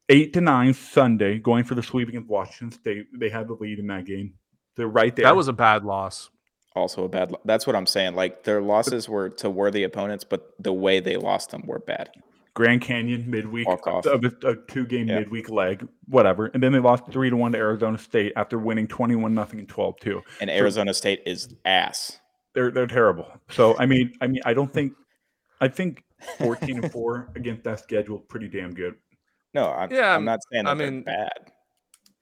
Eight 0.09 0.33
to 0.33 0.41
nine 0.41 0.73
Sunday, 0.73 1.39
going 1.39 1.63
for 1.63 1.73
the 1.75 1.81
sweep 1.81 2.09
against 2.09 2.29
Washington 2.29 2.71
State. 2.71 3.07
They 3.17 3.29
had 3.29 3.47
the 3.47 3.53
lead 3.53 3.79
in 3.79 3.87
that 3.87 4.05
game. 4.05 4.35
They're 4.75 4.87
right 4.87 5.15
there. 5.15 5.23
That 5.25 5.35
was 5.35 5.47
a 5.47 5.53
bad 5.53 5.83
loss. 5.83 6.29
Also 6.75 7.05
a 7.05 7.09
bad. 7.09 7.31
lo- 7.31 7.39
That's 7.45 7.65
what 7.65 7.75
I'm 7.75 7.87
saying. 7.87 8.13
Like 8.15 8.43
their 8.43 8.61
losses 8.61 9.07
were 9.09 9.29
to 9.29 9.49
worthy 9.49 9.83
opponents, 9.83 10.23
but 10.23 10.51
the 10.59 10.73
way 10.73 10.99
they 10.99 11.15
lost 11.17 11.49
them 11.51 11.63
were 11.65 11.79
bad. 11.79 12.09
Grand 12.53 12.81
Canyon 12.81 13.29
midweek, 13.29 13.67
Walk 13.67 13.87
off. 13.87 14.05
of 14.05 14.23
a, 14.23 14.47
a 14.47 14.55
two 14.67 14.85
game 14.85 15.07
Yeah. 15.07 15.19
midweek 15.19 15.49
leg, 15.49 15.87
whatever. 16.07 16.47
And 16.47 16.61
then 16.61 16.71
they 16.71 16.79
lost 16.79 17.03
three 17.11 17.29
to 17.29 17.35
one 17.35 17.51
to 17.53 17.57
Arizona 17.57 17.97
State 17.97 18.33
after 18.35 18.59
winning 18.59 18.87
21 18.87 19.33
nothing 19.33 19.59
and 19.59 19.67
12 19.67 19.99
2. 19.99 20.21
And 20.41 20.49
Arizona 20.49 20.93
State 20.93 21.21
is 21.25 21.53
ass. 21.65 22.19
They're 22.53 22.71
they're 22.71 22.87
terrible. 22.87 23.27
So 23.49 23.75
I 23.79 23.85
mean, 23.85 24.13
I 24.21 24.27
mean, 24.27 24.41
I 24.45 24.53
don't 24.53 24.71
think 24.71 24.93
I 25.59 25.67
think 25.67 26.03
14 26.37 26.83
and 26.83 26.91
4 26.91 27.31
against 27.35 27.63
that 27.63 27.79
schedule 27.79 28.19
pretty 28.19 28.47
damn 28.49 28.73
good. 28.73 28.95
No, 29.55 29.71
I'm, 29.71 29.89
Yeah, 29.91 30.13
I'm 30.15 30.25
not 30.25 30.39
saying 30.51 30.65
that 30.65 30.71
I 30.71 30.73
they're 30.75 30.91
mean, 30.91 31.03
bad. 31.03 31.51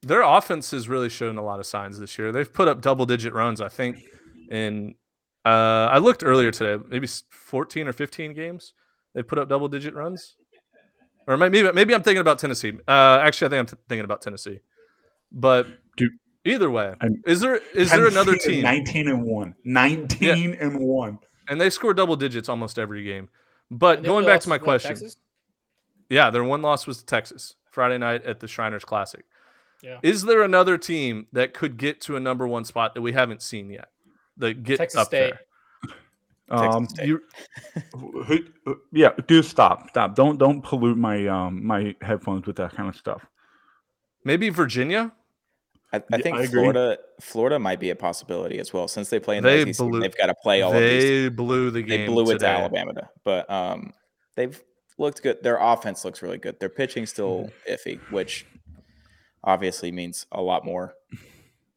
Their 0.04 0.22
offense 0.22 0.69
has 0.72 0.88
really 0.88 1.10
shown 1.10 1.38
a 1.38 1.43
lot 1.43 1.60
of 1.60 1.65
signs 1.65 1.98
this 2.00 2.17
year. 2.19 2.32
They've 2.32 2.52
put 2.52 2.67
up 2.67 2.82
double 2.82 3.06
digit 3.06 3.34
runs, 3.34 3.60
I 3.60 3.69
think, 3.69 4.04
in 4.50 4.96
uh 5.46 5.89
I 5.91 5.98
looked 5.98 6.24
earlier 6.24 6.52
today, 6.52 6.82
maybe 6.89 7.08
14 7.30 7.88
or 7.88 7.93
15 7.93 8.34
games. 8.34 8.74
They 9.13 9.24
put 9.24 9.39
up 9.39 9.50
double 9.50 9.67
digit 9.67 9.93
runs. 9.93 10.36
Or 11.28 11.38
maybe 11.38 11.69
maybe 11.72 11.93
I'm 11.96 12.04
thinking 12.04 12.22
about 12.22 12.38
Tennessee. 12.39 12.74
Uh 12.88 13.19
actually 13.22 13.48
I 13.48 13.50
think 13.50 13.60
I'm 13.60 13.65
t- 13.78 13.84
thinking 13.89 14.06
about 14.06 14.22
Tennessee. 14.22 14.60
But 15.32 15.67
Dude, 15.98 16.12
either 16.46 16.69
way, 16.69 16.93
I'm- 17.02 17.22
is 17.26 17.39
there 17.41 17.62
is 17.74 17.89
there 17.89 18.08
another 18.08 18.36
team 18.36 18.62
19 18.62 19.08
and 19.08 19.24
1. 19.24 19.56
19 19.63 20.54
and 20.60 20.80
1. 20.80 21.19
and 21.50 21.60
they 21.62 21.69
score 21.69 21.93
double 21.93 22.15
digits 22.15 22.48
almost 22.50 22.78
every 22.78 23.04
game. 23.04 23.30
But 23.72 24.04
going 24.04 24.26
back 24.26 24.41
to 24.41 24.50
my 24.50 24.58
question. 24.60 24.89
Texas? 24.89 25.17
Yeah, 26.13 26.30
their 26.30 26.43
one 26.43 26.62
loss 26.62 26.86
was 26.88 26.99
to 26.99 27.06
Texas 27.06 27.56
Friday 27.71 27.97
night 27.97 28.23
at 28.26 28.39
the 28.39 28.47
Shriners 28.47 28.86
Classic. 28.86 29.26
Yeah. 29.82 29.97
Is 30.04 30.21
there 30.23 30.43
another 30.43 30.78
team 30.78 31.28
that 31.34 31.54
could 31.54 31.76
get 31.78 31.99
to 32.02 32.15
a 32.15 32.19
number 32.19 32.47
one 32.47 32.63
spot 32.65 32.93
that 32.93 33.02
we 33.02 33.12
haven't 33.12 33.41
seen 33.41 33.69
yet? 33.69 33.89
That 34.38 34.63
get 34.63 34.78
Texas 34.78 34.99
up 35.02 35.08
State. 35.08 35.34
there. 35.80 35.89
Um, 36.49 36.88
State. 36.88 37.08
You, 37.08 37.21
who, 37.95 38.39
who- 38.65 38.82
yeah, 38.91 39.10
do 39.28 39.41
stop, 39.41 39.89
stop. 39.89 40.15
Don't 40.15 40.38
don't 40.38 40.62
pollute 40.62 40.97
my 40.97 41.28
um 41.28 41.65
my 41.65 41.95
headphones 42.02 42.45
with 42.45 42.56
that 42.58 42.73
kind 42.76 42.88
of 42.89 42.95
stuff. 42.95 43.26
maybe 44.23 44.49
Virginia. 44.49 45.12
I, 45.91 45.97
I 45.97 46.02
Yeah, 46.12 46.17
think 46.17 46.38
I 46.38 46.43
agree. 46.43 46.62
Florida 46.62 46.97
Florida 47.21 47.60
might 47.60 47.80
be 47.80 47.89
a 47.91 47.95
possibility 47.95 48.60
as 48.60 48.73
well 48.73 48.88
since 48.88 49.10
they 49.10 49.19
play 49.19 49.38
in 49.38 49.43
They 49.43 49.63
the 49.63 49.73
SEC. 49.73 49.88
blew- 49.88 49.99
they've 50.02 50.17
got 50.17 50.28
to 50.28 50.36
play 50.36 50.62
all 50.62 50.73
of 50.73 50.80
these. 50.80 51.04
They 51.04 51.30
blew 51.30 51.71
the 51.71 51.82
game. 51.82 52.02
They 52.02 52.08
blew 52.08 52.30
it 52.32 52.39
to. 52.39 52.47
Alabama, 52.47 53.10
but 53.23 53.49
um, 53.49 53.93
they've 54.36 54.60
looked 54.97 55.21
good. 55.23 55.41
Their 55.43 55.58
offense 55.58 56.03
looks 56.06 56.21
really 56.21 56.38
good. 56.38 56.60
Their 56.60 56.69
pitching 56.69 57.06
still 57.06 57.49
Mm-hmm. 57.67 57.73
iffy, 57.73 57.99
which 58.12 58.45
obviously 59.43 59.91
means 59.91 60.25
a 60.32 60.41
lot 60.41 60.63
more. 60.65 60.93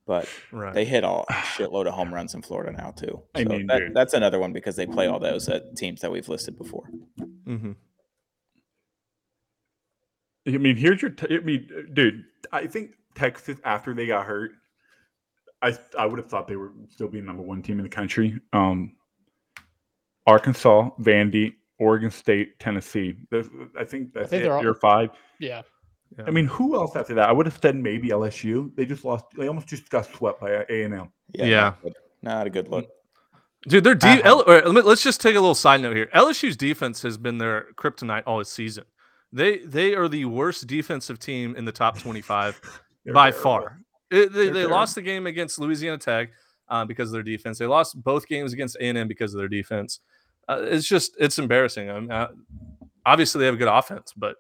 But 0.07 0.29
Right. 0.53 0.73
they 0.75 0.85
hit 0.85 1.03
a 1.03 1.25
shitload 1.31 1.87
of 1.87 1.95
home 1.95 2.15
runs 2.15 2.35
in 2.35 2.43
Florida 2.43 2.73
now 2.73 2.93
too. 2.93 3.23
I 3.35 3.45
mean, 3.45 3.67
that, 3.67 3.83
that's 3.95 4.15
another 4.15 4.39
one 4.39 4.53
because 4.53 4.77
they 4.77 4.87
play 4.87 5.07
all 5.09 5.19
those 5.19 5.49
at 5.49 5.77
teams 5.77 6.01
that 6.03 6.13
we've 6.13 6.29
listed 6.29 6.57
before. 6.57 6.85
hmm 7.45 7.73
I 10.49 10.59
mean, 10.59 10.77
here's 10.77 11.03
your. 11.03 11.11
T- 11.11 11.35
I 11.35 11.41
mean, 11.41 11.69
uh, 11.77 11.83
dude, 11.93 12.23
I 12.53 12.69
think 12.69 12.93
Texas 13.17 13.59
after 13.65 13.95
they 13.95 14.07
got 14.07 14.27
hurt, 14.27 14.53
I 15.61 15.77
I 15.99 16.07
would 16.07 16.19
have 16.21 16.29
thought 16.31 16.47
they 16.47 16.55
were 16.55 16.73
still 16.89 17.09
be 17.09 17.21
number 17.21 17.43
one 17.43 17.63
team 17.63 17.79
in 17.79 17.83
the 17.83 17.89
country. 17.89 18.39
Um, 18.53 18.95
Arkansas, 20.25 20.91
Vandy, 21.01 21.55
Oregon 21.79 22.11
State, 22.11 22.59
Tennessee. 22.59 23.17
There's- 23.31 23.49
I 23.79 23.85
think 23.85 24.13
that's 24.13 24.31
think 24.31 24.41
it. 24.41 24.45
they're 24.45 24.57
all- 24.57 24.63
Your 24.63 24.75
five. 24.75 25.11
Yeah. 25.39 25.63
I 26.27 26.31
mean, 26.31 26.47
who 26.47 26.77
else 26.77 26.95
after 26.97 27.15
that? 27.15 27.29
I 27.29 27.33
would 27.33 27.47
have 27.47 27.59
said 27.61 27.75
maybe 27.77 28.09
LSU. 28.11 28.75
They 28.77 28.87
just 28.87 29.05
lost. 29.05 29.25
They 29.37 29.49
almost 29.49 29.67
just 29.67 29.91
got 29.91 30.07
swept 30.07 30.41
by 30.41 30.65
A 30.69 30.83
and 30.85 30.95
M. 30.95 31.09
Yeah. 31.35 31.75
Not. 31.83 31.93
Not 32.23 32.47
a 32.47 32.51
good 32.51 32.69
look. 32.69 32.89
Dude, 33.69 33.83
their 33.83 33.97
de- 33.97 34.07
Uh-huh. 34.07 34.21
L- 34.25 34.43
all 34.47 34.55
right, 34.55 34.65
let 34.65 34.75
me, 34.75 34.83
let's 34.83 35.03
just 35.03 35.21
take 35.21 35.35
a 35.35 35.41
little 35.41 35.55
side 35.57 35.81
note 35.81 35.97
here. 35.97 36.09
LSU's 36.15 36.57
defense 36.57 37.03
has 37.03 37.19
been 37.19 37.39
their 37.39 37.67
kryptonite 37.75 38.23
all 38.25 38.39
this 38.39 38.51
season. 38.51 38.85
They 39.33 39.59
they 39.67 39.95
are 39.97 40.09
the 40.09 40.25
worst 40.27 40.69
defensive 40.69 41.19
team 41.19 41.57
in 41.57 41.65
the 41.65 41.73
top 41.73 41.99
25 42.03 42.61
by 43.13 43.31
terrible. 43.33 43.43
far. 43.43 43.81
It- 44.11 44.33
they 44.33 44.45
They're 44.45 44.55
they 44.55 44.67
lost 44.67 44.95
the 44.95 45.03
game 45.03 45.27
against 45.27 45.59
Louisiana 45.59 45.99
Tech 45.99 46.31
uh, 46.69 46.85
because 46.85 47.09
of 47.09 47.15
their 47.15 47.23
defense. 47.25 47.59
They 47.59 47.67
lost 47.67 48.01
both 48.03 48.29
games 48.29 48.53
against 48.53 48.77
A&M 48.81 49.09
because 49.09 49.35
of 49.35 49.39
their 49.39 49.49
defense. 49.49 49.99
Uh, 50.49 50.61
it's 50.63 50.87
just 50.87 51.17
it's 51.19 51.39
embarrassing. 51.39 51.91
I 51.91 52.01
mean, 52.01 52.11
uh, 52.11 52.29
obviously 53.05 53.41
they 53.41 53.47
have 53.47 53.55
a 53.55 53.59
good 53.59 53.69
offense, 53.69 54.13
but 54.17 54.37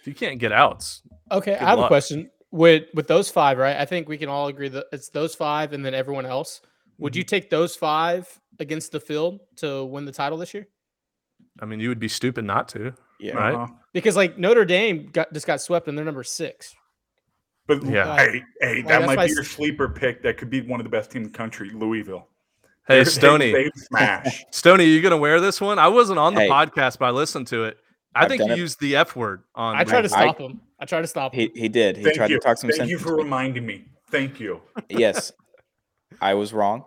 if 0.00 0.06
you 0.06 0.14
can't 0.14 0.38
get 0.38 0.52
outs, 0.52 1.02
Okay, 1.30 1.52
Good 1.52 1.62
I 1.62 1.68
have 1.70 1.78
luck. 1.78 1.86
a 1.86 1.88
question. 1.88 2.30
With 2.52 2.86
with 2.94 3.06
those 3.06 3.30
five, 3.30 3.58
right? 3.58 3.76
I 3.76 3.84
think 3.84 4.08
we 4.08 4.18
can 4.18 4.28
all 4.28 4.48
agree 4.48 4.68
that 4.70 4.86
it's 4.92 5.08
those 5.10 5.34
five 5.34 5.72
and 5.72 5.84
then 5.84 5.94
everyone 5.94 6.26
else. 6.26 6.60
Would 6.98 7.12
Mm-hmm. 7.12 7.18
you 7.18 7.24
take 7.24 7.48
those 7.50 7.76
five 7.76 8.28
against 8.58 8.90
the 8.92 8.98
field 9.00 9.40
to 9.56 9.84
win 9.84 10.04
the 10.04 10.12
title 10.12 10.36
this 10.36 10.52
year? 10.52 10.66
I 11.60 11.64
mean, 11.66 11.78
you 11.80 11.88
would 11.88 12.00
be 12.00 12.08
stupid 12.08 12.44
not 12.44 12.68
to. 12.70 12.92
Yeah. 13.20 13.34
Right. 13.34 13.54
Uh-huh. 13.54 13.66
Because 13.92 14.16
like 14.16 14.38
Notre 14.38 14.64
Dame 14.64 15.08
got 15.12 15.32
just 15.32 15.46
got 15.46 15.60
swept 15.60 15.86
and 15.88 15.96
they're 15.96 16.04
number 16.04 16.24
six. 16.24 16.74
But 17.66 17.84
Yeah. 17.84 18.16
hey, 18.16 18.42
hey, 18.60 18.74
Like, 18.76 18.86
that 18.88 19.06
might 19.06 19.16
be 19.16 19.22
I 19.22 19.24
your 19.26 19.44
sleeper 19.44 19.88
pick. 19.88 20.22
That 20.22 20.36
could 20.36 20.50
be 20.50 20.62
one 20.62 20.80
of 20.80 20.84
the 20.84 20.90
best 20.90 21.10
teams 21.12 21.26
in 21.26 21.32
the 21.32 21.38
country, 21.38 21.70
Louisville. 21.70 22.26
Hey, 22.88 22.96
They're- 22.96 23.04
they- 23.04 23.10
Stony, 23.10 23.52
they 23.52 23.70
smash. 23.76 24.44
Stony, 24.50 24.84
you 24.84 25.00
gonna 25.02 25.16
wear 25.16 25.40
this 25.40 25.60
one? 25.60 25.78
I 25.78 25.88
wasn't 25.88 26.18
on 26.18 26.34
the 26.34 26.40
Hey. 26.42 26.48
podcast, 26.48 26.98
but 26.98 27.06
I 27.06 27.10
listened 27.10 27.46
to 27.48 27.64
it. 27.64 27.76
I 28.14 28.22
I've 28.24 28.28
think 28.28 28.42
you 28.44 28.52
it. 28.52 28.58
used 28.58 28.80
the 28.80 28.96
F 28.96 29.14
word 29.14 29.42
on. 29.54 29.76
I 29.76 29.84
tried 29.84 30.02
to 30.02 30.16
I- 30.16 30.22
stop 30.24 30.38
him. 30.38 30.60
I 30.80 30.84
tried 30.86 31.02
to 31.02 31.06
stop 31.06 31.34
him. 31.34 31.50
He 31.54 31.60
he 31.60 31.68
did. 31.68 31.96
He 31.98 32.02
Thank 32.04 32.16
tried 32.16 32.30
you. 32.30 32.38
to 32.40 32.44
talk 32.44 32.56
some 32.58 32.70
Thank 32.70 32.78
sense. 32.78 32.90
you 32.90 32.98
for 32.98 33.14
reminding 33.16 33.64
me. 33.66 33.84
Thank 34.10 34.40
you. 34.40 34.62
yes, 34.88 35.30
I 36.20 36.34
was 36.34 36.52
wrong. 36.52 36.84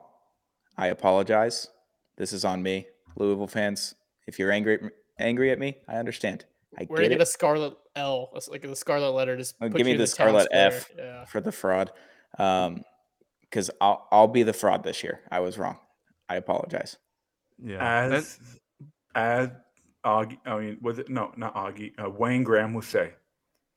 I 0.77 0.87
apologize. 0.87 1.69
This 2.17 2.33
is 2.33 2.43
on 2.43 2.61
me, 2.63 2.87
Louisville 3.15 3.47
fans. 3.47 3.95
If 4.27 4.39
you're 4.39 4.51
angry 4.51 4.79
angry 5.19 5.51
at 5.51 5.59
me, 5.59 5.77
I 5.87 5.95
understand. 5.97 6.45
I 6.77 6.87
We're 6.89 6.97
gonna 6.97 7.09
get 7.09 7.09
get 7.15 7.19
it 7.19 7.23
a 7.23 7.25
scarlet 7.27 7.77
L, 7.95 8.31
That's 8.33 8.49
like 8.49 8.63
the 8.63 8.75
scarlet 8.75 9.11
letter. 9.11 9.37
Just 9.37 9.57
put 9.59 9.71
give 9.75 9.85
me 9.85 9.91
you 9.91 9.95
in 9.95 10.01
the 10.01 10.07
scarlet. 10.07 10.47
F. 10.51 10.89
Yeah. 10.97 11.25
for 11.25 11.39
the 11.39 11.51
fraud, 11.51 11.91
um, 12.39 12.83
because 13.53 13.69
I'll 13.79 14.07
I'll 14.11 14.27
be 14.27 14.41
the 14.41 14.51
fraud 14.53 14.83
this 14.83 15.03
year. 15.03 15.19
I 15.31 15.39
was 15.39 15.59
wrong. 15.59 15.77
I 16.27 16.37
apologize. 16.37 16.97
yeah. 17.63 18.05
And- 18.05 18.13
As 18.15 18.39
as 19.13 19.49
Augie, 20.03 20.39
I 20.45 20.57
mean, 20.59 20.77
was 20.81 20.97
it 20.97 21.07
no, 21.09 21.31
not 21.37 21.53
Augie. 21.55 21.91
Uh, 22.03 22.09
Wayne 22.09 22.43
Graham 22.43 22.73
would 22.73 22.83
say, 22.83 23.13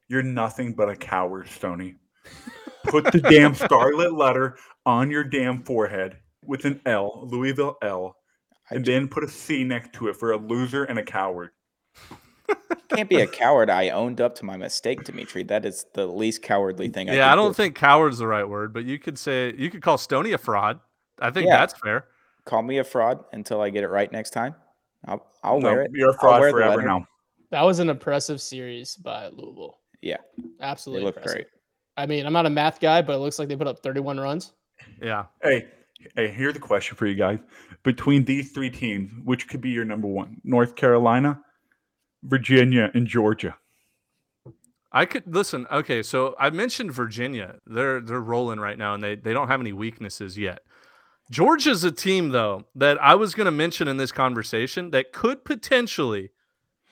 "You're 0.08 0.22
nothing 0.22 0.72
but 0.72 0.88
a 0.88 0.96
coward, 0.96 1.46
Stony. 1.48 1.96
Put 2.84 3.12
the 3.12 3.20
damn 3.20 3.54
scarlet 3.54 4.14
letter 4.14 4.56
on 4.86 5.10
your 5.10 5.24
damn 5.24 5.62
forehead 5.62 6.16
with 6.42 6.64
an 6.64 6.80
L, 6.86 7.26
Louisville 7.30 7.76
L, 7.82 8.16
and 8.70 8.84
then 8.84 9.08
put 9.08 9.24
a 9.24 9.28
C 9.28 9.64
next 9.64 9.92
to 9.94 10.06
it 10.08 10.16
for 10.16 10.32
a 10.32 10.36
loser 10.38 10.84
and 10.84 10.98
a 10.98 11.04
coward." 11.04 11.50
Can't 12.88 13.08
be 13.08 13.20
a 13.20 13.26
coward. 13.26 13.68
I 13.68 13.90
owned 13.90 14.20
up 14.20 14.34
to 14.36 14.44
my 14.44 14.56
mistake, 14.56 15.04
Dimitri. 15.04 15.42
That 15.42 15.64
is 15.64 15.86
the 15.94 16.06
least 16.06 16.42
cowardly 16.42 16.88
thing. 16.88 17.08
Yeah, 17.08 17.14
could 17.14 17.20
I 17.22 17.34
don't 17.34 17.50
do. 17.50 17.54
think 17.54 17.74
coward's 17.74 18.18
the 18.18 18.26
right 18.26 18.48
word, 18.48 18.72
but 18.72 18.84
you 18.84 18.98
could 18.98 19.18
say 19.18 19.52
you 19.56 19.70
could 19.70 19.82
call 19.82 19.98
Stony 19.98 20.32
a 20.32 20.38
fraud. 20.38 20.80
I 21.20 21.30
think 21.30 21.48
Yeah. 21.48 21.58
that's 21.58 21.74
fair. 21.80 22.06
Call 22.44 22.62
me 22.62 22.78
a 22.78 22.84
fraud 22.84 23.24
until 23.32 23.60
I 23.60 23.70
get 23.70 23.82
it 23.84 23.88
right 23.88 24.10
next 24.10 24.30
time. 24.30 24.54
I'll 25.06 25.26
I'll 25.42 25.60
No, 25.60 25.72
wear 25.72 25.82
it. 25.82 25.90
You're 25.92 26.10
a 26.10 26.12
I'll 26.12 26.18
fraud 26.18 26.40
forever 26.50 26.82
now. 26.82 27.06
That 27.50 27.62
was 27.62 27.78
an 27.80 27.90
impressive 27.90 28.40
series 28.40 28.96
by 28.96 29.28
Louisville. 29.28 29.78
Yeah, 30.00 30.18
Absolutely. 30.60 31.00
they 31.00 31.06
look 31.06 31.16
impressive. 31.16 31.36
great. 31.38 31.46
I 31.96 32.06
mean, 32.06 32.26
I'm 32.26 32.32
not 32.32 32.46
a 32.46 32.50
math 32.50 32.80
guy, 32.80 33.02
but 33.02 33.14
it 33.14 33.18
looks 33.18 33.38
like 33.38 33.48
they 33.48 33.56
put 33.56 33.66
up 33.66 33.78
31 33.82 34.18
runs. 34.20 34.52
Yeah. 35.02 35.24
Hey, 35.42 35.66
hey, 36.14 36.28
here's 36.28 36.54
the 36.54 36.60
question 36.60 36.96
for 36.96 37.06
you 37.06 37.14
guys: 37.14 37.38
Between 37.82 38.24
these 38.24 38.52
three 38.52 38.70
teams, 38.70 39.10
which 39.24 39.48
could 39.48 39.60
be 39.60 39.70
your 39.70 39.84
number 39.84 40.06
one? 40.06 40.36
North 40.44 40.76
Carolina, 40.76 41.40
Virginia, 42.22 42.90
and 42.94 43.06
Georgia. 43.06 43.56
I 44.92 45.04
could 45.04 45.24
listen. 45.26 45.66
Okay, 45.70 46.02
so 46.02 46.34
I 46.38 46.50
mentioned 46.50 46.92
Virginia. 46.92 47.56
They're 47.66 48.00
they're 48.00 48.20
rolling 48.20 48.60
right 48.60 48.78
now, 48.78 48.94
and 48.94 49.02
they 49.02 49.14
they 49.16 49.32
don't 49.32 49.48
have 49.48 49.60
any 49.60 49.72
weaknesses 49.72 50.38
yet. 50.38 50.60
Georgia's 51.30 51.82
a 51.84 51.90
team 51.90 52.28
though 52.30 52.64
that 52.76 53.02
I 53.02 53.14
was 53.16 53.34
going 53.34 53.46
to 53.46 53.50
mention 53.50 53.88
in 53.88 53.96
this 53.96 54.12
conversation 54.12 54.90
that 54.90 55.12
could 55.12 55.44
potentially 55.44 56.30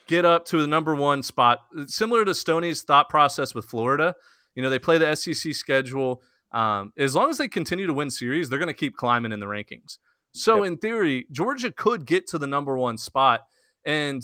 get 0.06 0.24
up 0.24 0.44
to 0.46 0.60
the 0.60 0.66
number 0.66 0.94
one 0.94 1.22
spot, 1.22 1.60
similar 1.86 2.24
to 2.24 2.34
Stoney's 2.34 2.82
thought 2.82 3.08
process 3.08 3.54
with 3.54 3.64
Florida. 3.64 4.14
You 4.54 4.62
know, 4.62 4.70
they 4.70 4.78
play 4.78 4.98
the 4.98 5.14
SEC 5.14 5.54
schedule. 5.54 6.20
Um, 6.52 6.92
as 6.98 7.14
long 7.14 7.30
as 7.30 7.38
they 7.38 7.48
continue 7.48 7.86
to 7.86 7.94
win 7.94 8.10
series, 8.10 8.48
they're 8.48 8.58
going 8.58 8.66
to 8.68 8.74
keep 8.74 8.96
climbing 8.96 9.32
in 9.32 9.40
the 9.40 9.46
rankings. 9.46 9.98
So 10.32 10.58
Yep. 10.58 10.66
in 10.66 10.76
theory, 10.78 11.26
Georgia 11.32 11.72
could 11.72 12.04
get 12.04 12.26
to 12.28 12.38
the 12.38 12.46
number 12.46 12.76
one 12.76 12.98
spot, 12.98 13.42
and 13.84 14.22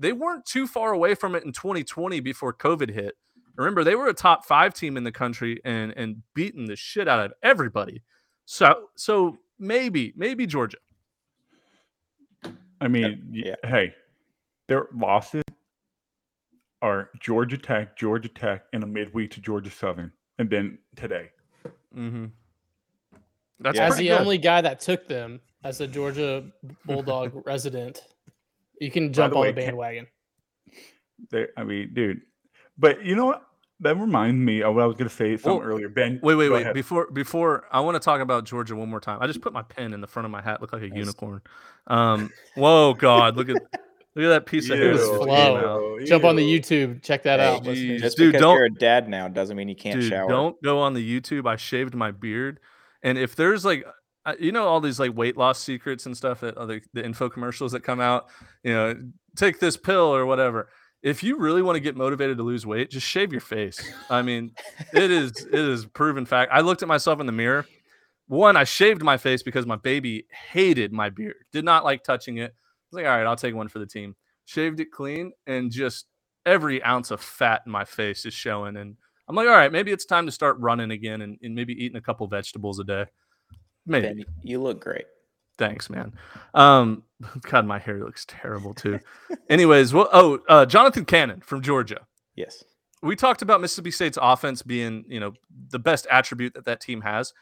they 0.00 0.12
weren't 0.12 0.46
too 0.46 0.66
far 0.66 0.92
away 0.92 1.14
from 1.14 1.34
it 1.34 1.44
in 1.44 1.52
2020 1.52 2.20
before 2.20 2.52
COVID 2.52 2.90
hit. 2.90 3.14
Remember, 3.56 3.84
they 3.84 3.94
were 3.94 4.08
a 4.08 4.14
top 4.14 4.46
five 4.46 4.72
team 4.72 4.96
in 4.96 5.04
the 5.04 5.12
country 5.12 5.60
and 5.64 5.92
and 5.96 6.22
beating 6.34 6.66
the 6.66 6.76
shit 6.76 7.06
out 7.06 7.24
of 7.24 7.32
everybody. 7.42 8.02
So 8.46 8.88
so 8.96 9.38
maybe 9.58 10.14
maybe 10.16 10.46
Georgia. 10.46 10.78
I 12.80 12.88
mean, 12.88 13.28
yeah. 13.30 13.56
hey, 13.62 13.94
their 14.66 14.86
losses 14.94 15.42
are 16.80 17.10
Georgia 17.20 17.58
Tech, 17.58 17.94
Georgia 17.96 18.30
Tech, 18.30 18.62
and 18.72 18.82
a 18.82 18.86
midweek 18.86 19.30
to 19.32 19.40
Georgia 19.40 19.70
Southern, 19.70 20.10
and 20.38 20.48
then 20.48 20.78
today. 20.96 21.30
Mm-hmm. 21.94 22.26
That's 23.60 23.78
as 23.78 23.96
the 23.98 24.08
good. 24.08 24.20
only 24.20 24.38
guy 24.38 24.62
that 24.62 24.80
took 24.80 25.06
them 25.06 25.40
as 25.62 25.82
a 25.82 25.86
Georgia 25.86 26.44
Bulldog 26.86 27.42
resident, 27.46 28.02
you 28.80 28.90
can 28.90 29.12
jump 29.12 29.32
the 29.32 29.38
on 29.38 29.42
way, 29.42 29.52
the 29.52 29.60
bandwagon. 29.60 30.06
They, 31.30 31.46
I 31.56 31.64
mean, 31.64 31.90
dude. 31.94 32.22
But 32.78 33.04
you 33.04 33.14
know 33.14 33.26
what? 33.26 33.42
That 33.82 33.96
reminds 33.96 34.36
me 34.44 34.62
of 34.62 34.74
what 34.74 34.82
I 34.82 34.86
was 34.86 34.96
going 34.96 35.08
to 35.08 35.14
say 35.14 35.36
something 35.38 35.58
Well, 35.60 35.66
earlier. 35.66 35.88
Ben, 35.88 36.20
Wait, 36.22 36.34
wait, 36.34 36.50
wait. 36.50 36.62
ahead. 36.62 36.74
Before 36.74 37.10
before 37.10 37.64
I 37.72 37.80
want 37.80 37.94
to 37.94 38.00
talk 38.00 38.20
about 38.20 38.44
Georgia 38.44 38.76
one 38.76 38.90
more 38.90 39.00
time. 39.00 39.18
I 39.22 39.26
just 39.26 39.40
put 39.40 39.52
my 39.54 39.62
pen 39.62 39.94
in 39.94 40.00
the 40.02 40.06
front 40.06 40.26
of 40.26 40.30
my 40.30 40.42
hat, 40.42 40.60
look 40.60 40.72
like 40.72 40.82
a 40.82 40.88
unicorn. 40.94 41.40
Um, 41.86 42.30
whoa, 42.56 42.92
God, 42.92 43.36
look 43.36 43.48
at 43.48 43.54
look 43.54 44.24
at 44.24 44.28
that 44.28 44.44
piece 44.46 44.68
of 44.68 44.76
hair. 44.78 44.90
It 44.90 44.92
was 44.92 45.00
that 45.00 45.06
just 45.08 45.20
Ew, 45.20 45.26
came 45.26 45.60
flow. 45.60 45.98
Jump 46.04 46.24
on 46.24 46.36
the. 46.36 46.42
YouTube, 46.60 47.02
check 47.02 47.22
that 47.22 47.40
Hey, 47.40 47.46
out. 47.56 47.64
geez. 47.64 48.02
Just 48.02 48.16
Dude, 48.18 48.32
because 48.32 48.42
don't- 48.42 48.56
you're 48.56 48.66
a 48.66 48.70
dad 48.70 49.08
now 49.08 49.28
doesn't 49.28 49.56
mean 49.56 49.68
you 49.68 49.76
can't 49.76 50.00
Dude, 50.00 50.10
shower. 50.10 50.28
don't 50.28 50.60
go 50.62 50.78
on 50.80 50.92
the 50.92 51.20
YouTube. 51.20 51.46
I 51.48 51.56
shaved 51.56 51.94
my 51.94 52.10
beard, 52.10 52.60
and 53.02 53.16
if 53.16 53.34
there's 53.34 53.64
like, 53.64 53.86
you 54.38 54.52
know, 54.52 54.66
all 54.66 54.80
these 54.80 55.00
like 55.00 55.16
weight 55.16 55.36
loss 55.36 55.58
secrets 55.58 56.06
and 56.06 56.16
stuff 56.16 56.40
that 56.40 56.56
other 56.56 56.80
the 56.92 57.04
info 57.04 57.28
commercials 57.28 57.72
that 57.72 57.82
come 57.82 58.00
out, 58.00 58.28
you 58.62 58.72
know, 58.72 58.94
take 59.36 59.60
this 59.60 59.76
pill 59.76 60.14
or 60.14 60.26
whatever. 60.26 60.68
If 61.02 61.22
you 61.22 61.38
really 61.38 61.62
want 61.62 61.76
to 61.76 61.80
get 61.80 61.96
motivated 61.96 62.36
to 62.36 62.42
lose 62.42 62.66
weight, 62.66 62.90
just 62.90 63.06
shave 63.06 63.32
your 63.32 63.40
face. 63.40 63.80
I 64.10 64.22
mean, 64.22 64.52
it 64.92 65.10
is 65.10 65.30
it 65.46 65.54
is 65.54 65.86
proven 65.86 66.26
fact. 66.26 66.52
I 66.52 66.60
looked 66.60 66.82
at 66.82 66.88
myself 66.88 67.20
in 67.20 67.26
the 67.26 67.32
mirror. 67.32 67.66
One, 68.26 68.56
I 68.56 68.64
shaved 68.64 69.02
my 69.02 69.16
face 69.16 69.42
because 69.42 69.66
my 69.66 69.76
baby 69.76 70.26
hated 70.52 70.92
my 70.92 71.10
beard, 71.10 71.34
did 71.52 71.64
not 71.64 71.84
like 71.84 72.04
touching 72.04 72.36
it. 72.36 72.52
I 72.52 72.86
was 72.90 73.02
like, 73.02 73.06
all 73.06 73.16
right, 73.16 73.26
I'll 73.26 73.36
take 73.36 73.54
one 73.54 73.68
for 73.68 73.80
the 73.80 73.86
team. 73.86 74.14
Shaved 74.44 74.78
it 74.78 74.92
clean, 74.92 75.32
and 75.46 75.70
just 75.70 76.06
every 76.46 76.82
ounce 76.82 77.10
of 77.10 77.20
fat 77.20 77.62
in 77.66 77.72
my 77.72 77.84
face 77.84 78.24
is 78.26 78.34
showing. 78.34 78.76
And 78.76 78.96
I'm 79.28 79.36
like, 79.36 79.48
all 79.48 79.54
right, 79.54 79.72
maybe 79.72 79.92
it's 79.92 80.04
time 80.04 80.26
to 80.26 80.32
start 80.32 80.58
running 80.58 80.90
again 80.90 81.22
and, 81.22 81.38
and 81.42 81.54
maybe 81.54 81.72
eating 81.72 81.96
a 81.96 82.00
couple 82.00 82.26
vegetables 82.26 82.78
a 82.78 82.84
day. 82.84 83.06
Maybe. 83.90 84.06
Ben, 84.06 84.24
you 84.42 84.62
look 84.62 84.80
great. 84.80 85.06
Thanks, 85.58 85.90
man. 85.90 86.14
Um, 86.54 87.02
God, 87.42 87.66
my 87.66 87.78
hair 87.78 87.98
looks 87.98 88.24
terrible 88.26 88.72
too. 88.72 89.00
Anyways, 89.48 89.92
well, 89.92 90.08
oh, 90.12 90.40
uh, 90.48 90.64
Jonathan 90.64 91.04
Cannon 91.04 91.40
from 91.40 91.60
Georgia. 91.60 92.06
Yes. 92.36 92.64
We 93.02 93.16
talked 93.16 93.42
about 93.42 93.60
Mississippi 93.60 93.90
State's 93.90 94.18
offense 94.20 94.62
being, 94.62 95.04
you 95.08 95.18
know, 95.20 95.32
the 95.70 95.78
best 95.78 96.06
attribute 96.10 96.54
that 96.54 96.66
that 96.66 96.80
team 96.80 97.00
has. 97.00 97.32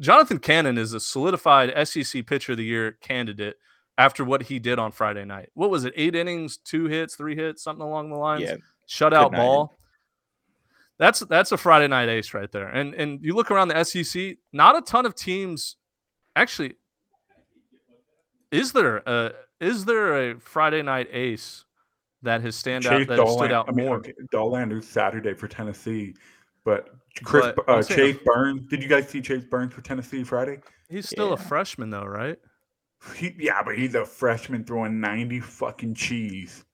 Jonathan 0.00 0.38
Cannon 0.38 0.76
is 0.76 0.92
a 0.92 1.00
solidified 1.00 1.72
SEC 1.88 2.26
Pitcher 2.26 2.52
of 2.52 2.58
the 2.58 2.64
Year 2.64 2.92
candidate 3.00 3.56
after 3.96 4.24
what 4.24 4.42
he 4.42 4.58
did 4.58 4.78
on 4.78 4.92
Friday 4.92 5.24
night. 5.24 5.48
What 5.54 5.70
was 5.70 5.84
it? 5.84 5.94
Eight 5.96 6.14
innings, 6.14 6.58
two 6.58 6.86
hits, 6.86 7.16
three 7.16 7.34
hits, 7.34 7.62
something 7.62 7.84
along 7.84 8.10
the 8.10 8.16
lines. 8.16 8.42
Yeah. 8.42 8.56
Shutout 8.88 9.32
ball. 9.32 9.78
That's 10.98 11.20
that's 11.20 11.52
a 11.52 11.56
Friday 11.56 11.86
night 11.88 12.08
ace 12.08 12.34
right 12.34 12.50
there. 12.50 12.68
And 12.68 12.94
and 12.94 13.24
you 13.24 13.34
look 13.34 13.50
around 13.50 13.68
the 13.68 13.84
SEC, 13.84 14.36
not 14.52 14.76
a 14.76 14.82
ton 14.82 15.06
of 15.06 15.14
teams. 15.14 15.76
Actually, 16.34 16.74
is 18.50 18.72
there 18.72 18.98
a 18.98 19.32
is 19.60 19.84
there 19.84 20.30
a 20.32 20.40
Friday 20.40 20.82
night 20.82 21.08
ace 21.12 21.64
that 22.22 22.40
has 22.40 22.56
stand 22.56 22.86
out 22.86 22.98
Chase 22.98 23.08
that 23.08 23.18
has 23.18 23.28
stood 23.28 23.48
Dolan, 23.48 23.52
out 23.52 23.68
I 23.68 23.72
mean, 23.72 23.86
more? 23.86 23.96
okay, 23.98 24.12
Dollander's 24.32 24.88
Saturday 24.88 25.34
for 25.34 25.46
Tennessee, 25.46 26.14
but 26.64 26.88
Chris 27.22 27.52
But 27.54 27.68
uh, 27.68 27.82
saying- 27.82 28.14
Chase 28.14 28.22
Burns. 28.24 28.66
Did 28.68 28.82
you 28.82 28.88
guys 28.88 29.08
see 29.08 29.20
Chase 29.20 29.44
Burns 29.44 29.72
for 29.74 29.82
Tennessee 29.82 30.24
Friday? 30.24 30.58
He's 30.88 31.08
still 31.08 31.32
a 31.32 31.36
freshman 31.36 31.90
though, 31.90 32.04
right? 32.04 32.38
He, 33.14 33.34
yeah, 33.38 33.62
but 33.62 33.78
he's 33.78 33.94
a 33.94 34.04
freshman 34.04 34.64
throwing 34.64 35.00
ninety 35.00 35.38
fucking 35.38 35.94
cheese 35.94 36.64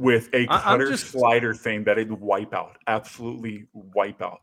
with 0.00 0.28
a 0.34 0.46
I- 0.48 0.54
I'm 0.56 0.60
cutter 0.62 0.90
just- 0.90 1.08
slider 1.10 1.54
thing 1.54 1.84
that'd 1.84 2.10
wipe 2.10 2.54
out, 2.54 2.78
absolutely 2.86 3.66
wipe 3.72 4.22
out. 4.22 4.40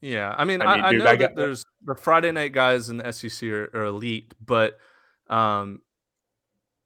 Yeah, 0.00 0.34
I 0.36 0.44
mean, 0.44 0.62
I 0.62 0.64
I, 0.64 0.76
mean, 0.76 0.84
I 0.84 0.90
dude, 0.92 0.98
know 1.00 1.06
I 1.06 1.16
that 1.16 1.20
got- 1.20 1.36
there's 1.36 1.64
the 1.84 1.94
Friday 1.94 2.32
night 2.32 2.52
guys 2.52 2.88
in 2.88 2.96
the 2.96 3.12
SEC 3.12 3.50
are, 3.50 3.70
are 3.74 3.84
elite, 3.84 4.34
but 4.44 4.78
um, 5.28 5.82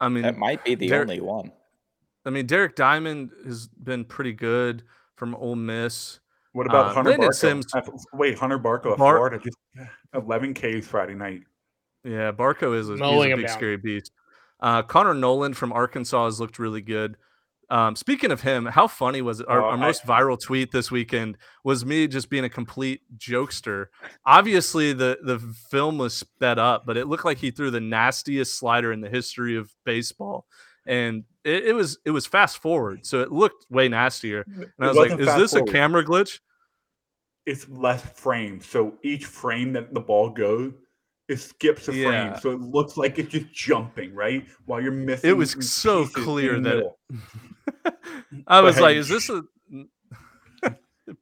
I 0.00 0.08
mean, 0.08 0.22
That 0.24 0.36
might 0.36 0.64
be 0.64 0.74
the 0.74 0.88
there- 0.88 1.00
only 1.02 1.20
one. 1.20 1.52
I 2.26 2.30
mean, 2.30 2.46
Derek 2.46 2.74
Diamond 2.74 3.30
has 3.44 3.68
been 3.68 4.04
pretty 4.04 4.32
good 4.32 4.82
from 5.16 5.34
Ole 5.34 5.56
Miss. 5.56 6.20
What 6.52 6.66
about 6.66 6.86
Uh, 6.86 6.94
Hunter 6.94 7.10
Landon 7.10 7.28
Barco? 7.30 7.34
Sims- 7.34 8.06
Wait, 8.14 8.38
Hunter 8.38 8.58
Barco 8.58 8.92
of 8.92 8.98
Bar- 8.98 9.16
Florida 9.16 9.38
just 9.38 9.56
eleven 10.14 10.54
Ks 10.54 10.86
Friday 10.86 11.14
night. 11.14 11.42
Yeah, 12.02 12.32
Barco 12.32 12.74
is 12.76 12.88
a, 12.88 12.92
he's 12.92 13.00
a 13.02 13.36
big 13.36 13.46
down. 13.46 13.56
scary 13.56 13.76
beast. 13.76 14.10
Uh, 14.60 14.82
Connor 14.82 15.14
Noland 15.14 15.56
from 15.56 15.72
Arkansas 15.72 16.24
has 16.26 16.40
looked 16.40 16.58
really 16.58 16.80
good. 16.82 17.16
Um, 17.70 17.96
speaking 17.96 18.30
of 18.30 18.40
him, 18.42 18.66
how 18.66 18.86
funny 18.88 19.22
was? 19.22 19.40
Our, 19.40 19.60
Oh, 19.62 19.64
our 19.66 19.72
I- 19.72 19.76
most 19.76 20.04
viral 20.04 20.40
tweet 20.40 20.70
this 20.72 20.90
weekend 20.90 21.36
was 21.64 21.84
me 21.84 22.06
just 22.06 22.28
being 22.30 22.44
a 22.44 22.48
complete 22.50 23.00
jokester. 23.16 23.86
Obviously, 24.26 24.92
the 24.92 25.18
the 25.22 25.38
film 25.70 25.98
was 25.98 26.14
sped 26.16 26.58
up, 26.58 26.84
but 26.86 26.96
it 26.96 27.06
looked 27.06 27.24
like 27.24 27.38
he 27.38 27.50
threw 27.50 27.70
the 27.70 27.80
nastiest 27.80 28.58
slider 28.58 28.92
in 28.92 29.00
the 29.00 29.08
history 29.08 29.56
of 29.56 29.72
baseball, 29.84 30.46
and 30.86 31.24
it, 31.44 31.66
it 31.68 31.72
was 31.74 31.98
it 32.04 32.10
was 32.10 32.26
fast 32.26 32.58
forward, 32.58 33.04
so 33.06 33.20
it 33.20 33.32
looked 33.32 33.66
way 33.70 33.88
nastier. 33.88 34.44
And 34.46 34.70
I 34.78 34.88
was 34.88 34.96
like, 34.96 35.18
"Is 35.18 35.26
this 35.36 35.54
a 35.54 35.62
camera 35.62 36.04
glitch?" 36.04 36.40
It's 37.46 37.68
less 37.68 38.00
frames, 38.18 38.64
so 38.66 38.94
each 39.02 39.26
frame 39.26 39.74
that 39.74 39.92
the 39.92 40.00
ball 40.00 40.30
goes, 40.30 40.72
it 41.28 41.36
skips 41.38 41.88
a 41.88 41.94
Yeah. 41.94 42.08
frame, 42.32 42.40
so 42.40 42.50
it 42.50 42.60
looks 42.60 42.96
like 42.96 43.18
it's 43.18 43.30
just 43.30 43.52
jumping 43.52 44.14
right 44.14 44.46
while 44.66 44.80
you're 44.80 44.92
missing. 44.92 45.30
It 45.30 45.36
was 45.36 45.52
so 45.70 46.06
clear 46.06 46.60
that 46.60 46.78
it-. 46.78 47.94
I 48.46 48.60
was 48.60 48.76
hey, 48.76 48.82
like, 48.82 48.96
"Is 48.96 49.08
this 49.08 49.30
a?" 49.30 49.42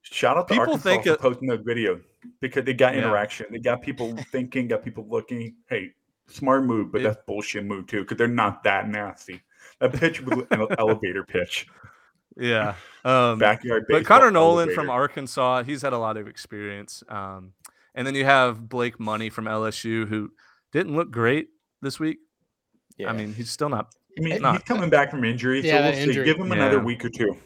Shout 0.02 0.36
out 0.36 0.48
to 0.48 0.54
People 0.54 0.60
Arkansas 0.74 0.82
think 0.82 1.04
for 1.04 1.10
it- 1.12 1.20
posting 1.20 1.48
those 1.48 1.60
video 1.64 2.00
because 2.40 2.64
they 2.64 2.74
got 2.74 2.94
Yeah. 2.94 3.00
interaction. 3.02 3.46
They 3.50 3.58
got 3.58 3.82
people 3.82 4.16
thinking, 4.30 4.68
got 4.68 4.84
people 4.84 5.06
looking. 5.08 5.56
Hey, 5.68 5.90
smart 6.28 6.64
move, 6.64 6.92
but 6.92 7.00
It- 7.00 7.04
that's 7.04 7.18
bullshit 7.26 7.64
move 7.64 7.86
too 7.86 8.00
because 8.02 8.16
they're 8.16 8.28
not 8.28 8.62
that 8.64 8.88
nasty. 8.88 9.40
That 9.80 9.92
pitch 9.92 10.20
was 10.20 10.44
an 10.50 10.66
elevator 10.78 11.24
pitch, 11.24 11.66
Yeah. 12.36 12.74
Um, 13.04 13.38
backyard. 13.38 13.86
but 13.88 14.04
Connor 14.04 14.30
Noland 14.30 14.72
from. 14.72 14.88
Arkansas, 14.90 15.62
he's 15.64 15.82
had 15.82 15.92
a 15.92 15.98
lot 15.98 16.16
of 16.16 16.28
experience. 16.28 17.02
Um, 17.08 17.52
and 17.94 18.06
then 18.06 18.14
you 18.14 18.24
have 18.24 18.68
Blake 18.68 18.98
Money 19.00 19.30
from 19.30 19.44
LSU, 19.46 20.06
who 20.08 20.30
didn't 20.72 20.94
look 20.96 21.10
great 21.10 21.48
this 21.80 21.98
week. 22.00 22.18
Yeah. 22.96 23.10
I 23.10 23.12
mean, 23.12 23.34
he's 23.34 23.50
still 23.50 23.68
not. 23.68 23.94
I 24.18 24.20
mean, 24.22 24.42
not- 24.42 24.54
he's 24.56 24.62
coming 24.64 24.90
back 24.90 25.10
from 25.10 25.24
injury, 25.24 25.60
Yeah, 25.60 25.78
so 25.78 25.82
that 25.82 25.84
we'll 25.94 25.94
see. 25.94 26.02
injury. 26.10 26.24
Give 26.26 26.36
him 26.38 26.52
another 26.52 26.76
Yeah. 26.78 26.82
week 26.82 27.04
or 27.04 27.08
two. 27.10 27.36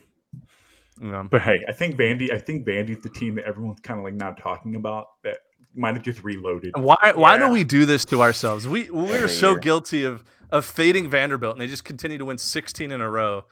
You 1.00 1.11
know, 1.11 1.28
But 1.30 1.42
hey, 1.42 1.62
I 1.68 1.72
think 1.72 1.96
Vandy. 1.96 2.32
I 2.32 2.38
think 2.38 2.66
Vandy's 2.66 3.02
the 3.02 3.11
team 3.11 3.35
that 3.35 3.44
everyone's 3.44 3.80
kind 3.80 3.98
of 4.00 4.04
like 4.04 4.14
not 4.14 4.38
talking 4.38 4.76
about 4.76 5.09
that 5.24 5.38
might 5.74 5.94
have 5.94 6.02
just 6.02 6.24
reloaded. 6.24 6.72
why? 6.76 7.12
Why 7.14 7.35
Yeah. 7.37 7.46
do 7.46 7.52
we 7.52 7.64
do 7.64 7.85
this 7.85 8.04
to 8.06 8.22
ourselves? 8.22 8.66
We 8.66 8.88
we're 8.90 9.28
so 9.28 9.50
year. 9.50 9.59
guilty 9.59 10.04
of 10.04 10.24
of 10.50 10.64
fading 10.64 11.11
Vanderbilt, 11.11 11.52
and 11.54 11.61
they 11.61 11.66
just 11.66 11.85
continue 11.85 12.16
to 12.18 12.24
win 12.24 12.38
16 12.38 12.92
in 12.92 13.00
a 13.00 13.11
row. 13.11 13.44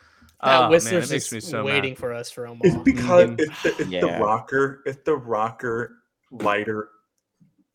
That 0.43 0.59
Oh, 0.59 0.61
man, 0.63 0.71
Whistler's 0.71 1.11
it 1.11 1.15
makes 1.15 1.33
me 1.33 1.39
just 1.41 1.51
so 1.51 1.65
waiting 1.65 1.91
mad. 1.93 1.99
for 1.99 2.13
us 2.15 2.31
for 2.31 2.47
Omaha. 2.47 2.61
It's 2.65 2.77
because 2.85 3.31
Mhm. 3.31 3.41
it's, 3.41 3.63
the, 3.63 3.69
it's 3.71 3.79
the 3.79 3.85
Yeah. 3.91 4.19
rocker. 4.21 4.83
It's 4.87 5.03
the 5.05 5.17
rocker 5.17 5.97
lighter 6.41 6.89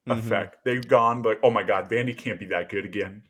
Mhm. 0.08 0.18
effect. 0.20 0.58
They've 0.66 0.88
gone 0.88 1.22
like, 1.24 1.40
oh 1.44 1.52
my 1.52 1.64
god, 1.64 1.90
Vandy 1.90 2.18
can't 2.18 2.40
be 2.40 2.48
that 2.48 2.70
good 2.70 2.86
again. 2.86 3.24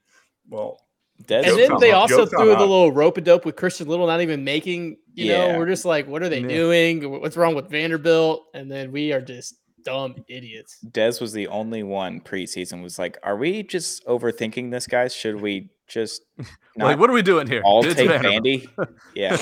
Well, 0.48 0.80
Des 1.26 1.44
and 1.50 1.58
then 1.58 1.78
they 1.80 1.92
us. 1.92 2.12
also 2.12 2.18
Joke's 2.20 2.32
threw 2.32 2.46
the 2.48 2.54
us. 2.56 2.60
little 2.62 2.92
rope 2.92 3.18
a 3.18 3.22
dope 3.22 3.44
with 3.46 3.56
Christian 3.58 3.88
Little, 3.88 4.08
not 4.08 4.22
even 4.22 4.44
making. 4.44 4.98
You 5.14 5.26
Yeah. 5.26 5.52
know, 5.54 5.60
we're 5.60 5.68
just 5.68 5.84
like, 5.86 6.08
what 6.08 6.24
are 6.24 6.30
they 6.30 6.40
Yeah. 6.40 6.48
doing? 6.48 7.12
What's 7.22 7.36
wrong 7.36 7.56
with 7.56 7.70
Vanderbilt? 7.70 8.46
And 8.54 8.72
then 8.72 8.92
we 8.94 9.12
are 9.12 9.20
just 9.22 9.56
dumb 9.84 10.16
idiots. 10.30 10.80
Des 10.80 11.14
was 11.20 11.34
the 11.34 11.48
only 11.48 11.84
one 11.84 12.22
preseason 12.22 12.82
was 12.84 12.98
like, 13.00 13.18
"Are 13.24 13.36
we 13.38 13.64
just 13.64 14.06
overthinking 14.06 14.72
this, 14.72 14.88
guys? 14.88 15.14
Should 15.14 15.42
we 15.42 15.70
just 15.88 16.22
not 16.38 16.48
Like, 16.78 17.00
what 17.00 17.10
are 17.10 17.14
we 17.14 17.22
doing 17.22 17.48
here? 17.48 17.62
all 17.66 17.86
It's 17.86 17.96
take 17.96 18.08
Vanderbilt. 18.10 18.44
Vandy?" 18.46 18.68
Yeah. 19.16 19.38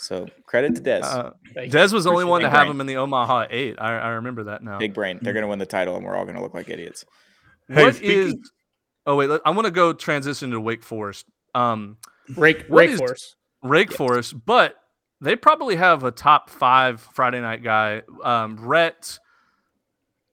So 0.00 0.26
credit 0.46 0.74
to 0.76 0.80
Des. 0.80 1.00
Uh, 1.02 1.30
Thank. 1.54 1.72
Dez 1.72 1.92
was 1.92 2.04
the 2.04 2.10
only 2.10 2.24
one 2.24 2.40
to 2.40 2.48
have 2.48 2.60
brain. 2.66 2.70
him 2.72 2.80
in 2.80 2.86
the 2.86 2.96
Omaha 2.96 3.46
Eight. 3.50 3.76
I, 3.78 3.98
I 3.98 4.08
remember 4.10 4.44
that 4.44 4.62
now. 4.64 4.78
Big 4.78 4.94
brain. 4.94 5.18
They're 5.20 5.34
gonna 5.34 5.46
win 5.48 5.58
the 5.58 5.66
title, 5.66 5.96
and 5.96 6.04
we're 6.04 6.16
all 6.16 6.24
gonna 6.24 6.40
look 6.42 6.54
like 6.54 6.68
idiots. 6.70 7.04
Hey, 7.68 7.84
What 7.84 7.94
speaking- 7.96 8.18
is? 8.28 8.50
Oh 9.06 9.16
wait, 9.16 9.28
let- 9.28 9.42
I 9.44 9.50
want 9.50 9.66
to 9.66 9.70
go 9.70 9.92
transition 9.92 10.50
to 10.52 10.60
Wake 10.60 10.82
Forest. 10.82 11.26
Um, 11.54 11.98
Rake, 12.36 12.64
What 12.68 12.78
Rake 12.78 12.90
is- 12.90 12.98
Force. 12.98 13.36
Rake 13.62 13.92
Forest, 13.92 14.34
but 14.46 14.76
they 15.20 15.36
probably 15.36 15.76
have 15.76 16.02
a 16.04 16.10
top 16.10 16.48
five 16.48 17.00
Friday 17.12 17.40
night 17.40 17.62
guy. 17.62 18.02
Um, 18.24 18.56
Rhett. 18.58 19.18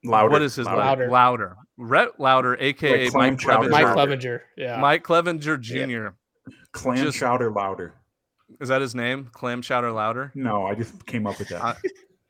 Louder, 0.06 0.30
what 0.30 0.42
is 0.42 0.56
his 0.56 0.66
louder. 0.68 0.80
Louder. 0.80 1.08
louder? 1.10 1.12
Louder. 1.12 1.56
Rhett 1.80 2.20
Lowder, 2.20 2.58
aka 2.60 3.06
Like 3.10 3.14
Mike 3.14 3.40
chowder. 3.40 3.68
Clevinger. 3.68 3.72
Mike 3.72 3.96
Louder. 3.96 4.16
Clevinger. 4.18 4.40
Yeah. 4.56 4.80
Mike 4.80 5.04
Clevinger 5.04 5.60
Jr. 5.60 6.16
Clam 6.72 6.98
Just- 7.04 7.18
chowder 7.18 7.52
louder. 7.52 7.96
Is 8.62 8.70
that 8.70 8.82
his 8.82 8.96
name? 8.96 9.30
Clam 9.32 9.62
Chowder 9.62 9.92
Louder. 9.92 10.32
No, 10.36 10.66
I 10.66 10.76
just 10.76 11.06
came 11.06 11.28
up 11.28 11.38
with 11.40 11.50
that. 11.50 11.62
I- 11.64 11.76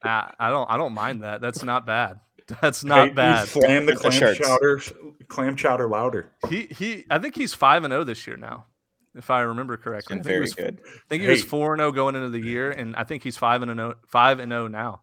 I, 0.04 0.32
I 0.40 0.50
don't. 0.52 0.70
I 0.70 0.78
don't 0.78 0.94
mind 0.94 1.24
that. 1.24 1.42
That's 1.42 1.64
not 1.64 1.86
bad. 1.88 2.20
That's 2.62 2.84
not 2.84 3.10
you 3.10 3.14
bad. 3.16 3.48
Slam 3.48 3.88
the 3.88 3.94
The 3.94 4.00
clam 4.00 4.12
shirts. 4.14 4.40
chowder, 4.40 4.80
clam 5.28 5.56
chowder 5.56 5.88
louder. 5.90 6.32
He 6.50 6.68
he. 6.68 7.04
I 7.10 7.18
think 7.18 7.36
he's 7.36 7.56
five 7.56 7.84
and 7.84 7.92
zero 7.92 8.04
this 8.04 8.28
year 8.28 8.38
now, 8.38 8.68
if 9.16 9.32
I 9.32 9.42
remember 9.42 9.76
correctly. 9.76 10.14
I 10.14 10.18
Been 10.20 10.24
think 10.24 10.32
he 10.32 10.34
very 10.36 10.42
was 10.42 10.54
good. 10.54 10.82
I 10.86 11.00
think 11.10 11.24
he 11.24 11.30
was 11.30 11.44
four 11.44 11.74
and 11.74 11.80
zero 11.80 11.92
going 11.92 12.16
into 12.16 12.30
the 12.30 12.40
year, 12.40 12.70
and 12.72 12.96
I 12.96 13.06
think 13.06 13.24
he's 13.24 13.38
five 13.38 13.64
and 13.64 13.76
zero, 13.76 13.96
five 14.08 14.40
and 14.40 14.52
zero 14.52 14.68
now. 14.68 15.02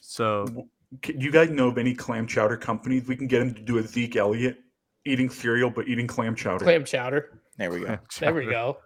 So 0.00 0.68
Can 1.02 1.20
you 1.20 1.30
guys 1.30 1.50
know 1.50 1.68
of 1.68 1.76
any 1.78 1.94
clam 1.94 2.26
chowder 2.26 2.56
companies? 2.56 3.06
We 3.06 3.16
can 3.16 3.26
get 3.26 3.42
him 3.42 3.54
to 3.54 3.60
do 3.60 3.76
a 3.78 3.82
Zeke 3.82 4.16
Elliott 4.16 4.56
eating 5.04 5.28
cereal 5.28 5.68
but 5.70 5.86
eating 5.86 6.06
clam 6.06 6.34
chowder. 6.34 6.64
Clam 6.64 6.84
chowder. 6.84 7.40
There 7.58 7.70
we 7.70 7.80
go. 7.80 7.98
There 8.18 8.34
we 8.34 8.46
go. 8.46 8.78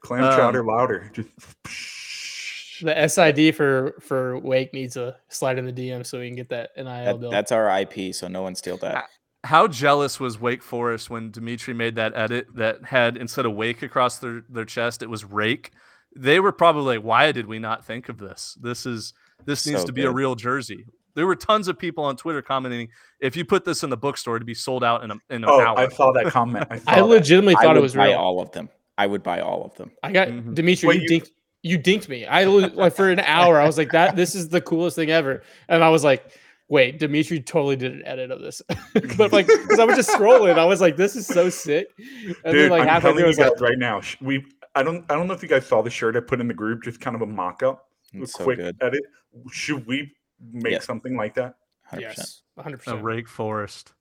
Clam 0.00 0.24
Um, 0.24 0.36
chowder 0.36 0.64
louder. 0.64 1.10
Just 1.14 1.28
The 2.82 3.08
SID 3.08 3.54
for 3.54 3.94
for 4.00 4.38
Wake 4.38 4.72
needs 4.72 4.96
a 4.96 5.16
slide 5.28 5.58
in 5.58 5.66
the 5.66 5.72
DM 5.72 6.04
so 6.06 6.18
we 6.18 6.26
can 6.28 6.36
get 6.36 6.48
that 6.48 6.70
NIL 6.76 6.84
That, 6.86 7.20
deal. 7.20 7.30
that's 7.30 7.52
our 7.52 7.68
IP, 7.80 8.14
so 8.14 8.26
no 8.28 8.42
one 8.42 8.54
steal 8.54 8.78
that. 8.78 9.04
How 9.44 9.66
jealous 9.68 10.18
was 10.20 10.40
Wake 10.40 10.62
Forest 10.62 11.08
when 11.10 11.30
Dimitri 11.30 11.72
made 11.74 11.94
that 11.96 12.12
edit 12.14 12.46
that 12.54 12.84
had 12.84 13.16
instead 13.16 13.46
of 13.46 13.54
Wake 13.54 13.82
across 13.82 14.18
their, 14.18 14.42
their 14.50 14.64
chest, 14.66 15.02
it 15.02 15.08
was 15.08 15.24
Rake. 15.24 15.72
They 16.16 16.40
were 16.40 16.52
probably 16.52 16.96
like, 16.96 17.04
"Why 17.04 17.32
did 17.32 17.46
we 17.46 17.58
not 17.58 17.84
think 17.86 18.08
of 18.08 18.18
this? 18.18 18.56
This 18.60 18.84
is 18.86 19.12
this 19.44 19.66
needs 19.66 19.80
So 19.82 19.86
to 19.86 19.92
be 19.92 20.04
a 20.04 20.10
real 20.10 20.34
jersey." 20.34 20.84
There 21.14 21.26
were 21.26 21.36
tons 21.36 21.68
of 21.68 21.78
people 21.78 22.04
on 22.04 22.16
Twitter 22.16 22.40
commenting, 22.42 22.88
"If 23.20 23.36
you 23.36 23.44
put 23.44 23.64
this 23.64 23.82
in 23.82 23.90
the 23.90 23.96
bookstore, 23.96 24.38
to 24.38 24.44
be 24.44 24.54
sold 24.54 24.82
out 24.84 25.04
in 25.04 25.10
a 25.10 25.14
in 25.30 25.44
an 25.44 25.46
oh, 25.46 25.60
hour." 25.60 25.78
I 25.78 25.88
saw 25.88 26.12
that 26.12 26.26
comment. 26.26 26.66
I, 26.70 26.78
saw 26.78 26.90
I 26.90 26.94
that. 26.96 27.04
legitimately 27.06 27.56
I 27.56 27.62
thought 27.62 27.76
it 27.76 27.82
was 27.82 27.94
buy 27.94 28.08
real. 28.08 28.18
all 28.18 28.40
of 28.40 28.50
them. 28.52 28.68
I 29.00 29.06
would 29.06 29.22
buy 29.22 29.40
all 29.40 29.64
of 29.64 29.74
them. 29.76 29.90
I 30.02 30.12
got 30.12 30.28
Mhm. 30.28 30.54
Dimitri. 30.54 30.88
Wait, 30.88 31.02
you, 31.02 31.08
you- 31.08 31.20
dinked. 31.20 31.30
You 31.62 31.78
dinked 31.78 32.08
me. 32.08 32.24
I 32.26 32.44
li- 32.44 32.70
like 32.74 32.94
for 32.94 33.10
an 33.10 33.20
hour. 33.20 33.58
I 33.60 33.66
was 33.66 33.76
like, 33.78 33.90
"That 33.92 34.16
this 34.16 34.34
is 34.34 34.48
the 34.48 34.60
coolest 34.60 34.96
thing 34.96 35.10
ever," 35.10 35.42
and 35.68 35.84
I 35.84 35.90
was 35.90 36.02
like, 36.04 36.30
"Wait, 36.68 36.98
Dimitri 36.98 37.40
totally 37.40 37.76
did 37.76 37.92
an 37.92 38.02
edit 38.06 38.30
of 38.30 38.40
this." 38.40 38.62
but 39.18 39.30
like, 39.32 39.46
because 39.46 39.78
I 39.78 39.84
was 39.84 39.96
just 39.96 40.08
scrolling, 40.10 40.58
I 40.58 40.64
was 40.64 40.80
like, 40.80 40.96
"This 40.96 41.16
is 41.16 41.26
so 41.26 41.48
sick." 41.50 41.88
And 41.98 42.34
then 42.44 42.52
Dude, 42.54 42.70
like 42.70 42.88
I'm 42.88 43.00
telling 43.02 43.18
you 43.18 43.24
guys 43.26 43.38
like, 43.38 43.60
right 43.60 43.78
now. 43.78 44.00
We, 44.22 44.42
I 44.74 44.82
don't, 44.82 45.04
I 45.10 45.14
don't 45.14 45.26
know 45.26 45.34
if 45.34 45.42
you 45.42 45.48
guys 45.50 45.66
saw 45.66 45.82
the 45.82 45.90
shirt 45.90 46.16
I 46.16 46.20
put 46.20 46.40
in 46.40 46.48
the 46.48 46.54
group. 46.54 46.82
Just 46.82 46.98
kind 47.00 47.14
of 47.16 47.20
a 47.22 47.26
mock-up, 47.26 47.88
a 48.20 48.26
so 48.26 48.44
quick 48.44 48.58
good. 48.58 48.76
edit. 48.80 49.02
Should 49.52 49.86
we 49.86 50.12
make 50.52 50.72
Yes. 50.72 50.84
something 50.86 51.14
like 51.16 51.34
that? 51.34 51.56
100%. 51.92 52.00
"Yes, 52.00 52.42
100." 52.54 52.74
a 52.74 52.78
percent 52.78 53.02
Rake 53.04 53.28
Forest. 53.28 53.92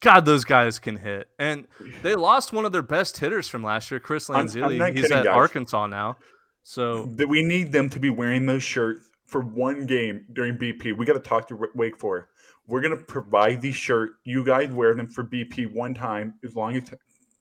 God, 0.00 0.24
those 0.26 0.44
guys 0.44 0.78
can 0.78 0.96
hit. 0.96 1.28
And 1.38 1.66
they 2.02 2.14
lost 2.14 2.52
one 2.52 2.64
of 2.66 2.72
their 2.72 2.82
best 2.82 3.18
hitters 3.18 3.48
from 3.48 3.62
last 3.62 3.90
year, 3.90 4.00
Chris 4.00 4.28
I'm- 4.28 4.40
I'm 4.40 4.48
Lanzilli. 4.48 4.92
He's 4.92 5.02
kidding, 5.02 5.18
at 5.18 5.24
guys. 5.24 5.34
Arkansas 5.36 5.86
now. 5.86 6.16
So 6.62 7.06
That 7.16 7.28
we 7.28 7.42
need 7.42 7.72
them 7.72 7.88
to 7.90 7.98
be 8.00 8.10
wearing 8.10 8.46
those 8.46 8.62
shirts 8.62 9.08
for 9.26 9.40
one 9.42 9.86
game 9.86 10.26
during 10.32 10.56
BP. 10.56 10.92
We 10.92 11.04
got 11.06 11.14
to 11.14 11.20
talk 11.20 11.48
to 11.48 11.68
Wake 11.74 11.98
Forest. 11.98 12.28
We're 12.66 12.80
gonna 12.80 12.96
provide 12.96 13.60
these 13.60 13.76
shirts. 13.76 14.14
You 14.24 14.42
guys 14.44 14.70
wear 14.70 14.94
them 14.94 15.06
for 15.08 15.22
BP 15.22 15.66
one 15.66 15.92
time, 15.92 16.34
as 16.42 16.56
long 16.56 16.74
as 16.76 16.94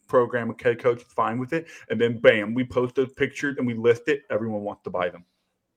program 0.10 0.50
and 0.50 0.62
head 0.62 0.80
coach 0.80 0.98
is 1.02 1.08
fine 1.14 1.40
with 1.40 1.54
it. 1.54 1.68
And 1.90 2.00
then 2.00 2.20
bam, 2.20 2.54
we 2.54 2.66
post 2.66 2.96
those 2.96 3.12
pictures 3.14 3.56
and 3.58 3.66
we 3.66 3.74
list 3.74 4.04
it. 4.08 4.24
Everyone 4.30 4.62
wants 4.62 4.84
to 4.84 4.90
buy 4.90 5.10
them. 5.10 5.24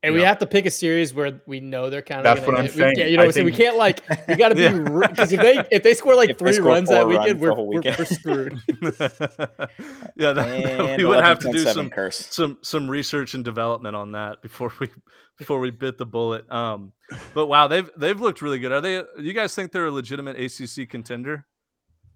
And 0.02 0.14
we 0.14 0.20
have 0.20 0.38
to 0.38 0.46
pick 0.46 0.66
a 0.66 0.70
series 0.70 1.14
where 1.14 1.40
we 1.46 1.58
know 1.58 1.90
they're 1.90 2.02
kind 2.02 2.24
of. 2.24 2.24
That's 2.24 2.46
what 2.46 2.58
I'm 2.58 2.68
saying. 2.68 2.96
Yeah, 2.96 3.06
you 3.06 3.16
know, 3.16 3.24
I 3.24 3.26
what 3.26 3.36
I'm 3.38 3.44
we 3.44 3.52
can't 3.52 3.76
like 3.76 4.02
we 4.28 4.36
got 4.36 4.50
to 4.50 4.54
be 4.54 4.60
Yeah. 4.62 5.08
because 5.08 5.32
if 5.32 5.40
they 5.40 5.64
if 5.70 5.82
they 5.82 5.94
score 5.94 6.14
like 6.14 6.30
If 6.30 6.38
three 6.38 6.52
score 6.52 6.66
runs 6.66 6.88
that 6.90 7.02
four 7.02 7.12
runs 7.12 7.24
weekend, 7.24 7.40
we're, 7.40 7.54
whole 7.54 7.68
we're, 7.68 7.76
weekend. 7.78 7.98
we're 7.98 8.04
screwed. 8.04 8.60
yeah, 10.16 10.32
that, 10.32 10.94
we 10.98 11.04
would 11.04 11.24
have 11.24 11.38
to 11.40 11.50
do 11.50 11.58
some 11.60 11.90
curse. 11.90 12.28
some 12.30 12.58
some 12.62 12.88
research 12.88 13.34
and 13.34 13.44
development 13.44 13.96
on 13.96 14.12
that 14.12 14.42
before 14.42 14.72
we 14.78 14.90
before 15.38 15.58
we 15.60 15.70
bit 15.70 15.98
the 15.98 16.06
bullet. 16.06 16.50
Um, 16.52 16.92
but 17.34 17.46
wow, 17.46 17.66
they've 17.66 17.90
they've 17.96 18.20
looked 18.20 18.42
really 18.42 18.58
good. 18.58 18.72
Are 18.72 18.80
they? 18.80 19.02
You 19.18 19.32
guys 19.32 19.54
think 19.54 19.72
they're 19.72 19.86
a 19.86 19.90
legitimate 19.90 20.38
ACC 20.38 20.88
contender? 20.88 21.46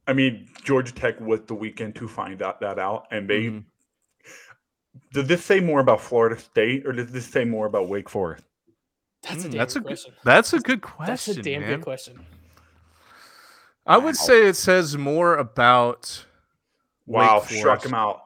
I 0.07 0.13
mean, 0.13 0.49
Georgia 0.65 0.93
Tech 0.93 1.21
with 1.21 1.47
the 1.47 1.55
weekend 1.55 1.95
to 1.97 2.09
find 2.09 2.43
out 2.43 2.61
that 2.61 2.79
out, 2.79 3.07
and 3.11 3.29
they. 3.29 3.45
Mhm. 3.45 3.65
Does 5.13 5.27
this 5.27 5.45
say 5.45 5.61
more 5.61 5.81
about 5.81 6.01
Florida 6.01 6.39
State, 6.39 6.87
or 6.87 6.93
does 6.93 7.11
this 7.11 7.27
say 7.27 7.45
more 7.45 7.67
about 7.67 7.89
Wake 7.89 8.09
Forest? 8.09 8.45
That's 9.23 9.45
a 9.45 9.49
Mm, 9.49 9.51
damn 9.53 9.59
that's 9.59 9.77
a 9.77 9.81
good 9.81 9.83
good 9.85 9.89
question. 9.89 10.15
that's 10.25 10.53
a 10.53 10.59
good 10.61 10.81
question. 10.83 11.07
That's 11.13 11.25
question. 11.25 11.41
a 11.41 11.43
damn 11.45 11.61
man. 11.63 11.71
good 11.71 11.83
question. 11.85 12.27
I 13.87 13.97
would 13.97 14.07
Wow. 14.07 14.13
say 14.27 14.47
it 14.47 14.57
says 14.57 14.97
more 14.97 15.37
about. 15.37 16.27
Wake 17.07 17.27
Wow, 17.29 17.41
struck 17.41 17.63
Forest. 17.63 17.87
him 17.87 17.95
out. 17.95 18.23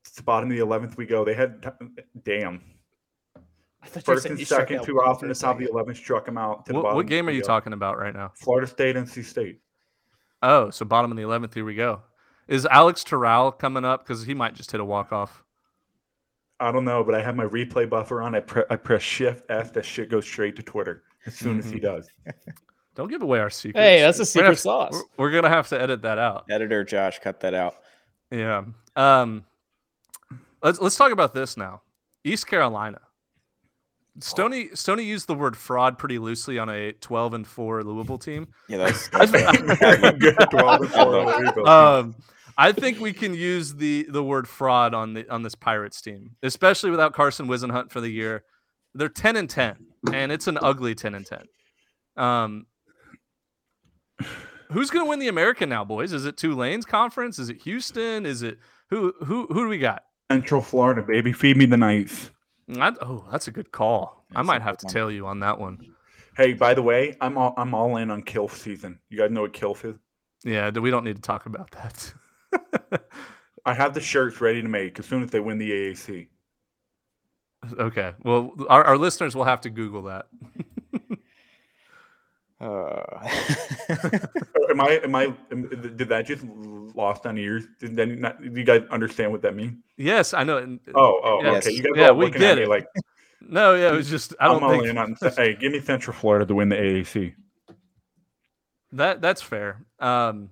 It's 0.00 0.12
the 0.16 0.22
bottom 0.22 0.50
of 0.50 0.56
the 0.56 0.62
eleventh. 0.62 0.96
We 0.96 1.06
go. 1.06 1.24
They 1.24 1.34
had 1.34 1.72
damn 2.24 2.60
I 3.82 3.86
thought 3.86 4.06
you 4.06 4.14
were 4.14 4.16
first 4.16 4.26
and 4.26 4.46
second 4.46 4.78
out 4.78 4.84
too 4.86 4.96
one 4.96 5.06
often. 5.08 5.28
The 5.28 5.34
top 5.34 5.56
of 5.56 5.62
the 5.62 5.70
eleventh 5.70 5.98
struck 5.98 6.26
him 6.26 6.38
out. 6.38 6.64
To 6.66 6.72
the 6.72 6.76
What, 6.78 6.82
bottom. 6.84 6.96
what 6.96 7.06
game 7.06 7.28
are 7.28 7.32
you 7.32 7.42
go. 7.42 7.46
talking 7.46 7.72
about 7.74 7.98
right 7.98 8.14
now? 8.14 8.32
Florida 8.34 8.66
State, 8.66 8.96
NC 8.96 9.22
State. 9.22 9.60
Oh, 10.42 10.70
so 10.70 10.84
bottom 10.84 11.10
of 11.10 11.16
the 11.18 11.22
eleventh. 11.22 11.52
Here 11.54 11.64
we 11.64 11.74
go. 11.74 12.02
Is 12.48 12.66
Alex 12.66 13.04
Terrell 13.04 13.52
coming 13.52 13.84
up? 13.84 14.02
Because 14.04 14.24
he 14.24 14.34
might 14.34 14.54
just 14.54 14.72
hit 14.72 14.80
a 14.80 14.84
walk 14.84 15.12
off. 15.12 15.43
I 16.60 16.70
don't 16.72 16.84
know, 16.84 17.02
but 17.04 17.14
I 17.14 17.22
have 17.22 17.34
my 17.36 17.44
replay 17.44 17.88
buffer 17.88 18.22
on. 18.22 18.34
I, 18.34 18.40
pre- 18.40 18.64
I 18.70 18.76
press 18.76 19.02
Shift 19.02 19.44
F. 19.50 19.72
That 19.72 19.84
shit 19.84 20.08
goes 20.08 20.24
straight 20.24 20.56
to 20.56 20.62
Twitter 20.62 21.02
as 21.26 21.34
soon 21.34 21.58
as 21.58 21.68
he 21.70 21.78
does. 21.80 22.08
Don't 22.94 23.08
give 23.08 23.22
away 23.22 23.40
our 23.40 23.50
secrets. 23.50 23.78
Hey, 23.84 24.00
that's 24.00 24.18
a 24.18 24.20
We're 24.20 24.24
secret 24.26 24.42
gonna 24.42 24.50
have- 24.52 24.58
sauce. 24.60 24.92
We're, 25.16 25.24
we're 25.26 25.30
gonna 25.32 25.48
have 25.48 25.68
to 25.68 25.80
edit 25.80 26.02
that 26.02 26.18
out. 26.18 26.44
Editor 26.48 26.84
Josh, 26.84 27.18
cut 27.18 27.40
that 27.40 27.54
out. 27.54 27.76
Yeah. 28.30 28.62
Um. 28.96 29.44
Let's 30.62 30.80
let's 30.80 30.96
talk 30.96 31.10
about 31.12 31.34
this 31.34 31.56
now. 31.56 31.82
East 32.22 32.46
Carolina. 32.46 33.00
Stony 34.20 34.68
Stony 34.74 35.02
used 35.02 35.26
the 35.26 35.34
word 35.34 35.56
fraud 35.56 35.98
pretty 35.98 36.18
loosely 36.20 36.56
on 36.58 36.68
a 36.68 36.92
12 36.92 37.34
and 37.34 37.46
4 37.46 37.82
Louisville 37.82 38.16
team. 38.16 38.46
Yeah, 38.68 38.76
that's, 38.78 39.08
that's 39.08 39.30
Good 40.18 40.36
12 40.50 40.80
and 40.82 40.90
four 40.90 41.24
Louisville. 41.26 41.68
Um, 41.68 42.14
I 42.56 42.72
think 42.72 43.00
we 43.00 43.12
can 43.12 43.34
use 43.34 43.74
the 43.74 44.06
the 44.08 44.22
word 44.22 44.46
fraud 44.48 44.94
on 44.94 45.14
the 45.14 45.28
on 45.28 45.42
this 45.42 45.54
Pirates 45.54 46.00
team, 46.00 46.36
especially 46.42 46.90
without 46.90 47.12
Carson 47.12 47.46
Whisenhunt 47.46 47.90
for 47.90 48.00
the 48.00 48.10
year. 48.10 48.44
They're 48.94 49.08
10 49.08 49.36
and 49.36 49.50
10, 49.50 49.76
and 50.12 50.30
it's 50.30 50.46
an 50.46 50.56
ugly 50.62 50.94
10 50.94 51.16
and 51.16 51.26
10. 51.26 51.40
Um, 52.16 52.66
who's 54.70 54.90
going 54.90 55.04
to 55.04 55.08
win 55.08 55.18
the 55.18 55.26
American 55.26 55.68
now, 55.68 55.84
boys? 55.84 56.12
Is 56.12 56.26
it 56.26 56.36
Tulane's 56.36 56.84
conference? 56.84 57.40
Is 57.40 57.48
it 57.48 57.60
Houston? 57.62 58.24
Is 58.24 58.42
it 58.42 58.58
who 58.90 59.12
who 59.24 59.46
who 59.48 59.64
do 59.64 59.68
we 59.68 59.78
got? 59.78 60.04
Central 60.30 60.60
Florida, 60.62 61.02
baby. 61.02 61.32
Feed 61.32 61.56
me 61.56 61.66
the 61.66 61.76
Knights. 61.76 62.30
I, 62.78 62.92
oh, 63.02 63.26
that's 63.30 63.48
a 63.48 63.50
good 63.50 63.72
call. 63.72 64.24
I 64.30 64.34
That's 64.36 64.44
a 64.44 64.46
might 64.46 64.62
have 64.62 64.78
to 64.78 64.86
one. 64.86 64.92
tail 64.94 65.10
you 65.10 65.26
on 65.26 65.40
that 65.40 65.58
one. 65.58 65.78
Hey, 66.36 66.54
by 66.54 66.74
the 66.74 66.82
way, 66.82 67.16
I'm 67.20 67.36
all 67.36 67.54
I'm 67.56 67.74
all 67.74 67.96
in 67.96 68.10
on 68.10 68.22
Kilf 68.22 68.52
season. 68.52 69.00
You 69.10 69.18
guys 69.18 69.30
know 69.30 69.42
what 69.42 69.52
Kilf 69.52 69.84
is? 69.84 69.96
Yeah, 70.44 70.70
we 70.70 70.90
don't 70.90 71.04
need 71.04 71.16
to 71.16 71.22
talk 71.22 71.46
about 71.46 71.70
that. 71.72 72.12
I 73.66 73.74
have 73.74 73.94
the 73.94 74.00
shirts 74.00 74.40
ready 74.40 74.60
to 74.62 74.68
make 74.68 74.98
as 74.98 75.06
soon 75.06 75.22
as 75.22 75.30
they 75.30 75.40
win 75.40 75.58
the 75.58 75.70
AAC. 75.70 76.28
okay. 77.78 78.12
Well, 78.22 78.52
our, 78.68 78.84
our 78.84 78.98
listeners 78.98 79.34
will 79.34 79.44
have 79.44 79.60
to 79.62 79.70
Google 79.70 80.02
that. 80.02 80.26
uh, 82.60 83.02
Am 84.70 84.80
I? 84.80 85.00
Am 85.04 85.14
I? 85.14 85.34
am- 85.50 85.68
Did 85.96 86.08
that 86.08 86.26
just 86.26 86.44
lost 86.94 87.26
on 87.26 87.36
ears? 87.38 87.64
Did 87.80 87.96
that 87.96 88.06
not? 88.08 88.40
Do 88.42 88.50
you 88.58 88.64
guys 88.64 88.82
understand 88.90 89.32
what 89.32 89.42
that 89.42 89.54
means? 89.54 89.78
Yes, 89.96 90.34
I 90.34 90.44
know. 90.44 90.58
and- 90.58 90.80
Oh, 90.94 91.20
oh, 91.22 91.40
Yes. 91.42 91.66
okay. 91.66 91.74
You 91.76 91.82
guys 91.82 91.92
Yeah, 91.96 92.10
we 92.10 92.26
looking 92.26 92.40
get 92.40 92.52
at 92.52 92.56
me 92.58 92.64
it. 92.64 92.68
like 92.68 92.86
No, 93.46 93.74
yeah, 93.74 93.88
it 93.92 93.96
was 93.96 94.08
just 94.08 94.34
I 94.40 94.46
don't 94.46 94.62
all 94.62 94.70
think 94.70 94.96
on. 94.96 95.16
Hey, 95.36 95.54
give 95.54 95.70
me 95.72 95.80
Central 95.80 96.16
Florida 96.16 96.46
to 96.46 96.54
win 96.54 96.70
the 96.70 96.76
AAC. 96.76 97.34
that 98.92 99.20
that's 99.20 99.42
fair. 99.42 99.84
Um, 100.00 100.50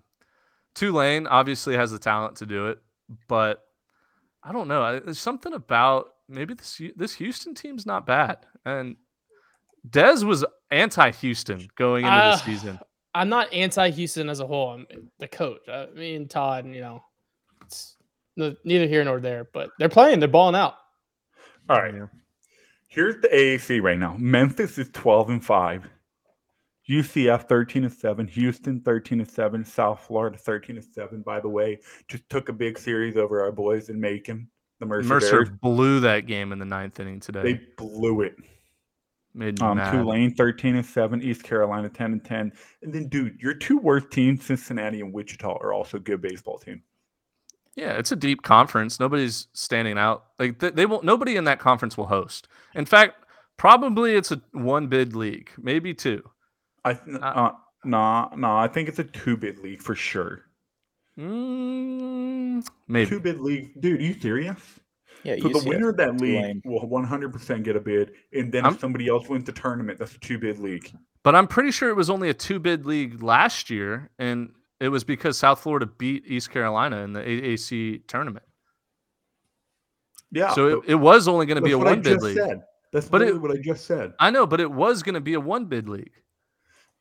Tulane 0.74 1.26
obviously 1.26 1.76
has 1.76 1.90
the 1.90 1.98
talent 1.98 2.36
to 2.36 2.46
do 2.46 2.68
it, 2.68 2.78
but 3.28 3.62
I 4.42 4.52
don't 4.52 4.68
know. 4.68 4.98
There's 5.00 5.18
something 5.18 5.52
about 5.52 6.14
maybe 6.28 6.54
this 6.54 6.80
this 6.96 7.14
Houston 7.14 7.54
team's 7.54 7.86
not 7.86 8.06
bad, 8.06 8.38
and 8.64 8.96
Dez 9.88 10.24
was 10.24 10.44
anti-Houston 10.70 11.68
going 11.76 12.04
into 12.04 12.16
the 12.16 12.22
Ah, 12.22 12.36
season. 12.36 12.78
I'm 13.14 13.28
not 13.28 13.52
anti 13.52 13.90
Houston 13.90 14.28
as 14.28 14.40
a 14.40 14.46
whole. 14.46 14.70
I'm 14.70 14.86
the 15.18 15.28
coach. 15.28 15.68
I 15.68 15.86
mean, 15.94 16.28
Todd, 16.28 16.66
you 16.66 16.80
know, 16.80 17.04
it's 17.62 17.96
neither 18.36 18.86
here 18.86 19.04
nor 19.04 19.20
there, 19.20 19.48
but 19.52 19.70
they're 19.78 19.88
playing. 19.88 20.18
They're 20.20 20.28
balling 20.28 20.54
out. 20.54 20.76
All 21.68 21.80
right. 21.80 21.94
Here's 22.88 23.20
the 23.22 23.28
AAC 23.28 23.82
right 23.82 23.98
now. 23.98 24.16
Memphis 24.18 24.78
is 24.78 24.88
12 24.92 25.30
and 25.30 25.44
5. 25.44 25.88
UCF 26.92 27.48
13 27.48 27.84
and 27.84 27.92
7. 27.92 28.26
Houston 28.28 28.80
13 28.80 29.20
and 29.20 29.30
7. 29.30 29.64
South 29.64 30.04
Florida 30.06 30.36
13 30.36 30.76
and 30.76 30.84
7. 30.84 31.22
By 31.22 31.40
the 31.40 31.48
way, 31.48 31.78
just 32.08 32.28
took 32.28 32.48
a 32.48 32.52
big 32.52 32.78
series 32.78 33.16
over 33.16 33.42
our 33.42 33.52
boys 33.52 33.88
in 33.88 34.00
Macon. 34.00 34.48
The 34.80 34.86
Mercer, 34.86 35.08
Mercer 35.08 35.44
blew 35.46 36.00
that 36.00 36.26
game 36.26 36.52
in 36.52 36.58
the 36.58 36.64
ninth 36.64 36.98
inning 37.00 37.20
today. 37.20 37.42
They 37.42 37.60
blew 37.76 38.22
it. 38.22 38.36
Made 39.34 39.62
Um, 39.62 39.78
mad. 39.78 39.92
Tulane 39.92 40.34
13 40.34 40.76
and 40.76 40.84
7, 40.84 41.22
East 41.22 41.42
Carolina 41.42 41.88
10 41.88 42.12
and 42.12 42.24
10. 42.24 42.52
And 42.82 42.92
then, 42.92 43.08
dude, 43.08 43.40
your 43.40 43.54
two 43.54 43.78
worst 43.78 44.10
teams, 44.10 44.44
Cincinnati 44.44 45.00
and 45.00 45.12
Wichita, 45.12 45.56
are 45.60 45.72
also 45.72 45.98
good 45.98 46.20
baseball 46.20 46.58
teams. 46.58 46.82
Yeah, 47.74 47.92
it's 47.92 48.12
a 48.12 48.16
deep 48.16 48.42
conference. 48.42 49.00
Nobody's 49.00 49.46
standing 49.54 49.96
out. 49.96 50.24
Like 50.38 50.58
they, 50.58 50.70
they 50.70 50.84
won't. 50.84 51.04
Nobody 51.04 51.36
in 51.36 51.44
that 51.44 51.58
conference 51.58 51.96
will 51.96 52.08
host. 52.08 52.46
In 52.74 52.84
fact, 52.84 53.24
probably 53.56 54.14
it's 54.14 54.30
a 54.30 54.42
one 54.52 54.88
bid 54.88 55.16
league, 55.16 55.50
maybe 55.56 55.94
two. 55.94 56.22
I 56.84 56.94
th- 56.94 57.16
uh, 57.20 57.52
nah, 57.84 58.28
nah, 58.36 58.60
I 58.62 58.68
think 58.68 58.88
it's 58.88 58.98
a 58.98 59.04
two 59.04 59.36
bid 59.36 59.58
league 59.60 59.82
for 59.82 59.94
sure. 59.94 60.46
Mm, 61.18 62.66
maybe. 62.88 63.08
Two 63.10 63.20
bid 63.20 63.40
league, 63.40 63.80
dude. 63.80 64.00
Are 64.00 64.02
you 64.02 64.14
serious? 64.20 64.58
Yeah, 65.24 65.36
So 65.40 65.48
the 65.50 65.62
winner 65.68 65.90
of 65.90 65.96
that 65.98 66.20
league 66.20 66.40
Tulane. 66.40 66.62
will 66.64 66.88
100% 66.88 67.62
get 67.62 67.76
a 67.76 67.80
bid, 67.80 68.12
and 68.32 68.50
then 68.50 68.64
I'm- 68.64 68.74
if 68.74 68.80
somebody 68.80 69.06
else 69.08 69.28
wins 69.28 69.44
the 69.44 69.52
tournament, 69.52 69.98
that's 69.98 70.14
a 70.16 70.18
two 70.18 70.36
bid 70.38 70.58
league. 70.58 70.90
But 71.22 71.36
I'm 71.36 71.46
pretty 71.46 71.70
sure 71.70 71.88
it 71.90 71.94
was 71.96 72.10
only 72.10 72.28
a 72.28 72.34
two 72.34 72.58
bid 72.58 72.86
league 72.86 73.22
last 73.22 73.70
year, 73.70 74.10
and 74.18 74.52
it 74.80 74.88
was 74.88 75.04
because 75.04 75.38
South 75.38 75.60
Florida 75.60 75.86
beat 75.86 76.24
East 76.26 76.50
Carolina 76.50 76.98
in 77.04 77.12
the 77.12 77.20
AAC 77.20 78.02
tournament. 78.08 78.44
Yeah. 80.32 80.52
so 80.54 80.78
it, 80.80 80.84
it 80.88 80.94
was 80.96 81.28
only 81.28 81.44
going 81.46 81.56
to 81.56 81.62
be 81.62 81.72
a 81.72 81.76
that's 81.76 81.78
what 81.84 81.88
I 81.88 81.92
one 81.92 82.02
bid 82.02 82.22
league. 82.22 82.36
Said. 82.38 82.62
That's 82.92 83.08
But 83.08 83.22
it- 83.22 83.40
what 83.40 83.50
I 83.52 83.58
just 83.60 83.84
said. 83.84 84.14
I 84.18 84.30
know, 84.30 84.46
but 84.46 84.60
it 84.60 84.70
was 84.72 85.02
going 85.02 85.14
to 85.14 85.20
be 85.20 85.34
a 85.34 85.40
one 85.40 85.66
bid 85.66 85.88
league. 85.88 86.10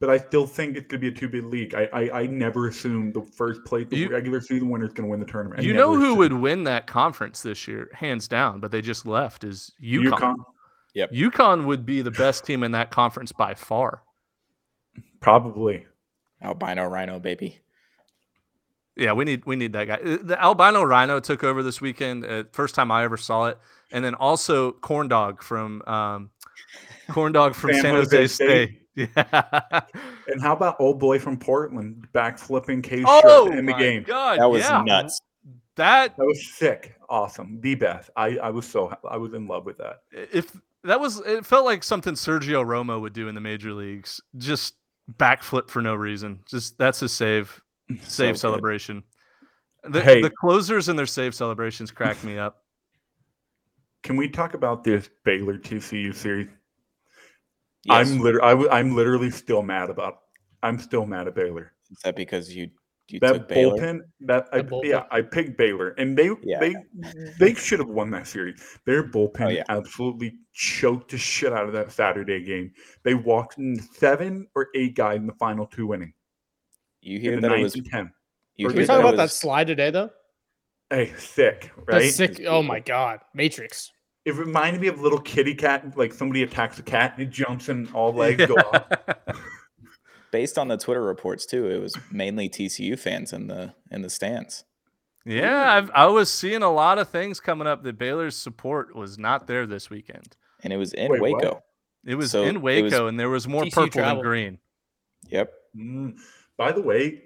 But 0.01 0.09
I 0.09 0.17
still 0.17 0.45
think 0.47 0.75
it's 0.75 0.87
going 0.87 0.99
to 0.99 1.09
be 1.11 1.15
a 1.15 1.17
two 1.17 1.29
bid 1.29 1.45
league. 1.45 1.75
I, 1.75 1.87
I 1.93 2.21
I 2.21 2.25
never 2.25 2.67
assumed 2.67 3.13
the 3.13 3.21
first 3.21 3.63
place, 3.63 3.87
the 3.87 3.97
You- 3.97 4.09
regular 4.09 4.41
season 4.41 4.69
winner 4.69 4.85
is 4.87 4.93
going 4.93 5.05
to 5.07 5.11
win 5.11 5.19
the 5.21 5.25
tournament. 5.27 5.61
I 5.61 5.63
you 5.63 5.73
know 5.73 5.95
who 5.95 6.05
assumed. 6.07 6.17
would 6.17 6.33
win 6.33 6.63
that 6.65 6.87
conference 6.87 7.41
this 7.43 7.67
year, 7.67 7.87
hands 7.93 8.27
down, 8.27 8.59
but 8.59 8.71
they 8.71 8.81
just 8.81 9.05
left 9.05 9.43
is 9.43 9.71
UConn. 9.81 10.11
UConn? 10.11 10.35
Yep. 10.95 11.11
UConn 11.11 11.65
would 11.65 11.85
be 11.85 12.01
the 12.01 12.11
best 12.11 12.45
team 12.45 12.63
in 12.63 12.71
that 12.71 12.89
conference 12.91 13.31
by 13.31 13.53
far. 13.53 14.01
Probably. 15.21 15.85
Albino 16.43 16.85
Rhino, 16.87 17.19
baby. 17.19 17.59
Yeah, 18.97 19.13
we 19.13 19.23
need 19.23 19.45
we 19.45 19.55
need 19.55 19.73
that 19.73 19.85
guy. 19.87 19.99
Uh, 20.03 20.17
The 20.21 20.41
albino 20.43 20.83
rhino 20.83 21.19
took 21.19 21.43
over 21.43 21.63
this 21.63 21.79
weekend. 21.79 22.25
Uh, 22.25 22.43
first 22.51 22.75
time 22.75 22.91
I 22.91 23.03
ever 23.03 23.15
saw 23.17 23.45
it, 23.45 23.57
and 23.91 24.03
then 24.03 24.15
also 24.15 24.71
corn 24.73 25.07
dog 25.07 25.41
from 25.43 25.81
um, 25.87 26.29
corn 27.11 27.31
dog 27.31 27.55
from 27.55 27.71
San 27.73 27.81
San, 27.83 27.93
Jose 27.95 28.17
Jose 28.17 28.27
State. 28.33 28.47
State. 28.69 28.80
Yeah. 28.95 29.81
And 30.27 30.41
how 30.41 30.53
about 30.53 30.75
old 30.79 30.99
boy 30.99 31.17
from 31.17 31.37
Portland 31.37 32.07
backflipping 32.13 32.83
case 32.83 33.05
oh 33.07 33.49
in 33.51 33.65
the 33.65 33.73
game? 33.73 34.03
god, 34.03 34.39
That 34.39 34.49
was 34.49 34.63
yeah. 34.63 34.81
nuts. 34.85 35.19
That 35.77 36.17
That 36.17 36.25
was 36.25 36.45
sick. 36.55 36.95
Awesome. 37.09 37.59
The 37.61 37.75
best. 37.75 38.09
I, 38.17 38.37
I 38.37 38.49
was 38.49 38.65
so 38.67 38.93
I 39.09 39.15
was 39.17 39.33
in 39.33 39.47
love 39.47 39.65
with 39.65 39.77
that. 39.77 40.01
if 40.11 40.51
that 40.83 40.99
was 40.99 41.19
it 41.21 41.45
felt 41.45 41.63
like 41.65 41.83
something 41.83 42.15
Sergio 42.15 42.65
Romo 42.65 42.99
would 42.99 43.13
do 43.13 43.27
in 43.29 43.35
the 43.35 43.41
major 43.41 43.73
leagues. 43.73 44.19
Just 44.37 44.75
backflip 45.17 45.69
for 45.69 45.81
no 45.81 45.95
reason. 45.95 46.39
Just 46.45 46.77
that's 46.77 46.99
his 46.99 47.13
save 47.13 47.61
save 48.03 48.33
good. 48.33 48.39
celebration. 48.39 49.03
The, 49.83 50.01
Hey. 50.01 50.21
the 50.21 50.29
closers 50.29 50.89
and 50.89 50.99
their 50.99 51.05
save 51.07 51.33
celebrations 51.33 51.91
crack 51.91 52.21
me 52.25 52.37
up. 52.37 52.63
Can 54.03 54.17
we 54.17 54.27
talk 54.29 54.53
about 54.53 54.83
this 54.83 55.09
Baylor 55.23 55.57
TCU 55.57 56.13
series? 56.13 56.49
Yes. 57.84 58.09
I'm 58.09 58.19
literally 58.19 58.47
I 58.47 58.51
w- 58.51 58.69
I'm 58.69 58.95
literally 58.95 59.32
still 59.32 59.63
mad 59.63 59.89
about. 59.89 60.19
I'm 60.63 60.77
still 60.79 61.05
mad 61.05 61.27
at 61.27 61.36
Baylor. 61.36 61.73
Is 61.89 61.97
that 62.03 62.15
because 62.15 62.55
you 62.55 62.69
you 63.07 63.19
That 63.19 63.34
took 63.34 63.47
Baylor? 63.47 63.75
bullpen, 63.75 64.01
that 64.21 64.47
I, 64.53 64.61
The 64.61 64.82
yeah. 64.84 65.03
I 65.11 65.21
picked 65.21 65.57
Baylor, 65.57 65.89
and 65.97 66.15
they 66.17 66.29
Yeah. 66.43 66.59
they 66.59 66.75
they 67.39 67.53
should 67.55 67.79
have 67.79 67.89
won 67.89 68.11
that 68.11 68.27
series. 68.27 68.61
Their 68.86 69.03
bullpen 69.03 69.45
Oh, 69.47 69.49
yeah. 69.49 69.63
absolutely 69.69 70.38
choked 70.53 71.11
the 71.11 71.17
shit 71.17 71.51
out 71.51 71.65
of 71.65 71.73
that 71.73 71.91
Saturday 71.91 72.43
game. 72.43 72.71
They 73.03 73.15
walked 73.15 73.57
in 73.57 73.82
seven 73.82 74.47
or 74.55 74.67
eight 74.75 74.95
guys 74.95 75.17
in 75.17 75.25
the 75.27 75.34
final 75.34 75.65
two 75.65 75.93
inning. 75.93 76.13
You 77.01 77.19
hear 77.19 77.36
the 77.36 77.41
that 77.41 77.51
it 77.51 77.63
was 77.63 77.73
ten. 77.89 78.11
you 78.57 78.67
Or 78.67 78.69
we 78.71 78.77
hear 78.77 78.88
talk 78.88 78.97
that 78.99 79.05
it 79.05 79.09
about 79.13 79.17
that 79.17 79.32
slide 79.32 79.67
today, 79.67 79.89
though? 79.89 80.11
Hey, 80.91 81.13
sick, 81.17 81.71
That's 81.88 81.88
right? 81.88 82.13
sick. 82.13 82.41
Oh 82.45 82.61
my 82.61 82.79
god, 82.79 83.21
Matrix. 83.34 83.91
It 84.26 84.36
reminded 84.36 84.82
me 84.82 84.88
of 84.88 85.01
little 85.01 85.19
kitty 85.19 85.55
cat, 85.55 85.97
like 85.97 86.13
somebody 86.13 86.43
attacks 86.43 86.78
a 86.80 86.84
cat 86.84 87.13
and 87.17 87.28
it 87.28 87.32
jumps 87.32 87.69
and 87.69 87.91
all 87.93 88.13
legs 88.13 88.45
go 88.45 88.53
off. 88.55 88.86
based 90.32 90.57
on 90.57 90.67
the 90.67 90.78
Twitter 90.78 91.01
reports 91.03 91.45
too. 91.45 91.67
It 91.69 91.80
was 91.80 91.97
mainly 92.11 92.49
TCU 92.49 92.97
fans 92.97 93.34
in 93.34 93.47
the 93.47 93.74
in 93.89 94.01
the 94.01 94.09
stands. 94.09 94.63
Yeah, 95.26 95.74
I've, 95.76 95.91
I 95.93 96.07
was 96.07 96.32
seeing 96.32 96.63
a 96.63 96.72
lot 96.72 96.97
of 96.97 97.09
things 97.09 97.39
coming 97.39 97.67
up 97.67 97.84
that 97.84 97.97
Baylor's 97.99 98.36
support 98.36 98.95
was 98.95 99.19
not 99.19 99.45
there 99.45 99.67
this 99.67 99.89
weekend. 99.89 100.36
and 100.63 100.74
it 100.74 100.78
was 100.78 100.93
in 100.93 101.11
Wait, 101.11 101.22
what? 101.22 101.32
Waco. 101.43 101.63
It 102.05 102.15
was 102.15 102.32
So 102.32 102.43
in 102.43 102.61
Waco, 102.61 102.84
was- 103.03 103.09
and 103.09 103.19
there 103.19 103.30
was 103.30 103.47
more 103.47 103.63
TCU 103.63 103.72
purple 103.74 103.89
traveled. 103.89 104.17
than 104.26 104.30
green. 104.30 104.57
Yep. 105.30 105.53
Mm. 105.78 106.17
By 106.57 106.72
the 106.72 106.82
way, 106.82 107.24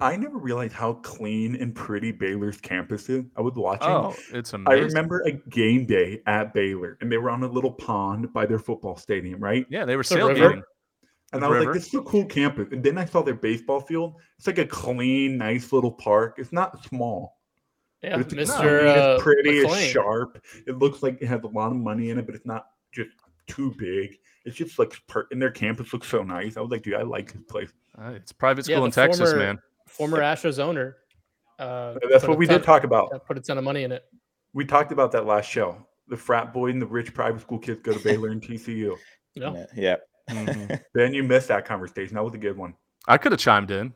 I 0.00 0.16
never 0.16 0.38
realized 0.38 0.72
how 0.72 0.94
clean 0.94 1.54
and 1.56 1.74
pretty 1.74 2.12
Baylor's 2.12 2.58
campus 2.60 3.08
is. 3.10 3.24
I 3.36 3.42
was 3.42 3.54
watching. 3.54 3.90
Oh, 3.90 4.14
it's 4.32 4.52
amazing. 4.54 4.82
I 4.82 4.86
remember 4.86 5.20
a 5.26 5.32
game 5.50 5.84
day 5.86 6.22
at 6.26 6.54
Baylor, 6.54 6.96
and 7.00 7.12
they 7.12 7.18
were 7.18 7.30
on 7.30 7.42
a 7.42 7.48
little 7.48 7.72
pond 7.72 8.32
by 8.32 8.46
their 8.46 8.58
football 8.58 8.96
stadium, 8.96 9.38
right? 9.38 9.66
Yeah, 9.68 9.84
they 9.84 9.96
were 9.96 10.02
The 10.02 10.16
river? 10.16 10.62
And 11.34 11.42
The 11.42 11.46
I 11.46 11.48
was 11.48 11.58
river? 11.58 11.72
like, 11.72 11.74
"This 11.74 11.88
is 11.88 11.94
a 11.94 12.02
cool 12.02 12.24
campus." 12.24 12.68
And 12.72 12.82
then 12.82 12.96
I 12.98 13.04
saw 13.04 13.22
their 13.22 13.34
baseball 13.34 13.80
field. 13.80 14.14
It's 14.38 14.46
like 14.46 14.58
a 14.58 14.66
clean, 14.66 15.36
nice 15.36 15.72
little 15.72 15.92
park. 15.92 16.36
It's 16.38 16.52
not 16.52 16.82
small. 16.84 17.38
Yeah, 18.02 18.18
it's, 18.18 18.34
Mr. 18.34 18.58
I 18.58 18.64
mean, 18.64 18.98
uh, 18.98 19.14
it's 19.14 19.22
pretty, 19.22 19.50
it's 19.58 19.78
sharp. 19.92 20.42
It 20.66 20.78
looks 20.78 21.02
like 21.02 21.22
it 21.22 21.26
has 21.26 21.42
a 21.44 21.46
lot 21.46 21.70
of 21.70 21.76
money 21.76 22.10
in 22.10 22.18
it, 22.18 22.26
but 22.26 22.34
it's 22.34 22.46
not 22.46 22.66
just 22.92 23.10
too 23.46 23.72
big. 23.78 24.18
It's 24.44 24.56
just 24.56 24.78
like, 24.78 24.94
per- 25.06 25.28
and 25.30 25.40
their 25.40 25.52
campus 25.52 25.92
looks 25.92 26.08
so 26.08 26.22
nice. 26.24 26.56
I 26.56 26.60
was 26.60 26.70
like, 26.70 26.82
dude, 26.82 26.94
I 26.94 27.02
like 27.02 27.32
this 27.32 27.42
place. 27.44 27.70
Uh, 27.96 28.08
it's 28.16 28.32
private 28.32 28.64
school 28.64 28.80
the 28.80 28.86
in 28.86 28.90
Texas, 28.90 29.30
former- 29.30 29.44
man. 29.44 29.58
Former 29.92 30.18
Astros 30.18 30.58
owner. 30.58 30.96
Uh, 31.58 31.94
That's 32.10 32.26
what 32.26 32.38
we 32.38 32.46
ton- 32.46 32.58
did 32.58 32.64
talk 32.64 32.84
about. 32.84 33.24
Put 33.26 33.38
a 33.38 33.40
ton 33.40 33.58
of 33.58 33.64
money 33.64 33.84
in 33.84 33.92
it. 33.92 34.04
We 34.54 34.64
talked 34.64 34.92
about 34.92 35.12
that 35.12 35.26
last 35.26 35.48
show. 35.48 35.86
The 36.08 36.16
frat 36.16 36.52
boy 36.52 36.70
and 36.70 36.82
the 36.82 36.86
rich 36.86 37.14
private 37.14 37.40
school 37.40 37.58
kids 37.58 37.80
go 37.82 37.92
to 37.92 37.98
Baylor 38.02 38.28
and 38.30 38.42
TCU. 38.42 38.96
You 39.34 39.40
know? 39.40 39.54
Yeah. 39.54 39.66
Yep. 39.76 40.02
Mhm. 40.30 40.80
Ben, 40.94 41.14
you 41.14 41.22
missed 41.22 41.48
that 41.48 41.64
conversation. 41.64 42.14
That 42.16 42.24
was 42.24 42.34
a 42.34 42.38
good 42.38 42.56
one. 42.56 42.74
I 43.06 43.18
could 43.18 43.32
have 43.32 43.40
chimed 43.40 43.70
in. 43.70 43.92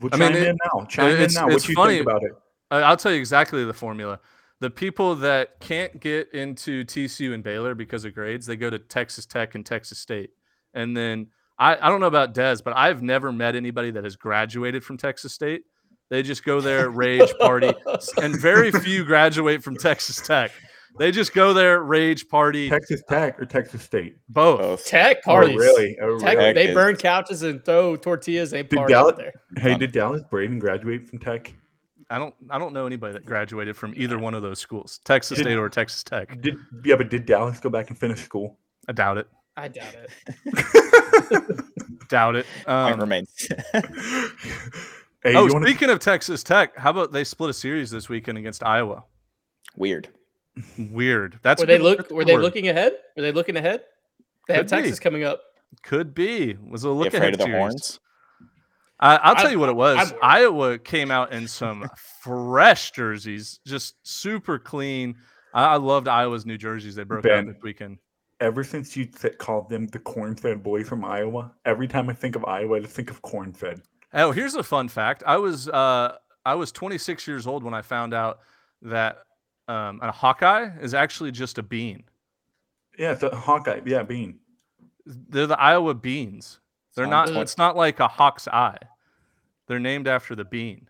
Well, 0.00 0.10
I 0.12 0.16
mean, 0.18 0.28
chime 0.32 0.36
it- 0.42 0.48
in 0.48 0.58
now. 0.64 0.84
Chime 0.86 1.06
in 1.06 1.12
it's- 1.14 1.34
now. 1.34 1.46
it's 1.48 1.64
What 1.64 1.68
you 1.68 1.74
funny. 1.74 1.94
think 1.96 2.06
about 2.06 2.22
it? 2.24 2.32
I'll 2.70 2.96
tell 2.96 3.12
you 3.12 3.18
exactly 3.18 3.64
the 3.64 3.72
formula. 3.74 4.18
The 4.60 4.70
people 4.70 5.14
that 5.16 5.60
can't 5.60 6.00
get 6.00 6.32
into 6.32 6.84
TCU 6.84 7.32
and 7.34 7.44
Baylor 7.44 7.74
because 7.74 8.04
of 8.04 8.14
grades, 8.14 8.46
they 8.46 8.56
go 8.56 8.70
to 8.70 8.78
Texas 8.78 9.24
Tech 9.26 9.54
and 9.54 9.64
Texas 9.64 9.98
State. 9.98 10.30
And 10.74 10.96
then 10.96 11.28
I, 11.58 11.76
I 11.80 11.88
don't 11.88 12.00
know 12.00 12.06
about 12.06 12.34
Des, 12.34 12.56
but 12.64 12.76
I've 12.76 13.02
never 13.02 13.32
met 13.32 13.56
anybody 13.56 13.90
that 13.92 14.04
has 14.04 14.16
graduated 14.16 14.84
from 14.84 14.96
Texas 14.96 15.32
State. 15.32 15.62
They 16.10 16.22
just 16.22 16.44
go 16.44 16.60
there, 16.60 16.90
rage, 16.90 17.32
party, 17.40 17.72
and 18.22 18.38
very 18.38 18.70
few 18.70 19.04
graduate 19.04 19.62
from 19.64 19.76
Texas 19.76 20.20
Tech. 20.24 20.52
They 20.98 21.10
just 21.10 21.34
go 21.34 21.52
there, 21.52 21.82
rage, 21.82 22.28
party, 22.28 22.70
Texas 22.70 23.02
Tech 23.08 23.38
or 23.40 23.44
Texas 23.44 23.82
State? 23.82 24.16
both. 24.28 24.60
Both. 24.60 24.86
Tech 24.86 25.18
Oh, 25.26 25.32
parties. 25.32 25.56
really? 25.56 25.96
Oh, 26.00 26.18
Tech, 26.18 26.38
really? 26.38 26.52
they 26.52 26.68
is- 26.68 26.74
burn 26.74 26.96
couches 26.96 27.42
and 27.42 27.62
throw 27.64 27.96
tortillas. 27.96 28.50
They 28.52 28.62
Did 28.62 28.76
party 28.76 28.92
Dallas, 28.94 29.12
out 29.12 29.18
there. 29.18 29.32
hey, 29.58 29.76
did 29.76 29.92
Dallas 29.92 30.22
Braden 30.30 30.58
graduate 30.58 31.06
from 31.08 31.18
Tech? 31.18 31.52
I 32.08 32.18
don't 32.18 32.34
I 32.50 32.58
don't 32.58 32.72
know 32.72 32.86
anybody 32.86 33.12
that 33.14 33.26
graduated 33.26 33.76
from 33.76 33.92
either 33.96 34.16
one 34.18 34.32
of 34.34 34.40
those 34.42 34.60
schools, 34.60 35.00
Texas 35.04 35.36
Did- 35.38 35.44
State 35.44 35.56
or 35.58 35.68
Texas 35.68 36.04
Tech. 36.04 36.40
Did 36.40 36.56
yeah, 36.84 36.94
but 36.96 37.10
did 37.10 37.26
Dallas 37.26 37.58
go 37.60 37.68
back 37.68 37.90
and 37.90 37.98
finish 37.98 38.22
school? 38.22 38.58
I 38.88 38.92
doubt 38.92 39.18
it. 39.18 39.26
I 39.56 39.68
doubt 39.68 39.94
it. 39.94 41.54
Doubt 42.08 42.36
it. 42.36 42.46
Point 42.64 42.68
Um, 42.94 43.00
remains. 43.00 43.48
hey, 43.72 45.34
oh, 45.34 45.46
you 45.46 45.52
wanna- 45.52 45.66
speaking 45.66 45.90
of 45.90 45.98
Texas 45.98 46.42
Tech, 46.42 46.76
how 46.76 46.90
about 46.90 47.10
they 47.12 47.24
split 47.24 47.50
a 47.50 47.54
series 47.54 47.90
this 47.90 48.08
weekend 48.08 48.38
against 48.38 48.62
Iowa? 48.62 49.04
Weird. 49.76 50.08
Weird. 50.78 51.38
That's 51.42 51.60
were 51.60 51.66
they 51.66 51.78
look? 51.78 51.98
that's 51.98 52.10
Were 52.12 52.24
they 52.24 52.36
looking 52.36 52.68
ahead? 52.68 52.92
Were 53.16 53.22
they 53.22 53.32
looking 53.32 53.56
ahead? 53.56 53.82
They 54.48 54.54
have 54.54 54.66
Could 54.68 54.76
be. 54.76 54.82
Texas 54.82 55.00
coming 55.00 55.24
up. 55.24 55.40
Could 55.82 56.14
be. 56.14 56.56
Was 56.68 56.84
a 56.84 56.88
You 56.88 56.92
look 56.94 57.12
ahead 57.14 57.32
of 57.32 57.38
the 57.38 57.44
series. 57.44 57.58
horns? 57.58 58.00
I, 59.00 59.16
I'll 59.16 59.34
tell 59.34 59.48
I- 59.48 59.50
you 59.50 59.58
what 59.58 59.68
it 59.68 59.76
was. 59.76 60.14
Iowa 60.22 60.78
came 60.78 61.10
out 61.10 61.32
in 61.32 61.46
some 61.48 61.88
fresh 62.22 62.92
jerseys, 62.92 63.58
just 63.66 63.96
super 64.06 64.58
clean. 64.58 65.16
I, 65.52 65.74
I 65.74 65.76
loved 65.76 66.08
Iowa's 66.08 66.46
new 66.46 66.56
jerseys 66.56 66.94
they 66.94 67.04
broke 67.04 67.26
out 67.26 67.46
this 67.46 67.56
weekend. 67.62 67.98
Ever 68.40 68.62
since 68.64 68.96
you 68.96 69.06
th- 69.06 69.38
called 69.38 69.68
them 69.68 69.86
the 69.88 69.98
corn-fed 69.98 70.62
boys 70.62 70.88
from 70.88 71.04
Iowa, 71.04 71.52
every 71.64 71.88
time 71.88 72.08
I 72.10 72.12
think 72.12 72.36
of 72.36 72.44
Iowa, 72.44 72.76
I 72.76 72.80
just 72.80 72.94
think 72.94 73.10
of 73.10 73.22
corn-fed. 73.22 73.82
Oh, 74.14 74.30
here's 74.32 74.54
a 74.54 74.62
fun 74.62 74.88
fact. 74.88 75.22
I 75.26 75.36
was 75.36 75.68
uh, 75.68 76.16
I 76.44 76.54
was 76.54 76.72
26 76.72 77.26
years 77.26 77.46
old 77.46 77.62
when 77.64 77.74
I 77.74 77.82
found 77.82 78.14
out 78.14 78.38
that 78.82 79.18
um, 79.68 79.98
a 80.02 80.12
Hawkeye 80.12 80.70
is 80.80 80.94
actually 80.94 81.32
just 81.32 81.58
a 81.58 81.62
bean. 81.62 82.04
Yeah, 82.98 83.12
it's 83.12 83.22
a 83.22 83.34
Hawkeye. 83.34 83.80
Yeah, 83.84 84.04
Bean. 84.04 84.38
They're 85.04 85.46
the 85.46 85.60
Iowa 85.60 85.92
Beans. 85.94 86.60
They're 86.94 87.04
Sounds 87.04 87.10
not. 87.30 87.30
like- 87.34 87.42
It's 87.42 87.58
not 87.58 87.76
like 87.76 88.00
a 88.00 88.08
hawk's 88.08 88.48
eye. 88.48 88.78
They're 89.66 89.80
named 89.80 90.08
after 90.08 90.34
the 90.34 90.44
bean. 90.44 90.88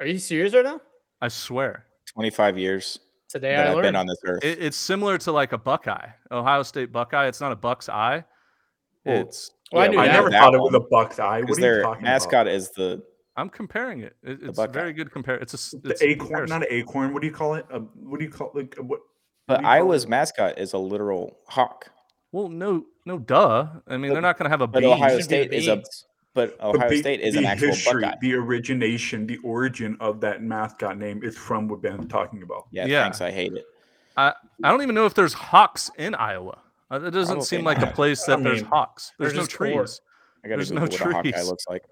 Are 0.00 0.06
you 0.06 0.18
serious 0.18 0.54
right 0.54 0.64
now? 0.64 0.80
I 1.20 1.28
swear. 1.28 1.84
25 2.14 2.56
years 2.56 2.98
Today 3.32 3.56
that 3.56 3.66
I 3.66 3.70
I've 3.70 3.74
learned. 3.76 3.86
been 3.86 3.96
on 3.96 4.06
this 4.06 4.18
earth. 4.24 4.44
It, 4.44 4.58
it's 4.62 4.76
similar 4.76 5.16
to 5.18 5.32
like 5.32 5.52
a 5.52 5.58
Buckeye, 5.58 6.08
Ohio 6.30 6.62
State 6.62 6.92
Buckeye. 6.92 7.26
It's 7.28 7.40
not 7.40 7.50
a 7.52 7.56
Buck's 7.56 7.88
eye. 7.88 8.24
Well, 9.04 9.22
It's. 9.22 9.50
Well, 9.72 9.82
I 9.82 9.84
Yeah, 9.86 9.90
knew 9.90 9.98
I 10.00 10.06
never 10.08 10.30
that 10.30 10.38
thought 10.40 10.54
it 10.54 10.60
was 10.60 10.74
a 10.74 10.80
Buck's 10.80 11.18
eye. 11.18 11.40
Because 11.40 11.56
What 11.58 11.64
are 11.64 11.66
you 11.68 11.72
their 11.74 11.82
talking 11.82 12.02
mascot 12.04 12.46
about? 12.46 12.48
is 12.54 12.70
the 12.72 13.02
I'm 13.36 13.48
comparing 13.48 14.00
it. 14.00 14.14
it 14.22 14.40
it's 14.42 14.58
a 14.58 14.66
very 14.68 14.92
good 14.92 15.10
compare. 15.10 15.36
It's 15.36 15.54
a. 15.54 15.56
s- 15.56 15.74
The 15.82 15.90
it's 15.92 16.02
a 16.02 16.08
acorn, 16.08 16.26
comparison. 16.28 16.60
not 16.60 16.62
an 16.62 16.68
acorn. 16.70 17.14
What 17.14 17.22
do 17.22 17.26
you 17.28 17.32
call 17.32 17.54
it? 17.54 17.64
Uh, 17.72 17.78
what 17.78 18.18
do 18.18 18.24
you 18.26 18.30
call 18.30 18.50
like 18.54 18.76
what? 18.78 19.00
but 19.48 19.56
do 19.56 19.60
you 19.62 19.64
call 19.66 19.72
Iowa's 19.72 20.04
it? 20.04 20.10
mascot 20.10 20.58
is 20.58 20.74
a 20.74 20.78
literal 20.78 21.38
hawk. 21.48 21.88
Well, 22.32 22.50
no, 22.50 22.84
no, 23.06 23.18
duh. 23.18 23.66
I 23.88 23.96
mean, 23.96 24.12
they're 24.12 24.20
not 24.20 24.36
going 24.38 24.44
to 24.44 24.50
have 24.50 24.60
a 24.60 24.66
But 24.66 24.80
bean. 24.80 24.92
Ohio 24.92 25.08
should 25.12 25.16
be 25.18 25.22
State 25.22 25.52
is 25.54 25.66
a 25.68 25.76
beans. 25.76 26.04
But 26.34 26.56
But 26.58 26.74
Ohio 26.76 26.88
the- 26.88 26.96
State 26.98 27.20
is 27.20 27.36
an 27.36 27.44
actual 27.44 27.68
history, 27.68 28.02
Buckeye. 28.02 28.16
The 28.20 28.34
origination, 28.34 29.26
the 29.26 29.38
origin 29.38 29.96
of 30.00 30.20
that 30.22 30.42
mascot 30.42 30.96
name 30.98 31.22
is 31.22 31.36
from 31.36 31.68
what 31.68 31.82
Ben's 31.82 32.06
talking 32.08 32.42
about. 32.42 32.66
Yeah, 32.70 32.86
Yeah. 32.86 33.02
thanks. 33.02 33.20
I 33.20 33.30
hate 33.30 33.52
it. 33.54 33.64
I 34.16 34.32
don't 34.62 34.82
even 34.82 34.94
know 34.94 35.06
if 35.06 35.14
there's 35.14 35.32
hawks 35.32 35.90
in 35.98 36.14
Iowa. 36.14 36.58
Uh, 36.90 37.00
It 37.04 37.10
doesn't 37.12 37.42
seem 37.42 37.64
like 37.64 37.78
a 37.78 37.86
not. 37.86 37.94
place 37.94 38.28
I 38.28 38.36
that 38.36 38.42
there's 38.44 38.60
mean, 38.62 38.70
hawks. 38.70 39.12
There's 39.18 39.32
they're 39.32 39.36
no 39.40 39.46
just 39.46 39.56
corn. 39.56 39.72
trees. 39.72 40.00
I 40.44 40.48
gotta 40.48 40.56
There's 40.58 40.70
Google 40.70 40.86
no 40.86 40.90
what 40.92 41.00
a 41.00 41.04
Hawkeye 41.16 41.30
trees. 41.30 41.48
looks 41.48 41.64
like. 41.68 41.82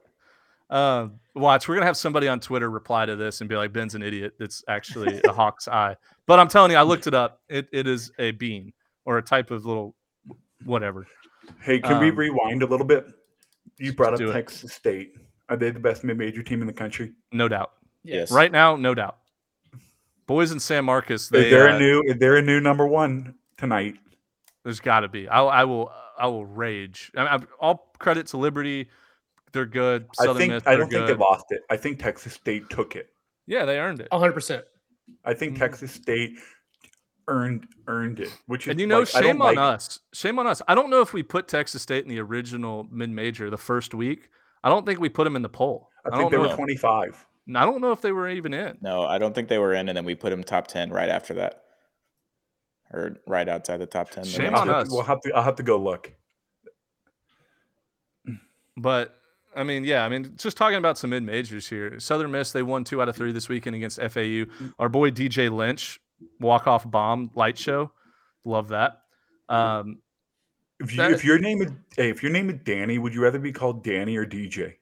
Uh, 0.69 1.09
watch, 1.35 1.67
we're 1.69 1.75
gonna 1.77 1.87
have 1.87 1.97
somebody 1.97 2.29
on 2.29 2.39
Twitter 2.41 2.71
reply 2.71 3.07
to 3.07 3.17
this 3.17 3.41
and 3.41 3.49
be 3.49 3.57
like, 3.57 3.73
"Ben's 3.73 3.95
an 3.95 4.03
idiot." 4.03 4.35
It's 4.39 4.63
actually 4.69 5.21
a 5.25 5.33
hawk's 5.33 5.67
eye. 5.69 5.97
But 6.27 6.39
I'm 6.39 6.49
telling 6.49 6.71
you, 6.71 6.77
I 6.77 6.83
looked 6.83 7.07
it 7.07 7.15
up. 7.15 7.41
It 7.49 7.69
it 7.73 7.87
is 7.89 8.13
a 8.19 8.31
bean 8.33 8.73
or 9.05 9.19
a 9.19 9.23
type 9.23 9.51
of 9.51 9.65
little 9.67 9.97
whatever. 10.65 11.07
Hey, 11.63 11.81
can 11.81 11.99
we 12.01 12.11
Um, 12.11 12.17
rewind 12.17 12.63
a 12.63 12.67
little 12.67 12.87
bit? 12.87 13.07
You 13.81 13.93
brought 13.93 14.13
up 14.15 14.19
do 14.19 14.31
it. 14.31 14.35
Texas 14.35 14.73
State. 14.73 15.15
Are 15.49 15.57
they 15.57 15.71
the 15.71 15.81
best 15.81 16.05
mid-major 16.05 16.43
team 16.43 16.61
in 16.61 16.67
the 16.67 16.73
country? 16.73 17.13
No 17.33 17.49
doubt. 17.49 17.73
Yes. 18.05 18.31
Right 18.31 18.53
now, 18.53 18.77
no 18.77 18.95
doubt. 18.95 19.17
Boys 20.27 20.53
in 20.53 20.61
San 20.61 20.85
Marcos. 20.85 21.29
They, 21.29 21.47
is 21.47 21.51
there 21.51 21.69
uh, 21.71 21.77
a 21.77 21.79
new? 21.79 22.15
They're 22.15 22.37
a 22.37 22.43
new 22.43 22.61
number 22.61 22.87
one 22.87 23.35
tonight? 23.57 23.97
There's 24.63 24.79
got 24.79 25.01
to 25.01 25.09
be. 25.09 25.27
I, 25.27 25.43
I 25.43 25.65
will. 25.65 25.91
I 26.19 26.27
will 26.27 26.45
rage. 26.47 27.11
I 27.17 27.21
mean, 27.21 27.29
I- 27.29 27.65
all 27.65 27.91
credit 27.99 28.29
to 28.29 28.37
Liberty. 28.37 28.89
They're 29.53 29.67
good. 29.67 30.07
Southern 30.15 30.37
I 30.37 30.39
think 30.39 30.53
Miss. 30.53 30.63
I 30.67 30.77
don't 30.77 30.91
think 30.91 31.07
they 31.07 31.15
lost 31.15 31.47
it. 31.51 31.63
I 31.69 31.77
think 31.77 31.99
Texas 31.99 32.35
State 32.35 32.71
took 32.71 32.95
it. 32.95 33.09
Yeah, 33.47 33.65
they 33.65 33.81
earned 33.81 34.01
it. 34.01 34.09
100%. 34.13 34.63
I 35.25 35.35
think 35.35 35.57
Mhm. 35.57 35.59
Texas 35.59 35.91
State 35.91 36.39
earned 37.31 37.67
earned 37.87 38.21
it, 38.21 38.37
which 38.47 38.67
is 38.67 38.73
And 38.73 38.81
you 38.81 38.87
know, 38.87 39.01
like, 39.01 39.09
shame 39.09 39.41
on 39.41 39.55
like- 39.55 39.59
us. 39.59 40.01
Shame 40.13 40.39
on 40.39 40.47
us. 40.47 40.61
I 40.69 40.75
don't 40.75 40.91
know 40.91 41.01
if 41.01 41.13
we 41.15 41.23
put 41.23 41.49
Texas 41.49 41.81
State 41.81 42.03
in 42.05 42.11
the 42.11 42.19
original 42.19 42.87
mid 42.91 43.09
major 43.09 43.49
the 43.49 43.57
first 43.57 43.95
week. 43.95 44.29
I 44.63 44.69
don't 44.69 44.85
think 44.85 45.01
we 45.01 45.09
put 45.09 45.25
them 45.25 45.37
in 45.37 45.43
the 45.43 45.49
poll. 45.49 45.89
I 46.05 46.09
I, 46.09 46.19
think 46.19 46.31
don't 46.31 46.31
they 46.33 46.37
know. 46.47 46.51
were 46.51 46.57
twenty 46.57 46.77
five. 46.77 47.25
I 47.55 47.65
don't 47.65 47.81
know 47.81 47.93
if 47.93 48.01
they 48.03 48.13
were 48.13 48.29
even 48.29 48.53
in. 48.53 48.77
No, 48.83 49.03
I 49.03 49.19
don't 49.19 49.35
think 49.35 49.49
they 49.49 49.59
were 49.59 49.73
in, 49.75 49.89
and 49.89 49.97
then 49.97 50.05
we 50.05 50.15
put 50.15 50.31
them 50.31 50.45
top 50.45 50.67
ten 50.67 50.91
right 50.91 51.09
after 51.09 51.35
that, 51.35 51.63
or 52.93 53.17
right 53.27 53.49
outside 53.49 53.79
the 53.79 53.87
top 53.87 54.11
ten. 54.11 54.25
Shame 54.25 54.55
on 54.55 54.69
us. 54.69 54.89
We'll 54.91 55.03
have 55.03 55.21
to. 55.23 55.33
I'll 55.33 55.43
have 55.43 55.57
to 55.57 55.63
go 55.63 55.79
look. 55.79 56.13
But 58.77 59.17
I 59.55 59.65
mean, 59.65 59.85
yeah, 59.85 60.05
I 60.05 60.09
mean, 60.09 60.35
just 60.37 60.57
talking 60.57 60.79
about 60.79 60.97
some 60.99 61.11
mid 61.11 61.23
majors 61.23 61.69
here. 61.69 61.99
Southern 61.99 62.31
Miss, 62.31 62.53
they 62.53 62.63
won 62.63 62.85
two 62.85 63.03
out 63.03 63.09
of 63.09 63.17
three 63.17 63.33
this 63.33 63.49
weekend 63.49 63.77
against 63.77 63.99
FAU. 64.01 64.45
Mm. 64.47 64.73
Our 64.79 64.89
boy 64.89 65.11
DJ 65.11 65.51
Lynch, 65.51 66.01
walk 66.41 66.67
off 66.67 66.89
bomb 66.91 67.31
light 67.35 67.59
show. 67.59 67.91
Love 68.45 68.69
that. 68.69 69.03
Um, 69.49 69.99
If 70.81 70.93
you, 70.93 70.97
That- 70.99 71.13
if 71.13 71.25
your 71.25 71.39
name 71.39 71.61
is 71.63 71.71
hey, 71.97 72.09
if 72.11 72.23
your 72.23 72.33
name 72.33 72.49
is 72.51 72.57
Danny, 72.65 72.99
would 72.99 73.13
you 73.15 73.23
rather 73.23 73.39
be 73.39 73.53
called 73.53 73.85
Danny 73.85 74.17
or 74.17 74.25
DJ? 74.27 74.75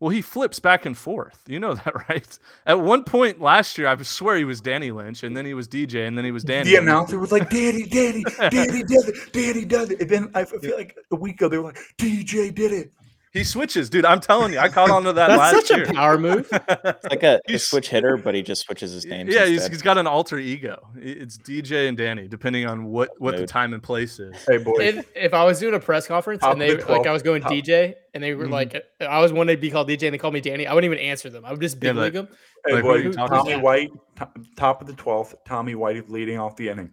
well, 0.00 0.10
he 0.10 0.22
flips 0.22 0.60
back 0.60 0.86
and 0.86 0.96
forth. 0.96 1.40
You 1.48 1.58
know 1.58 1.74
that, 1.84 2.08
right? 2.08 2.38
At 2.66 2.80
one 2.80 3.02
point 3.04 3.40
last 3.40 3.76
year, 3.78 3.88
I 3.88 4.00
swear 4.02 4.36
he 4.36 4.44
was 4.44 4.60
Danny 4.60 4.90
Lynch, 4.92 5.24
and 5.24 5.36
then 5.36 5.44
he 5.44 5.54
was 5.54 5.66
DJ, 5.68 6.06
and 6.06 6.16
then 6.16 6.24
he 6.24 6.30
was 6.30 6.44
Danny. 6.44 6.70
The 6.70 6.76
announcer 6.76 7.18
was 7.18 7.32
like, 7.32 7.50
"Danny, 7.50 7.84
Danny, 7.84 8.22
Danny 8.50 8.82
does 8.84 9.08
it, 9.08 9.32
Danny 9.32 9.64
does 9.64 9.90
it," 9.90 10.00
and 10.00 10.08
then 10.10 10.30
I 10.34 10.44
feel 10.44 10.76
like 10.76 10.96
a 11.10 11.16
week 11.16 11.34
ago 11.36 11.48
they 11.48 11.58
were 11.58 11.64
like, 11.64 11.78
"DJ 11.98 12.54
did 12.54 12.72
it." 12.72 12.92
He 13.38 13.44
switches, 13.44 13.88
dude. 13.88 14.04
I'm 14.04 14.18
telling 14.20 14.52
you, 14.52 14.58
I 14.58 14.68
caught 14.68 14.90
on 14.90 15.04
to 15.04 15.12
that 15.12 15.30
last 15.30 15.38
time. 15.38 15.38
That's 15.38 15.54
last 15.54 15.66
such 15.68 15.76
year. 15.78 15.86
a 15.88 15.92
power 15.94 16.18
move. 16.18 16.48
It's 16.68 17.04
like 17.08 17.22
a, 17.22 17.40
a 17.48 17.56
switch 17.58 17.88
hitter, 17.88 18.16
but 18.16 18.34
he 18.34 18.42
just 18.42 18.62
switches 18.62 18.92
his 18.92 19.04
name. 19.06 19.28
yeah, 19.30 19.46
he's, 19.46 19.66
he's 19.68 19.80
got 19.82 19.96
an 19.96 20.06
alter 20.08 20.38
ego. 20.38 20.78
It's 20.96 21.38
DJ 21.38 21.88
and 21.88 21.96
Danny, 21.96 22.26
depending 22.26 22.66
on 22.66 22.84
what 22.86 23.10
what 23.18 23.36
the 23.36 23.46
time 23.46 23.74
and 23.74 23.82
place 23.82 24.18
is. 24.18 24.34
Hey 24.48 24.58
boys, 24.58 24.76
if, 24.80 25.06
if 25.14 25.34
I 25.34 25.44
was 25.44 25.60
doing 25.60 25.74
a 25.74 25.80
press 25.80 26.06
conference 26.08 26.40
Top 26.40 26.52
and 26.52 26.60
they 26.60 26.74
the 26.74 26.84
like 26.90 27.06
I 27.06 27.12
was 27.12 27.22
going 27.22 27.42
top- 27.42 27.52
DJ 27.52 27.94
and 28.14 28.22
they 28.22 28.34
were 28.34 28.46
Mhm. 28.46 28.50
like 28.50 28.82
I 29.00 29.20
was 29.20 29.32
wanting 29.32 29.56
to 29.56 29.60
be 29.60 29.70
called 29.70 29.88
DJ 29.88 30.04
and 30.08 30.14
they 30.14 30.18
called 30.18 30.34
me 30.34 30.40
Danny, 30.40 30.66
I 30.66 30.74
wouldn't 30.74 30.92
even 30.92 31.04
answer 31.04 31.30
them. 31.30 31.44
I 31.44 31.52
would 31.52 31.60
just 31.60 31.76
Yeah, 31.76 31.92
big 31.92 31.96
like- 31.96 32.12
them. 32.14 32.28
hey 32.66 32.74
like, 32.74 32.82
who 32.82 32.90
are 32.90 32.94
boys, 32.94 33.04
you 33.04 33.12
talking 33.12 33.36
Tommy 33.38 33.52
about? 33.52 33.62
White, 33.64 33.90
to- 34.16 34.28
top 34.56 34.80
of 34.80 34.88
the 34.88 34.94
twelfth. 34.94 35.36
Tommy 35.46 35.76
White 35.76 35.96
is 35.96 36.08
leading 36.08 36.38
off 36.40 36.56
the 36.56 36.68
inning. 36.70 36.90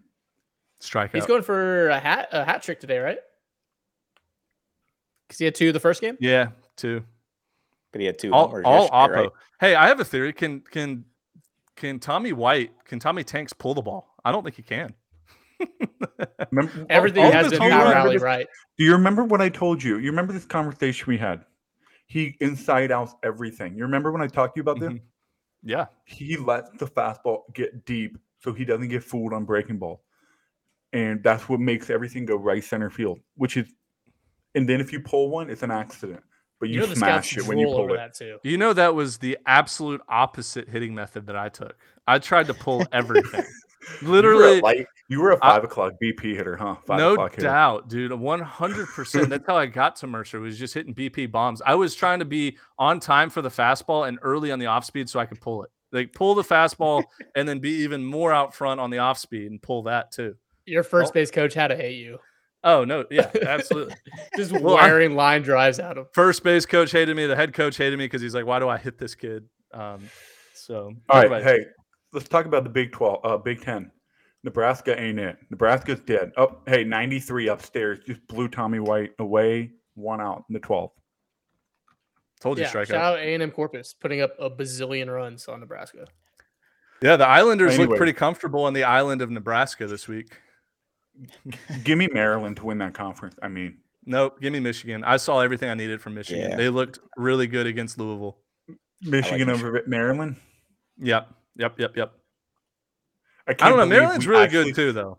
Strikeout. 0.80 1.14
He's 1.14 1.26
going 1.26 1.42
for 1.42 1.88
a 1.88 1.98
hat 1.98 2.28
a 2.32 2.44
hat 2.44 2.62
trick 2.62 2.78
today, 2.80 2.98
right? 2.98 3.18
Because 5.36 5.38
he 5.40 5.44
had 5.44 5.54
two 5.54 5.72
the 5.72 5.80
first 5.80 6.00
game. 6.00 6.16
yeah, 6.18 6.48
two. 6.76 7.04
but 7.92 8.00
he 8.00 8.06
had 8.06 8.18
two 8.18 8.32
all, 8.32 8.58
all 8.64 8.88
oppo. 8.90 9.08
right? 9.14 9.30
Hey, 9.60 9.74
I 9.74 9.86
have 9.88 10.00
a 10.00 10.04
theory. 10.04 10.32
Can 10.32 10.60
can 10.60 11.04
can 11.76 11.98
Tommy 11.98 12.32
White 12.32 12.70
can 12.86 12.98
Tommy 12.98 13.22
Tanks 13.22 13.52
pull 13.52 13.74
the 13.74 13.82
ball? 13.82 14.14
I 14.24 14.32
don't 14.32 14.42
think 14.42 14.56
he 14.56 14.62
can. 14.62 14.94
Remember, 16.50 16.86
Everything 16.90 17.24
all 17.24 17.32
has 17.32 17.50
been 17.50 17.58
power 17.58 17.70
runs- 17.70 17.94
rally 17.94 18.12
this- 18.14 18.22
right. 18.22 18.46
Do 18.78 18.84
you 18.84 18.92
remember 18.92 19.24
what 19.24 19.40
I 19.42 19.48
told 19.48 19.82
you? 19.82 19.98
You 19.98 20.10
remember 20.10 20.32
this 20.32 20.44
conversation 20.46 21.04
we 21.08 21.18
had? 21.18 21.44
He 22.06 22.36
inside 22.40 22.90
outs 22.92 23.14
everything. 23.22 23.74
You 23.76 23.82
remember 23.82 24.12
when 24.12 24.22
I 24.22 24.26
talked 24.28 24.54
to 24.54 24.58
you 24.58 24.62
about 24.62 24.80
this? 24.80 24.92
Mhm. 24.92 25.00
Yeah, 25.62 25.86
He 26.04 26.36
lets 26.36 26.70
the 26.78 26.86
fastball 26.86 27.52
get 27.52 27.84
deep 27.84 28.16
so 28.38 28.52
he 28.52 28.64
doesn't 28.64 28.88
get 28.88 29.02
fooled 29.02 29.32
on 29.32 29.44
breaking 29.44 29.78
ball. 29.78 30.02
And 30.92 31.22
that's 31.24 31.48
what 31.48 31.58
makes 31.58 31.90
everything 31.90 32.24
go 32.24 32.36
right 32.36 32.62
center 32.62 32.88
field, 32.88 33.18
which 33.34 33.56
is 33.56 33.66
and 34.56 34.68
then 34.68 34.80
if 34.80 34.92
you 34.92 34.98
pull 35.00 35.30
one, 35.30 35.48
it's 35.50 35.62
an 35.62 35.70
accident. 35.70 36.20
But 36.58 36.70
you, 36.70 36.80
You 36.80 36.86
know 36.88 36.94
smash 36.94 37.36
it 37.36 37.46
when 37.46 37.58
you 37.58 37.66
pull 37.66 37.76
over 37.82 37.94
it. 37.94 37.98
that 37.98 38.14
too. 38.14 38.38
you 38.42 38.56
know 38.56 38.72
that 38.72 38.94
was 38.94 39.18
the 39.18 39.36
absolute 39.46 40.00
opposite 40.08 40.68
hitting 40.68 40.94
method 40.94 41.26
that 41.26 41.36
I 41.36 41.48
took. 41.50 41.76
I 42.08 42.18
tried 42.18 42.46
to 42.48 42.54
pull 42.54 42.84
everything. 42.92 43.44
You 44.02 44.08
were, 44.08 44.12
Literally, 44.14 44.58
a 44.58 44.62
light, 44.62 44.86
you 45.08 45.20
were 45.20 45.30
a 45.32 45.36
five 45.38 45.62
o'clock 45.62 45.92
BP 46.02 46.34
hitter, 46.34 46.56
huh? 46.56 46.74
Five 46.86 46.98
no 46.98 47.12
o'clock 47.12 47.32
hitter. 47.36 47.42
doubt, 47.46 47.88
dude. 47.88 48.10
One 48.12 48.40
hundred 48.40 48.88
percent. 48.88 49.28
That's 49.30 49.46
how 49.46 49.56
I 49.56 49.66
got 49.66 49.94
to 49.96 50.06
Mercer. 50.08 50.40
Was 50.40 50.58
just 50.58 50.74
hitting 50.74 50.92
BP 50.94 51.30
bombs. 51.30 51.62
I 51.64 51.74
was 51.76 51.94
trying 51.94 52.18
to 52.18 52.24
be 52.24 52.56
on 52.78 52.98
time 52.98 53.30
for 53.30 53.42
the 53.42 53.48
fastball 53.50 54.08
and 54.08 54.18
early 54.22 54.50
on 54.50 54.58
the 54.58 54.66
off 54.66 54.84
speed 54.84 55.08
so 55.08 55.20
I 55.20 55.26
could 55.26 55.40
pull 55.40 55.62
it. 55.62 55.70
Like 55.92 56.12
pull 56.14 56.34
the 56.34 56.42
fastball 56.42 57.04
and 57.36 57.48
then 57.48 57.60
be 57.60 57.70
even 57.84 58.04
more 58.04 58.32
out 58.32 58.54
front 58.54 58.80
on 58.80 58.90
the 58.90 58.98
off 58.98 59.18
speed 59.18 59.50
and 59.50 59.62
pull 59.62 59.84
that 59.84 60.10
too. 60.10 60.34
Your 60.64 60.82
first 60.82 61.08
Well- 61.14 61.20
base 61.22 61.30
coach 61.30 61.54
had 61.54 61.68
to 61.68 61.76
hate 61.76 61.98
you. 61.98 62.18
Oh 62.66 62.84
no, 62.84 63.04
yeah, 63.10 63.30
absolutely. 63.46 63.94
Just 64.36 64.50
Well, 64.52 64.74
wiring 64.74 65.14
line 65.14 65.42
drives 65.42 65.78
at 65.78 65.96
him. 65.96 66.06
First 66.12 66.42
base 66.42 66.66
coach 66.66 66.90
hated 66.92 67.16
me. 67.16 67.26
The 67.26 67.36
head 67.36 67.54
coach 67.54 67.76
hated 67.76 67.96
me 67.98 68.04
because 68.06 68.20
he's 68.20 68.34
like, 68.34 68.44
"Why 68.44 68.58
do 68.58 68.68
I 68.68 68.76
hit 68.76 68.98
this 68.98 69.14
kid?" 69.14 69.44
Um, 69.72 70.08
so 70.54 70.92
All 71.08 71.20
right, 71.20 71.24
anyway, 71.26 71.42
hey, 71.44 71.64
let's 72.12 72.28
talk 72.28 72.44
about 72.46 72.64
the 72.64 72.70
Big 72.70 72.90
Twelve, 72.92 73.20
uh, 73.24 73.36
Big 73.38 73.60
Ten. 73.62 73.90
Nebraska 74.42 75.00
ain't 75.00 75.18
it. 75.18 75.36
Nebraska's 75.50 76.00
dead. 76.00 76.30
Oh, 76.36 76.58
hey, 76.66 76.84
93 76.84 77.48
upstairs 77.48 77.98
just 78.06 78.24
blew 78.28 78.46
Tommy 78.46 78.78
White 78.78 79.10
away, 79.18 79.72
one 79.94 80.20
out 80.20 80.44
in 80.48 80.52
the 80.52 80.60
12th. 80.60 80.90
told 82.40 82.58
you 82.58 82.64
Yeah, 82.64 82.70
strikeout. 82.70 82.86
shout 82.86 83.14
out 83.14 83.18
A 83.18 83.34
and 83.34 83.42
M 83.42 83.50
Corpus 83.50 83.92
putting 83.94 84.20
up 84.20 84.34
a 84.38 84.48
bazillion 84.48 85.12
runs 85.12 85.48
on 85.48 85.58
Nebraska. 85.60 86.06
Yeah, 87.02 87.16
the 87.16 87.26
Islanders 87.26 87.72
Anyway. 87.74 87.88
look 87.88 87.96
pretty 87.96 88.12
comfortable 88.12 88.62
on 88.64 88.72
the 88.72 88.84
island 88.84 89.20
of 89.20 89.30
Nebraska 89.30 89.86
this 89.88 90.06
week. 90.06 90.38
Give 91.84 91.98
me 91.98 92.08
Maryland 92.12 92.56
to 92.58 92.64
win 92.66 92.78
that 92.78 92.94
conference. 92.94 93.36
I 93.42 93.48
mean, 93.48 93.78
Nope, 94.08 94.40
give 94.40 94.52
me 94.52 94.60
Michigan. 94.60 95.02
I 95.02 95.16
saw 95.16 95.40
everything 95.40 95.68
I 95.68 95.74
needed 95.74 96.00
from 96.00 96.14
Michigan. 96.14 96.50
Yeah. 96.50 96.56
They 96.56 96.68
looked 96.68 97.00
really 97.16 97.48
good 97.48 97.66
against 97.66 97.98
Louisville. 97.98 98.38
Michigan 99.02 99.48
Michigan. 99.48 99.50
over 99.50 99.82
Maryland. 99.86 100.36
Yep, 100.98 101.28
yep, 101.56 101.78
yep, 101.78 101.96
yep. 101.96 102.12
I, 103.48 103.54
can't 103.54 103.62
I 103.62 103.68
don't 103.68 103.78
know. 103.78 103.86
Maryland's 103.86 104.26
really 104.26 104.44
actually- 104.44 104.66
good 104.72 104.74
too, 104.76 104.92
though. 104.92 105.18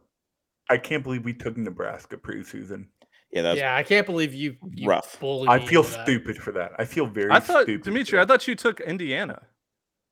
I 0.69 0.77
can't 0.77 1.03
believe 1.03 1.23
we 1.23 1.33
took 1.33 1.55
Nebraska 1.57 2.17
preseason. 2.17 2.87
Yeah, 3.31 3.41
that's 3.41 3.59
yeah, 3.59 3.75
I 3.75 3.83
can't 3.83 4.05
believe 4.05 4.33
you, 4.33 4.55
you 4.73 4.87
rough. 4.87 5.19
bullied 5.19 5.49
I 5.49 5.59
me 5.59 5.67
feel 5.67 5.81
into 5.83 5.93
that. 5.97 6.05
stupid 6.05 6.37
for 6.37 6.51
that. 6.53 6.71
I 6.79 6.85
feel 6.85 7.05
very 7.07 7.29
I 7.31 7.39
thought, 7.41 7.63
stupid. 7.63 7.83
Dimitri, 7.83 8.19
I 8.19 8.25
thought 8.25 8.47
you 8.47 8.55
took 8.55 8.79
Indiana. 8.79 9.41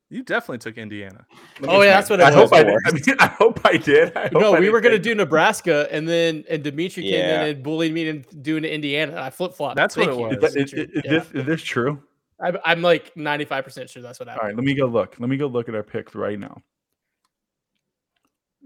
You 0.10 0.22
definitely 0.24 0.60
took 0.60 0.78
Indiana. 0.78 1.26
Oh, 1.64 1.82
yeah, 1.82 1.96
that's 1.96 2.10
what 2.10 2.20
it 2.20 2.24
I 2.28 2.32
hope 2.32 2.54
I 2.54 2.64
did. 2.64 2.76
I 2.86 2.92
mean, 2.92 3.04
I 3.20 3.26
hope 3.28 3.60
I 3.66 3.78
did. 3.78 4.16
I 4.16 4.22
hope 4.24 4.34
No, 4.34 4.54
I 4.56 4.60
we 4.60 4.70
were 4.70 4.80
gonna 4.80 5.00
do 5.00 5.16
Nebraska, 5.16 5.88
and 5.92 6.08
then 6.08 6.44
and 6.50 6.64
Dimitri 6.64 7.04
came 7.04 7.26
in 7.26 7.42
and 7.50 7.64
bullied 7.64 7.92
me 7.94 8.08
into 8.08 8.36
doing 8.38 8.64
Indiana. 8.66 9.20
I 9.22 9.30
flip 9.32 9.54
flopped. 9.56 9.76
That's 9.78 9.98
what 9.98 10.10
it 10.10 10.16
was. 10.16 10.36
Is, 10.36 10.42
that, 10.42 10.62
is, 10.62 10.74
is, 10.74 11.02
Yeah. 11.04 11.12
this 11.12 11.32
is 11.32 11.46
this 11.46 11.62
true? 11.64 12.02
I'm, 12.40 12.58
I'm 12.66 12.82
like 12.82 13.16
95 13.18 13.64
percent 13.64 13.90
sure 13.90 14.04
that's 14.04 14.20
what 14.20 14.28
All 14.28 14.34
happened. 14.34 14.50
right, 14.50 14.56
let 14.56 14.64
me 14.66 14.74
go 14.76 14.86
look. 14.86 15.16
Let 15.20 15.30
me 15.30 15.38
go 15.38 15.48
look 15.48 15.70
at 15.70 15.76
our 15.76 15.84
picks 15.84 16.14
right 16.14 16.38
now. 16.40 16.62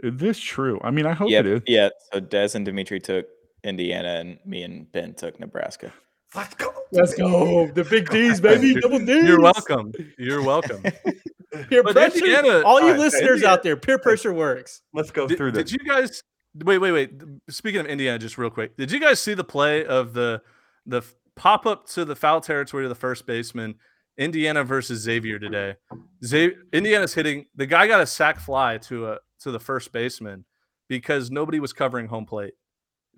Is 0.03 0.17
this 0.17 0.39
true? 0.39 0.79
I 0.83 0.91
mean, 0.91 1.05
I 1.05 1.13
hope 1.13 1.29
Yep, 1.29 1.45
it 1.45 1.51
is. 1.51 1.61
yeah. 1.67 1.89
So 2.11 2.19
Des 2.19 2.49
and 2.55 2.65
Dimitri 2.65 2.99
took 2.99 3.27
Indiana, 3.63 4.15
and 4.19 4.39
me 4.45 4.63
and 4.63 4.91
Ben 4.91 5.13
took 5.13 5.39
Nebraska. 5.39 5.93
Let's 6.35 6.53
go. 6.55 6.73
Let's 6.91 7.13
go. 7.15 7.67
The 7.71 7.83
big 7.83 8.09
D's, 8.09 8.39
baby. 8.39 8.75
Double 8.81 8.99
D's. 8.99 9.25
You're 9.25 9.41
welcome. 9.41 9.91
You're 10.17 10.43
welcome. 10.43 10.81
Peer 11.69 11.81
But 11.83 11.93
pressure. 11.93 12.17
Indiana- 12.17 12.61
all 12.65 12.79
you 12.79 12.87
Alright, 12.87 12.99
listeners 12.99 13.31
Indiana- 13.37 13.47
out 13.53 13.63
there, 13.63 13.75
peer 13.75 13.97
pressure 13.97 14.31
works. 14.33 14.81
Let's 14.93 15.09
go 15.11 15.27
Did, 15.27 15.37
through 15.37 15.53
this. 15.53 15.71
did 15.71 15.81
you 15.81 15.87
guys 15.87 16.23
wait, 16.63 16.77
wait, 16.77 16.91
wait? 16.91 17.11
Speaking 17.49 17.79
of 17.81 17.87
Indiana, 17.87 18.19
just 18.19 18.37
real 18.37 18.51
quick, 18.51 18.77
did 18.77 18.91
you 18.91 18.99
guys 18.99 19.19
see 19.19 19.33
the 19.33 19.43
play 19.43 19.83
of 19.85 20.13
the 20.13 20.41
the 20.85 21.01
pop 21.35 21.65
up 21.65 21.87
to 21.89 22.05
the 22.05 22.15
foul 22.15 22.39
territory 22.41 22.83
to 22.85 22.89
the 22.89 22.95
first 22.95 23.25
baseman? 23.25 23.75
Indiana 24.17 24.63
versus 24.65 24.99
Xavier 24.99 25.39
today. 25.39 25.75
Xavier, 26.23 26.57
Indiana's 26.73 27.13
hitting 27.13 27.45
the 27.55 27.65
guy 27.65 27.87
got 27.87 28.01
a 28.01 28.05
sack 28.05 28.39
fly 28.39 28.77
to 28.79 29.07
a 29.13 29.17
to 29.41 29.51
the 29.51 29.59
first 29.59 29.91
baseman 29.91 30.45
because 30.87 31.31
nobody 31.31 31.59
was 31.59 31.73
covering 31.73 32.07
home 32.07 32.25
plate. 32.25 32.53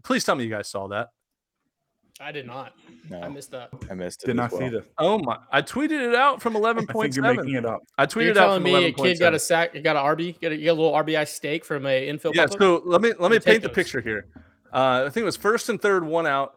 Please 0.03 0.23
tell 0.23 0.35
me 0.35 0.43
you 0.45 0.49
guys 0.49 0.69
saw 0.69 0.87
that. 0.89 1.09
I 2.21 2.31
did 2.31 2.45
not. 2.45 2.73
No, 3.09 3.21
I 3.21 3.27
missed 3.29 3.51
that. 3.51 3.69
I 3.89 3.93
missed 3.93 4.23
it. 4.23 4.27
Did 4.27 4.35
not 4.35 4.51
well. 4.51 4.61
see 4.61 4.69
this. 4.69 4.85
Oh 4.97 5.19
my! 5.19 5.37
I 5.51 5.61
tweeted 5.61 6.07
it 6.07 6.15
out 6.15 6.41
from 6.41 6.55
eleven 6.55 6.85
I 6.87 6.93
point 6.93 7.13
think 7.13 7.25
you're 7.25 7.35
making 7.35 7.55
it 7.55 7.65
up. 7.65 7.81
I 7.97 8.05
tweeted 8.05 8.15
You're 8.15 8.33
tweeted 8.33 8.37
out 8.37 8.45
telling 8.45 8.57
from 8.57 8.63
me 8.63 8.69
eleven 8.71 8.89
a 8.89 8.93
point 8.93 9.13
kid 9.13 9.19
got 9.19 9.33
a 9.33 9.39
seven. 9.39 9.73
sack, 9.73 9.83
got 9.83 9.95
an 9.95 10.17
RB, 10.17 10.39
got 10.39 10.51
a, 10.51 10.57
got 10.57 10.71
a 10.71 10.73
little 10.73 10.93
RBI 10.93 11.27
steak 11.27 11.65
from 11.65 11.85
a 11.85 12.07
infield. 12.07 12.35
Yeah. 12.35 12.45
pop-up? 12.45 12.59
So 12.59 12.81
let 12.85 13.01
me 13.01 13.13
let 13.19 13.31
me 13.31 13.35
You 13.35 13.39
take 13.39 13.45
paint 13.45 13.63
the 13.63 13.69
picture 13.69 14.01
here. 14.01 14.27
Uh, 14.73 15.03
I 15.05 15.09
think 15.09 15.23
it 15.23 15.25
was 15.25 15.37
first 15.37 15.69
and 15.69 15.81
third, 15.81 16.05
one 16.05 16.27
out. 16.27 16.53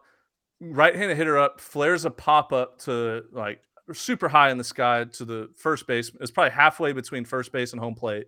Right-handed 0.61 1.17
hitter 1.17 1.37
up, 1.37 1.59
flares 1.59 2.05
a 2.05 2.09
pop 2.11 2.53
up 2.53 2.79
to 2.83 3.23
like 3.33 3.59
super 3.93 4.29
high 4.29 4.51
in 4.51 4.57
the 4.57 4.63
sky 4.63 5.03
to 5.03 5.25
the 5.25 5.49
first 5.57 5.85
base. 5.85 6.11
It's 6.21 6.31
probably 6.31 6.51
halfway 6.51 6.93
between 6.93 7.25
first 7.25 7.51
base 7.51 7.73
and 7.73 7.81
home 7.81 7.95
plate, 7.95 8.27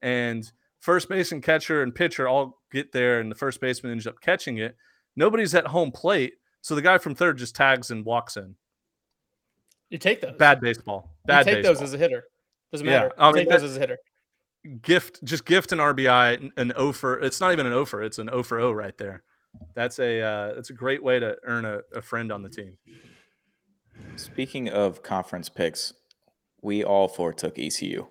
and 0.00 0.50
first 0.78 1.08
base 1.08 1.32
and 1.32 1.42
catcher 1.42 1.82
and 1.82 1.94
pitcher 1.94 2.28
all 2.28 2.60
get 2.70 2.92
there, 2.92 3.20
and 3.20 3.30
the 3.30 3.34
first 3.34 3.60
baseman 3.60 3.92
ends 3.92 4.06
up 4.06 4.20
catching 4.20 4.58
it. 4.58 4.76
Nobody's 5.16 5.54
at 5.54 5.66
home 5.66 5.90
plate, 5.90 6.34
so 6.64 6.74
the 6.74 6.80
guy 6.80 6.96
from 6.96 7.14
third 7.14 7.36
just 7.36 7.54
tags 7.54 7.90
and 7.90 8.06
walks 8.06 8.38
in. 8.38 8.54
you 9.90 9.98
take 9.98 10.22
those. 10.22 10.34
Bad 10.38 10.62
baseball. 10.62 11.10
You 11.24 11.26
Bad 11.26 11.44
take 11.44 11.56
baseball. 11.56 11.74
those 11.74 11.82
as 11.82 11.92
a 11.92 11.98
hitter. 11.98 12.24
Doesn't 12.72 12.86
Yeah, 12.86 12.92
matter. 13.00 13.12
I 13.18 13.26
mean, 13.32 13.34
take 13.44 13.50
those 13.50 13.62
as 13.64 13.76
a 13.76 13.80
hitter. 13.80 13.98
gift 14.80 15.22
just 15.24 15.44
gift 15.44 15.72
an 15.72 15.78
RBI 15.78 16.32
an- 16.40 16.52
an 16.56 16.72
O 16.76 16.90
for 16.90 17.20
it's 17.20 17.38
not 17.38 17.52
even 17.52 17.66
an 17.66 17.74
O 17.74 17.84
for 17.84 18.02
it's 18.02 18.18
an 18.18 18.30
O 18.30 18.42
for 18.42 18.58
O 18.60 18.72
right 18.72 18.96
there. 18.96 19.22
That's 19.74 19.98
a 19.98 20.22
uh, 20.22 20.54
that's 20.54 20.70
a 20.70 20.72
great 20.72 21.02
way 21.04 21.18
to 21.20 21.36
earn 21.44 21.66
a, 21.66 21.80
a 21.94 22.00
friend 22.00 22.32
on 22.32 22.42
the 22.42 22.48
team. 22.48 22.78
Speaking 24.16 24.70
of 24.70 25.02
conference 25.02 25.50
picks, 25.50 25.92
we 26.62 26.82
all 26.82 27.08
four 27.08 27.34
took 27.34 27.58
ECU, 27.58 28.06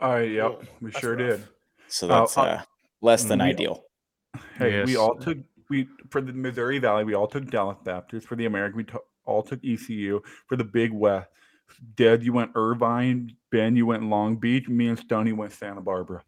All 0.00 0.12
right. 0.14 0.30
Yep. 0.30 0.62
We 0.80 0.90
that's 0.90 1.00
sure 1.00 1.14
rough. 1.16 1.18
did. 1.40 1.48
so 1.88 2.08
Uh, 2.08 2.20
that's 2.20 2.38
uh, 2.38 2.42
uh, 2.42 2.62
less 3.02 3.24
than 3.24 3.40
we- 3.40 3.44
ideal. 3.44 3.84
Hey, 4.56 4.82
we 4.84 4.96
all 4.96 5.14
took 5.16 5.38
we 5.70 5.88
for 6.10 6.20
the 6.20 6.32
Missouri 6.32 6.78
Valley. 6.78 7.04
We 7.04 7.14
all 7.14 7.26
took 7.26 7.50
Dallas 7.50 7.78
Baptist. 7.84 8.26
For 8.26 8.36
the 8.36 8.44
American, 8.46 8.76
we 8.76 8.84
to, 8.84 9.00
all 9.24 9.42
took 9.42 9.64
ECU. 9.64 10.20
For 10.46 10.56
the 10.56 10.64
Big 10.64 10.92
West, 10.92 11.28
Dad, 11.96 12.22
you 12.22 12.32
went 12.32 12.50
Irvine. 12.54 13.34
Ben, 13.50 13.76
you 13.76 13.86
went 13.86 14.02
Long 14.04 14.36
Beach. 14.36 14.68
Me 14.68 14.88
and 14.88 14.98
Stoney 14.98 15.32
went 15.32 15.52
Santa 15.52 15.80
Barbara. 15.80 16.22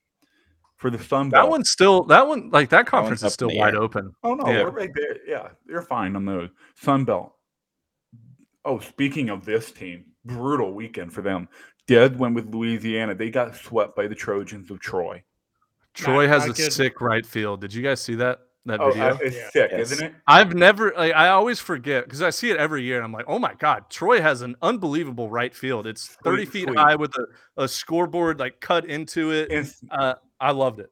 For 0.76 0.90
the 0.90 0.98
Sun 0.98 1.30
Belt, 1.30 1.44
That 1.44 1.50
one's 1.50 1.70
still 1.70 2.02
that 2.04 2.26
one 2.26 2.50
like 2.50 2.70
that 2.70 2.86
conference 2.86 3.22
one's 3.22 3.30
is 3.30 3.34
still 3.34 3.50
wide 3.54 3.74
air. 3.74 3.82
open. 3.82 4.12
Oh 4.24 4.34
no, 4.34 4.48
Yeah. 4.50 4.64
we're 4.64 4.70
right 4.70 4.90
there. 4.94 5.16
Yeah, 5.26 5.48
you're 5.68 5.82
fine 5.82 6.16
on 6.16 6.24
those. 6.24 6.48
Sun 6.80 7.04
Belt. 7.04 7.34
Oh, 8.64 8.78
speaking 8.78 9.28
of 9.28 9.44
this 9.44 9.70
team, 9.72 10.04
brutal 10.24 10.72
weekend 10.72 11.12
for 11.12 11.22
them. 11.22 11.48
Dead 11.88 12.16
went 12.18 12.34
with 12.34 12.52
Louisiana. 12.54 13.14
They 13.14 13.28
got 13.30 13.56
swept 13.56 13.96
by 13.96 14.06
the 14.06 14.14
Trojans 14.14 14.70
of 14.70 14.78
Troy. 14.80 15.22
Troy 15.94 16.26
has 16.28 16.44
a 16.44 16.48
not 16.48 16.56
good. 16.56 16.72
sick 16.72 17.00
right 17.00 17.26
field. 17.26 17.60
Did 17.60 17.74
you 17.74 17.82
guys 17.82 18.00
see 18.00 18.14
that 18.16 18.40
that 18.66 18.80
Oh, 18.80 18.90
video? 18.90 19.08
uh, 19.14 19.18
it's 19.22 19.36
Yeah. 19.36 19.50
sick, 19.50 19.70
Yes. 19.72 19.92
isn't 19.92 20.06
it? 20.06 20.14
I've 20.26 20.54
never 20.54 20.92
like 20.96 21.14
I 21.14 21.28
always 21.28 21.58
forget 21.58 22.04
because 22.04 22.22
I 22.22 22.30
see 22.30 22.50
it 22.50 22.56
every 22.56 22.82
year 22.82 22.96
and 22.96 23.04
I'm 23.04 23.12
like, 23.12 23.24
oh 23.28 23.38
my 23.38 23.54
god, 23.54 23.90
Troy 23.90 24.20
has 24.20 24.42
an 24.42 24.56
unbelievable 24.62 25.28
right 25.28 25.54
field. 25.54 25.86
It's 25.86 26.06
30 26.24 26.44
Sweet, 26.44 26.52
feet 26.52 26.68
sweet. 26.68 26.78
high 26.78 26.94
with 26.96 27.12
a, 27.16 27.62
a 27.64 27.68
scoreboard 27.68 28.38
like 28.38 28.60
cut 28.60 28.84
into 28.84 29.32
it. 29.32 29.50
It's, 29.50 29.80
Uh, 29.90 30.14
I 30.40 30.52
loved 30.52 30.80
it. 30.80 30.90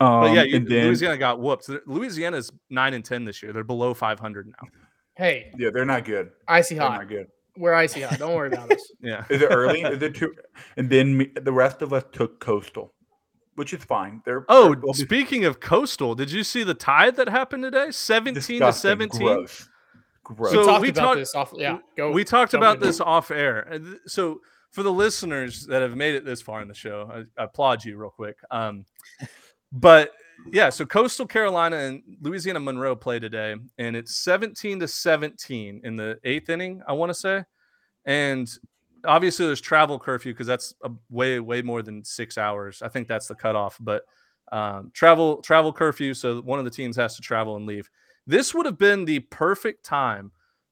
um, 0.00 0.20
But 0.20 0.32
yeah, 0.34 0.42
you, 0.42 0.56
and 0.56 0.66
then, 0.66 0.86
Louisiana 0.86 1.16
got 1.16 1.40
whooped. 1.40 1.68
Louisiana's 1.86 2.50
nine 2.70 2.94
and 2.94 3.04
ten 3.04 3.24
this 3.24 3.42
year. 3.42 3.52
They're 3.52 3.64
below 3.64 3.94
500 3.94 4.46
now. 4.48 4.68
Hey, 5.16 5.52
yeah, 5.58 5.70
they're 5.72 5.84
not 5.84 6.04
good. 6.04 6.30
icy 6.48 6.74
They're 6.74 6.88
hot. 6.88 7.00
not 7.00 7.08
good. 7.08 7.26
We're 7.56 7.74
icy 7.74 8.00
hot. 8.00 8.18
Don't 8.18 8.34
worry 8.34 8.48
about 8.48 8.72
us. 8.72 8.80
Yeah. 9.02 9.24
Is 9.28 9.42
it 9.42 9.46
early? 9.50 9.82
Is 9.82 10.00
it 10.02 10.14
too? 10.14 10.32
And 10.76 10.88
then 10.88 11.16
me, 11.18 11.30
the 11.40 11.52
rest 11.52 11.82
of 11.82 11.92
us 11.92 12.04
took 12.12 12.40
Coastal, 12.40 12.94
which 13.56 13.72
is 13.74 13.84
fine. 13.84 14.22
They're 14.24 14.44
Oh, 14.48 14.68
they're- 14.74 14.80
they'll 14.82 14.94
speaking 14.94 15.44
of 15.44 15.60
coastal, 15.60 16.14
did 16.14 16.30
you 16.30 16.42
see 16.44 16.62
the 16.62 16.74
tide 16.74 17.16
that 17.16 17.28
happened 17.28 17.62
today? 17.64 17.90
17 17.90 18.60
to 18.60 18.72
17. 18.72 19.20
Gross. 19.20 19.68
Gross. 20.24 20.52
So 20.52 20.60
we 20.60 20.66
talked 20.66 20.82
we 20.82 20.88
about 20.90 21.00
talked- 21.02 21.18
this 21.18 21.34
off. 21.34 21.52
Yeah, 21.56 21.78
go. 21.96 22.10
we 22.12 22.24
talked 22.24 22.52
jump 22.52 22.62
about 22.62 22.76
into 22.76 22.86
it. 22.86 22.88
this 22.88 23.00
off 23.00 23.30
air. 23.30 23.78
So 24.06 24.40
for 24.70 24.82
the 24.82 24.92
listeners 24.92 25.66
that 25.66 25.82
have 25.82 25.96
made 25.96 26.14
it 26.14 26.24
this 26.24 26.40
far 26.40 26.62
in 26.62 26.68
the 26.68 26.74
show, 26.74 27.10
I, 27.12 27.40
I 27.40 27.44
applaud 27.44 27.84
you 27.84 27.96
real 27.98 28.10
quick. 28.10 28.36
Um, 28.50 28.86
but 29.72 30.12
yeah, 30.50 30.70
so 30.70 30.86
Coastal 30.86 31.26
Carolina 31.26 31.76
and 31.76 32.02
Louisiana 32.20 32.60
Monroe 32.60 32.96
play 32.96 33.18
today, 33.18 33.54
and 33.78 33.96
it's 33.96 34.16
17 34.16 34.80
to 34.80 34.88
17 34.88 35.80
in 35.84 35.96
the 35.96 36.18
eighth 36.24 36.48
inning, 36.48 36.82
I 36.88 36.92
want 36.94 37.10
to 37.10 37.14
say. 37.14 37.44
And 38.06 38.48
obviously 39.04 39.46
there's 39.46 39.60
travel 39.60 39.98
curfew 39.98 40.32
because 40.32 40.46
that's 40.46 40.74
a 40.82 40.90
way, 41.10 41.40
way 41.40 41.62
more 41.62 41.82
than 41.82 42.04
six 42.04 42.38
hours. 42.38 42.82
I 42.82 42.88
think 42.88 43.08
that's 43.08 43.26
the 43.26 43.34
cutoff, 43.34 43.76
but 43.80 44.04
um, 44.50 44.90
travel 44.94 45.38
travel 45.38 45.72
curfew. 45.72 46.14
So 46.14 46.40
one 46.42 46.58
of 46.58 46.64
the 46.64 46.70
teams 46.70 46.96
has 46.96 47.16
to 47.16 47.22
travel 47.22 47.56
and 47.56 47.66
leave. 47.66 47.88
This 48.26 48.54
would 48.54 48.66
have 48.66 48.78
been 48.78 49.04
the 49.04 49.20
perfect 49.20 49.84
time 49.84 50.30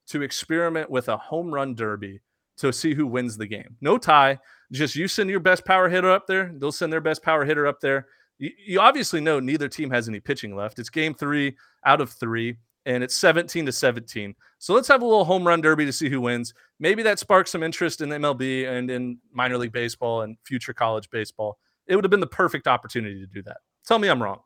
to 0.08 0.22
experiment 0.22 0.90
with 0.90 1.08
a 1.08 1.16
home 1.16 1.52
run 1.52 1.74
derby 1.74 2.20
to 2.58 2.72
see 2.72 2.94
who 2.94 3.06
wins 3.06 3.36
the 3.36 3.46
game. 3.46 3.76
No 3.80 3.96
tie, 3.96 4.38
just 4.72 4.94
you 4.94 5.08
send 5.08 5.30
your 5.30 5.40
best 5.40 5.64
power 5.64 5.88
hitter 5.88 6.10
up 6.10 6.26
there. 6.26 6.52
They'll 6.54 6.72
send 6.72 6.92
their 6.92 7.00
best 7.00 7.22
power 7.22 7.44
hitter 7.44 7.66
up 7.66 7.80
there. 7.80 8.06
You, 8.38 8.50
you 8.64 8.80
obviously 8.80 9.20
know 9.20 9.40
neither 9.40 9.68
team 9.68 9.90
has 9.90 10.08
any 10.08 10.20
pitching 10.20 10.54
left. 10.54 10.78
It's 10.78 10.90
game 10.90 11.14
three 11.14 11.56
out 11.84 12.00
of 12.00 12.10
three, 12.10 12.56
and 12.86 13.02
it's 13.04 13.14
17 13.14 13.66
to 13.66 13.72
17. 13.72 14.34
So 14.58 14.74
let's 14.74 14.88
have 14.88 15.02
a 15.02 15.04
little 15.04 15.24
home 15.24 15.46
run 15.46 15.60
derby 15.60 15.84
to 15.86 15.92
see 15.92 16.08
who 16.08 16.20
wins. 16.20 16.54
Maybe 16.78 17.02
that 17.02 17.18
sparks 17.18 17.50
some 17.52 17.62
interest 17.62 18.00
in 18.00 18.08
MLB 18.10 18.66
and 18.68 18.90
in 18.90 19.18
minor 19.32 19.58
league 19.58 19.72
baseball 19.72 20.22
and 20.22 20.36
future 20.44 20.72
college 20.72 21.10
baseball. 21.10 21.58
It 21.86 21.94
would 21.96 22.04
have 22.04 22.10
been 22.10 22.20
the 22.20 22.26
perfect 22.26 22.66
opportunity 22.66 23.20
to 23.20 23.26
do 23.26 23.42
that. 23.42 23.58
Tell 23.86 23.98
me 23.98 24.08
I'm 24.08 24.22
wrong. 24.22 24.40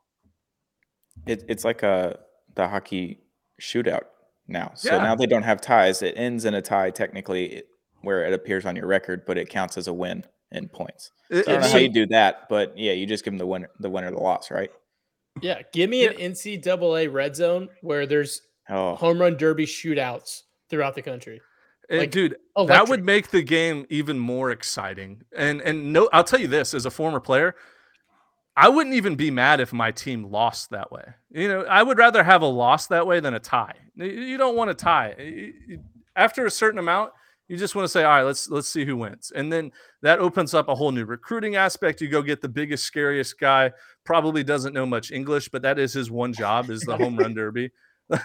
It, 1.25 1.43
it's 1.47 1.63
like 1.63 1.83
a 1.83 2.19
the 2.55 2.67
hockey 2.67 3.19
shootout 3.61 4.03
now. 4.47 4.71
So 4.75 4.91
Yeah. 4.95 5.03
now 5.03 5.15
they 5.15 5.25
don't 5.25 5.43
have 5.43 5.61
ties. 5.61 6.01
It 6.01 6.13
ends 6.17 6.45
in 6.45 6.53
a 6.53 6.61
tie 6.61 6.89
technically, 6.91 7.63
where 8.01 8.25
it 8.25 8.33
appears 8.33 8.65
on 8.65 8.75
your 8.75 8.87
record, 8.87 9.25
but 9.25 9.37
it 9.37 9.49
counts 9.49 9.77
as 9.77 9.87
a 9.87 9.93
win 9.93 10.23
in 10.51 10.67
points. 10.69 11.11
It- 11.29 11.45
So 11.45 11.51
I 11.51 11.53
don't 11.53 11.61
know 11.61 11.65
it's 11.65 11.73
how 11.73 11.79
you 11.79 11.89
do 11.89 12.05
that, 12.07 12.47
but 12.49 12.77
yeah, 12.77 12.91
you 12.93 13.05
just 13.05 13.23
give 13.23 13.31
them 13.33 13.39
the 13.39 13.47
winner, 13.47 13.69
the 13.79 13.89
winner, 13.89 14.11
the 14.11 14.17
loss, 14.19 14.51
right? 14.51 14.71
Yeah, 15.41 15.61
give 15.73 15.89
me 15.89 16.05
an 16.05 16.13
NCAA 16.13 17.11
red 17.11 17.35
zone 17.35 17.69
where 17.81 18.05
there's 18.05 18.41
Oh, 18.69 18.95
home 18.95 19.19
run 19.19 19.37
derby 19.37 19.65
shootouts 19.67 20.41
throughout 20.69 20.95
the 20.95 21.01
country. 21.03 21.39
Eh, 21.89 21.99
Like, 21.99 22.11
dude, 22.11 22.35
that 22.65 22.87
would 22.87 23.03
make 23.05 23.29
the 23.29 23.43
game 23.43 23.85
even 23.91 24.17
more 24.17 24.49
exciting. 24.49 25.21
And 25.37 25.61
and 25.61 25.93
no, 25.93 26.09
I'll 26.11 26.23
tell 26.23 26.39
you 26.39 26.47
this 26.47 26.73
as 26.73 26.85
a 26.87 26.89
former 26.91 27.19
player, 27.19 27.55
I 28.57 28.69
wouldn't 28.69 28.95
even 28.95 29.15
be 29.15 29.29
mad 29.29 29.59
if 29.59 29.71
my 29.71 29.91
team 29.91 30.31
lost 30.31 30.71
that 30.71 30.91
way. 30.91 31.03
You 31.29 31.47
know, 31.47 31.61
I 31.65 31.83
would 31.83 31.99
rather 31.99 32.23
have 32.23 32.41
a 32.41 32.47
loss 32.47 32.87
that 32.87 33.05
way 33.05 33.19
than 33.19 33.33
a 33.35 33.39
tie. 33.39 33.75
You 33.95 34.37
don't 34.37 34.55
want 34.55 34.71
a 34.71 34.73
tie. 34.73 35.13
Y- 35.19 35.51
y- 35.69 35.77
After 36.15 36.45
a 36.45 36.51
certain 36.51 36.79
amount, 36.79 37.11
you 37.47 37.57
just 37.57 37.75
want 37.75 37.83
to 37.85 37.89
say, 37.89 38.03
all 38.03 38.09
right, 38.11 38.23
let's 38.23 38.49
let's 38.49 38.67
see 38.67 38.85
who 38.85 38.97
wins. 38.97 39.31
And 39.35 39.51
then 39.51 39.71
that 40.01 40.19
opens 40.19 40.53
up 40.53 40.67
a 40.67 40.75
whole 40.75 40.91
new 40.91 41.05
recruiting 41.05 41.55
aspect. 41.55 42.01
You 42.01 42.07
go 42.07 42.21
get 42.21 42.41
the 42.41 42.49
biggest, 42.49 42.85
scariest 42.85 43.39
guy, 43.39 43.71
probably 44.03 44.43
doesn't 44.43 44.73
know 44.73 44.85
much 44.85 45.11
English, 45.11 45.49
but 45.49 45.61
that 45.61 45.77
is 45.79 45.93
his 45.93 46.09
one 46.09 46.33
job 46.33 46.69
is 46.69 46.81
the 46.81 46.97
home 46.97 47.17
run 47.17 47.33
derby. 47.33 47.71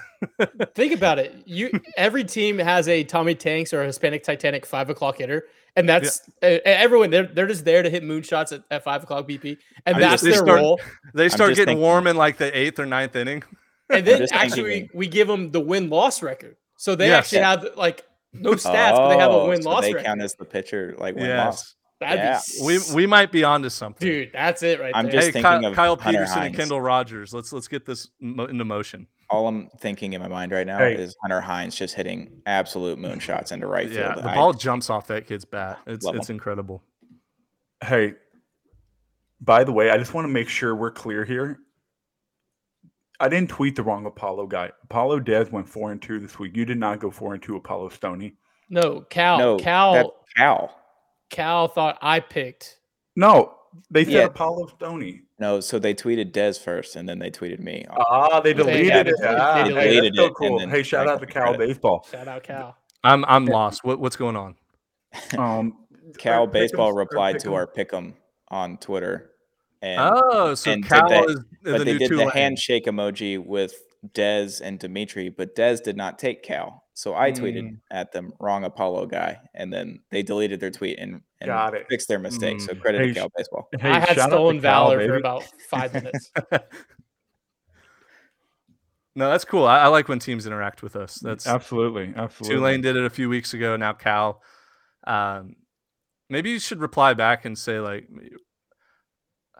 Think 0.75 0.93
about 0.95 1.19
it. 1.19 1.35
You 1.47 1.71
every 1.97 2.25
team 2.25 2.59
has 2.59 2.89
a 2.89 3.03
Tommy 3.05 3.35
Tanks 3.35 3.73
or 3.73 3.83
a 3.83 3.87
Hispanic 3.87 4.23
Titanic 4.23 4.67
five 4.67 4.91
o'clock 4.91 5.19
hitter, 5.19 5.45
and 5.77 5.89
that's 5.89 6.21
uh, 6.43 6.59
everyone. 6.65 7.11
They're 7.11 7.27
they're 7.27 7.47
just 7.47 7.65
there 7.65 7.83
to 7.83 7.89
hit 7.91 8.03
moonshots 8.03 8.53
at, 8.53 8.63
at 8.71 8.85
five 8.85 9.03
o'clock 9.03 9.27
BP, 9.29 9.57
and 9.87 9.97
I 9.97 10.01
that's 10.01 10.13
just- 10.13 10.25
they 10.25 10.31
their 10.31 10.39
start- 10.41 10.61
role. 10.61 10.81
They 11.15 11.29
start 11.29 11.51
getting 11.51 11.65
thinking- 11.67 11.83
warm 11.83 12.07
in 12.07 12.17
like 12.17 12.37
the 12.37 12.57
eighth 12.57 12.79
or 12.79 12.87
ninth 12.87 13.17
inning. 13.17 13.43
And 13.89 14.07
then 14.07 14.27
actually 14.33 14.81
thinking- 14.81 14.91
we 14.99 15.09
give 15.09 15.27
them 15.29 15.51
the 15.51 15.61
win 15.61 15.89
loss 15.91 16.23
record, 16.23 16.57
so 16.77 16.95
they 16.95 17.09
Yes. 17.09 17.25
actually 17.33 17.39
have 17.41 17.77
like 17.77 18.05
no 18.33 18.53
stats, 18.53 18.97
but 18.97 19.09
they 19.11 19.19
have 19.19 19.31
a 19.31 19.35
Oh, 19.35 19.49
win 19.49 19.63
so 19.63 19.71
loss 19.71 19.83
They 19.83 19.93
record. 19.95 20.07
count 20.07 20.23
as 20.23 20.35
the 20.35 20.45
pitcher, 20.45 20.95
like 20.99 21.15
win 21.17 21.37
loss. 21.37 21.75
That'd 22.01 22.19
Yeah. 22.19 22.41
be 22.61 22.65
We 22.67 22.79
we 22.95 23.07
might 23.07 23.31
be 23.31 23.45
onto 23.45 23.69
something. 23.69 24.07
dude. 24.09 24.31
That's 24.33 24.63
it 24.63 24.81
right 24.81 24.93
I'm 24.95 25.05
there. 25.05 25.13
just 25.13 25.27
hey, 25.27 25.33
thinking 25.33 25.43
Kyle, 25.51 25.67
of 25.67 25.75
Kyle 25.77 25.97
Hunter 25.97 26.19
Peterson 26.21 26.43
and 26.45 26.55
Kendall 26.57 26.81
Rogers. 26.81 27.35
Let's 27.35 27.53
let's 27.53 27.69
get 27.69 27.85
this 27.85 28.09
mo- 28.21 28.47
into 28.47 28.65
motion. 28.65 29.07
All 29.29 29.47
I'm 29.47 29.69
thinking 29.79 30.15
in 30.15 30.21
my 30.23 30.29
mind 30.29 30.51
right 30.51 30.67
now 30.67 30.79
Hey. 30.79 30.95
is 30.95 31.15
Hunter 31.23 31.41
Hines 31.43 31.77
just 31.77 31.95
hitting 31.95 32.41
absolute 32.47 32.99
moonshots 32.99 33.53
into 33.53 33.67
right 33.67 33.89
Yeah, 33.89 34.15
field. 34.15 34.25
the 34.25 34.31
I- 34.31 34.35
ball 34.35 34.53
jumps 34.55 34.89
off 34.91 35.07
that 35.09 35.27
kid's 35.27 35.45
bat. 35.45 35.79
It's 35.87 36.05
Love 36.05 36.17
it's 36.17 36.31
him. 36.31 36.35
incredible. 36.37 36.83
Hey, 37.85 38.15
By 39.43 39.65
the 39.65 39.73
way, 39.73 39.91
I 39.91 39.97
just 39.97 40.13
want 40.13 40.27
to 40.27 40.33
make 40.33 40.49
sure 40.51 40.75
we're 40.77 40.91
clear 40.91 41.25
here. 41.25 41.61
I 43.21 43.29
didn't 43.29 43.51
tweet 43.51 43.77
the 43.77 43.83
wrong 43.83 44.07
Apollo 44.07 44.47
guy. 44.47 44.71
Apollo 44.85 45.21
Dez 45.21 45.51
went 45.53 45.69
four 45.69 45.93
and 45.93 46.01
two 46.01 46.19
this 46.19 46.39
week. 46.39 46.57
You 46.57 46.65
did 46.65 46.79
not 46.79 47.01
go 47.01 47.11
four 47.11 47.35
and 47.35 47.43
two, 47.43 47.55
Apollo 47.57 47.91
Stoney. 47.91 48.35
No, 48.71 49.03
Cal. 49.03 49.39
no, 49.39 49.57
Cal. 49.59 50.15
Cal. 50.37 50.75
Cal 51.29 51.69
thought 51.69 51.99
I 52.01 52.21
picked. 52.21 52.79
No, 53.17 53.55
they 53.91 54.05
said 54.05 54.13
Yeah. 54.13 54.25
Apollo 54.25 54.69
Stoney. 54.69 55.23
No, 55.39 55.61
so 55.61 55.79
they 55.79 55.95
tweeted 55.95 56.33
Dez 56.33 56.59
first, 56.63 56.97
and 56.97 57.09
then 57.09 57.19
they 57.19 57.31
tweeted 57.31 57.61
me. 57.61 57.87
Ah, 57.91 58.41
they 58.41 58.53
They 58.53 58.59
deleted 58.63 58.87
deleted 58.89 59.07
it. 59.09 59.15
it. 59.21 59.27
Ah, 59.39 59.55
They 59.55 59.61
hey, 59.75 59.91
deleted 59.95 60.05
that's 60.15 60.17
so 60.17 60.25
it 60.27 60.35
cool. 60.35 60.69
Hey, 60.69 60.83
shout 60.83 61.09
out 61.09 61.21
to 61.21 61.27
Cal 61.27 61.49
credit. 61.55 61.59
Baseball. 61.69 62.07
Shout 62.11 62.29
out 62.29 62.43
Cal. 62.43 62.77
I'm 63.05 63.25
I'm 63.27 63.47
lost. 63.47 63.85
What 63.85 64.01
what's 64.01 64.17
going 64.17 64.37
on? 64.37 64.57
Um, 65.39 65.79
Cal 66.19 66.47
Baseball 66.47 66.89
pick'ems- 66.89 66.93
our 66.93 66.99
replied 66.99 67.39
to 67.41 67.49
pick'em- 67.49 67.55
our 67.55 67.67
pick'em 67.67 68.15
on 68.49 68.77
Twitter, 68.79 69.31
and 69.83 70.01
oh, 70.15 70.55
so 70.55 70.73
and 70.73 70.87
Cal 70.87 71.09
that- 71.09 71.25
is 71.31 71.37
is 71.37 71.45
but 71.63 71.79
the 71.79 71.85
they 71.85 71.93
new 71.93 71.99
did 71.99 72.11
the 72.11 72.15
Tulane. 72.17 72.31
handshake 72.31 72.87
emoji 72.87 73.39
with 73.45 73.75
Dez 74.15 74.61
and 74.63 74.79
Dimitri, 74.79 75.29
but 75.29 75.55
Dez 75.55 75.83
did 75.83 75.97
not 75.97 76.19
take 76.19 76.43
Cal. 76.43 76.85
So 76.95 77.15
I 77.15 77.33
tweeted 77.33 77.63
Mm. 77.65 77.79
at 77.91 78.13
them, 78.13 78.33
wrong 78.41 78.65
Apollo 78.65 79.07
guy, 79.07 79.39
and 79.55 79.73
then 79.73 80.01
they 80.11 80.23
deleted 80.23 80.61
their 80.61 80.71
tweet 80.71 80.99
and, 80.99 81.23
and 81.41 81.49
Got 81.49 81.75
it. 81.75 81.87
fixed 81.89 82.09
their 82.09 82.19
mistake. 82.19 82.61
So 82.61 82.75
Mm. 82.75 82.81
credit 82.81 83.01
Hey, 83.01 83.09
to 83.09 83.15
Cal 83.15 83.31
Baseball. 83.37 83.69
Hey, 83.79 83.91
I 83.91 83.99
had 84.01 84.09
shout 84.09 84.19
out 84.19 84.25
to 84.27 84.31
stolen 84.33 84.61
Cal, 84.61 84.91
valor 84.91 85.07
for 85.07 85.17
about 85.17 85.45
five 85.71 85.93
minutes. 85.95 86.31
No, 89.17 89.29
that's 89.29 89.45
cool. 89.45 89.67
I, 89.67 89.81
I 89.81 89.87
like 89.89 90.09
when 90.09 90.21
teams 90.21 90.47
interact 90.47 90.83
with 90.83 90.95
us. 90.95 91.17
That's 91.17 91.47
Absolutely, 91.47 92.13
absolutely. 92.17 92.57
Tulane 92.57 92.81
did 92.81 92.97
it 92.97 93.05
a 93.05 93.11
few 93.11 93.29
weeks 93.29 93.53
ago. 93.55 93.77
Now 93.77 93.93
Cal. 93.93 94.41
Um, 95.05 95.57
maybe 96.29 96.51
you 96.51 96.59
should 96.61 96.81
reply 96.81 97.15
back 97.15 97.45
and 97.45 97.59
say 97.59 97.81
like, 97.81 98.09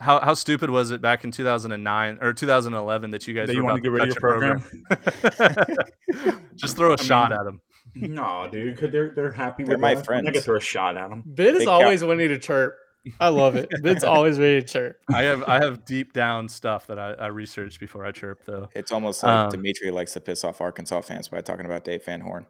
how 0.01 0.19
how 0.21 0.35
stupid 0.35 0.71
was 0.71 0.91
it 0.91 1.01
back 1.03 1.25
in 1.25 1.31
2009 1.31 2.19
or 2.21 2.33
2011 2.33 3.11
that 3.13 3.29
you 3.29 3.35
guys 3.35 3.47
That 3.49 3.55
you 3.55 3.63
were 3.63 3.71
want 3.73 3.83
to 3.85 3.89
about 3.89 4.09
get 4.09 4.17
rid 4.23 4.51
of 4.51 4.51
your 4.51 4.55
touch 4.55 5.41
a 5.41 5.55
program? 5.55 6.35
Just 6.57 6.77
throw 6.77 6.91
a 6.91 6.95
I 6.95 6.97
shot 6.97 7.31
mean, 7.31 7.39
at 7.41 7.45
them. 7.45 7.61
No, 7.95 8.49
dude, 8.51 8.75
because 8.77 8.93
they're 8.93 9.11
they're 9.11 9.33
happy 9.33 9.65
They're 9.65 9.77
with 9.77 9.81
my 9.83 9.95
us. 9.95 10.07
I'm 10.09 10.17
not 10.17 10.25
gonna 10.25 10.33
friends. 10.33 10.45
throw 10.45 10.57
a 10.57 10.61
shot 10.61 10.97
at 10.97 11.11
them. 11.11 11.23
Ben 11.27 11.49
is 11.55 11.59
Big 11.59 11.67
Cal. 11.67 11.75
always 11.83 12.03
wanting 12.05 12.29
to 12.29 12.39
chirp. 12.39 12.77
I 13.19 13.29
love 13.29 13.57
it. 13.57 13.71
Ben's 13.83 14.05
always 14.05 14.39
ready 14.39 14.61
to 14.61 14.67
chirp. 14.67 14.97
I 15.13 15.23
have 15.23 15.43
I 15.49 15.63
have 15.65 15.85
deep 15.85 16.13
down 16.13 16.49
stuff 16.49 16.87
that 16.89 16.99
I, 16.99 17.13
I 17.15 17.27
researched 17.29 17.81
before 17.81 18.05
I 18.05 18.13
chirp 18.13 18.45
though. 18.45 18.69
It's 18.75 18.93
almost 18.93 19.23
like 19.23 19.33
Um, 19.33 19.51
Dimitri 19.51 19.91
likes 19.91 20.13
to 20.13 20.21
piss 20.21 20.45
off 20.45 20.61
Arkansas 20.61 21.01
fans 21.03 21.29
by 21.29 21.41
talking 21.41 21.67
about 21.67 21.85
Dave 21.85 22.05
Van 22.05 22.21
Horn. 22.21 22.47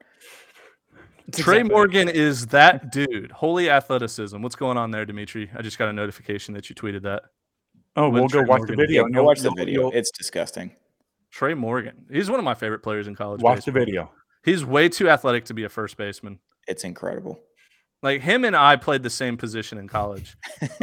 It's 1.28 1.38
Trey 1.38 1.58
exactly- 1.58 1.74
Morgan 1.74 2.08
is 2.08 2.48
that 2.48 2.90
dude. 2.90 3.30
Holy 3.30 3.70
athleticism. 3.70 4.42
What's 4.42 4.56
going 4.56 4.76
on 4.76 4.90
there, 4.90 5.06
Dimitri? 5.06 5.48
I 5.56 5.62
just 5.62 5.78
got 5.78 5.88
a 5.88 5.92
notification 5.92 6.54
that 6.54 6.68
you 6.68 6.74
tweeted 6.74 7.02
that. 7.02 7.22
Oh, 7.96 8.08
we'll 8.08 8.28
go 8.28 8.38
Trey 8.40 8.48
watch 8.48 8.58
Morgan- 8.60 8.76
the 8.76 8.82
video. 8.82 9.06
Yeah, 9.06 9.14
go 9.14 9.22
watch 9.24 9.38
the 9.40 9.44
you'll- 9.44 9.54
video. 9.56 9.80
you'll 9.82 9.92
It's 9.92 10.10
disgusting. 10.10 10.72
Trey 11.30 11.54
Morgan. 11.54 12.06
He's 12.10 12.30
one 12.30 12.38
of 12.40 12.44
my 12.44 12.54
favorite 12.54 12.80
players 12.82 13.06
in 13.06 13.14
college. 13.14 13.40
Watch 13.42 13.64
the 13.64 13.72
video. 13.72 14.10
He's 14.44 14.64
way 14.64 14.88
too 14.88 15.08
athletic 15.08 15.44
to 15.46 15.54
be 15.54 15.64
a 15.64 15.68
first 15.68 15.96
baseman. 15.96 16.38
It's 16.66 16.82
incredible. 16.84 17.40
Like 18.02 18.22
him 18.22 18.44
and 18.44 18.56
I 18.56 18.76
played 18.76 19.02
the 19.02 19.10
same 19.10 19.36
position 19.36 19.76
in 19.78 19.86
college. 19.86 20.36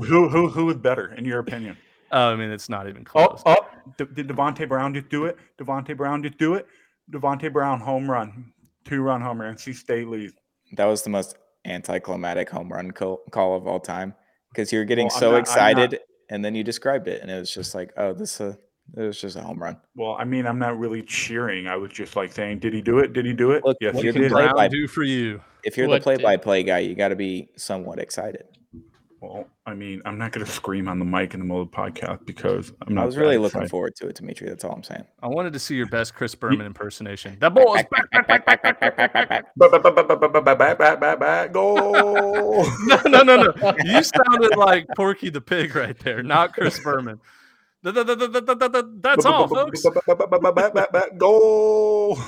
who 0.00 0.28
who 0.28 0.48
who 0.48 0.70
is 0.70 0.76
better 0.76 1.12
in 1.14 1.24
your 1.24 1.40
opinion? 1.40 1.76
Oh, 2.12 2.30
I 2.32 2.36
mean, 2.36 2.50
it's 2.50 2.68
not 2.68 2.88
even 2.88 3.04
Oh, 3.14 3.26
close. 3.28 3.42
oh! 3.46 3.56
D- 3.98 4.04
did 4.14 4.28
Devontae 4.28 4.68
Brown 4.68 4.94
just 4.94 5.08
do 5.08 5.26
it? 5.26 5.36
Devontae 5.60 5.96
Brown 5.96 6.22
just 6.22 6.38
do 6.38 6.54
it? 6.54 6.66
Devontae 7.12 7.52
Brown 7.52 7.80
home 7.80 8.10
run, 8.10 8.52
two 8.84 9.02
run 9.02 9.20
home 9.20 9.40
run. 9.40 9.54
NC 9.54 9.74
State 9.74 10.08
leads. 10.08 10.34
That 10.76 10.86
was 10.86 11.02
the 11.02 11.10
most 11.10 11.36
anticlimactic 11.64 12.48
home 12.50 12.68
run 12.72 12.90
call, 12.92 13.20
call 13.30 13.56
of 13.56 13.66
all 13.66 13.80
time 13.80 14.14
because 14.52 14.72
you're 14.72 14.84
getting 14.84 15.06
Well, 15.08 15.18
so 15.18 15.30
not- 15.32 15.40
excited, 15.40 15.92
not- 15.92 16.00
and 16.30 16.44
then 16.44 16.54
you 16.54 16.64
described 16.64 17.06
it, 17.08 17.20
and 17.20 17.30
it 17.30 17.38
was 17.38 17.52
just 17.52 17.74
like, 17.74 17.92
oh, 17.98 18.12
this 18.14 18.40
uh, 18.40 18.54
it 18.96 19.02
was 19.02 19.20
just 19.20 19.36
a 19.36 19.40
home 19.42 19.62
run. 19.62 19.76
Well, 19.94 20.16
I 20.18 20.24
mean, 20.24 20.46
I'm 20.46 20.58
not 20.58 20.78
really 20.78 21.02
cheering. 21.02 21.66
I 21.68 21.76
was 21.76 21.92
just 21.92 22.16
like 22.16 22.32
saying, 22.32 22.60
did 22.60 22.72
he 22.72 22.80
do 22.80 22.98
it? 22.98 23.12
Did 23.12 23.26
he 23.26 23.32
do 23.32 23.52
it? 23.52 23.64
Look, 23.64 23.76
yes, 23.80 23.94
what 23.94 24.04
you 24.04 24.12
can 24.12 24.22
can 24.22 24.30
did. 24.30 24.32
Brown 24.32 24.54
by- 24.56 24.68
do 24.68 24.88
for 24.88 25.02
you? 25.02 25.40
If 25.62 25.76
you're 25.76 25.86
What 25.88 26.02
the 26.02 26.10
did- 26.12 26.20
play-by-play 26.22 26.62
guy, 26.62 26.78
you 26.78 26.94
got 26.94 27.08
to 27.08 27.16
be 27.16 27.50
somewhat 27.56 27.98
excited. 27.98 28.44
Well, 29.20 29.46
I 29.66 29.74
mean, 29.74 30.00
I'm 30.06 30.16
not 30.16 30.32
going 30.32 30.46
to 30.46 30.50
scream 30.50 30.88
on 30.88 30.98
the 30.98 31.04
mic 31.04 31.34
in 31.34 31.40
the 31.40 31.44
middle 31.44 31.60
of 31.60 31.70
the 31.70 31.76
podcast 31.76 32.24
because 32.24 32.72
I'm 32.86 32.94
not. 32.94 33.02
I 33.02 33.06
was 33.06 33.18
really 33.18 33.36
that 33.36 33.42
looking 33.42 33.68
forward 33.68 33.94
to 33.96 34.08
it, 34.08 34.16
Dimitri. 34.16 34.48
That's 34.48 34.64
all 34.64 34.72
I'm 34.72 34.82
saying. 34.82 35.04
I 35.22 35.26
wanted 35.26 35.52
to 35.52 35.58
see 35.58 35.74
your 35.74 35.88
best 35.88 36.14
Chris 36.14 36.34
Berman 36.34 36.64
impersonation. 36.64 37.36
That 37.38 37.52
ball 37.52 37.74
is 37.74 37.84
back, 37.90 38.10
back, 38.10 38.26
back, 38.46 38.62
back! 41.20 41.54
No, 41.54 43.02
no, 43.06 43.22
no, 43.22 43.36
no. 43.36 43.52
You 43.84 44.02
sounded 44.02 44.56
like 44.56 44.86
Porky 44.96 45.28
the 45.28 45.42
Pig 45.42 45.76
right 45.76 45.98
there, 45.98 46.22
not 46.22 46.54
Chris 46.54 46.80
Berman. 46.82 47.20
Th- 47.84 47.94
th- 47.94 48.06
th- 48.06 48.18
th- 48.18 48.32
th- 48.32 48.46
th- 48.46 48.72
th- 48.72 48.84
That's 49.00 49.26
all, 49.26 49.48
folks. 49.48 49.84
Go! 51.18 52.18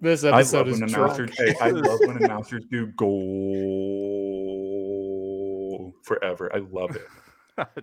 This 0.00 0.24
I 0.24 0.30
love 0.30 0.40
episode 0.40 0.66
when 0.66 0.74
is 0.84 0.92
announcers. 0.92 1.30
Hey, 1.38 1.54
I 1.60 1.70
love 1.70 1.98
when 2.00 2.22
announcers 2.22 2.64
do 2.70 2.86
goal 2.88 4.25
forever. 6.06 6.50
I 6.54 6.58
love 6.58 6.96
it. 6.96 7.06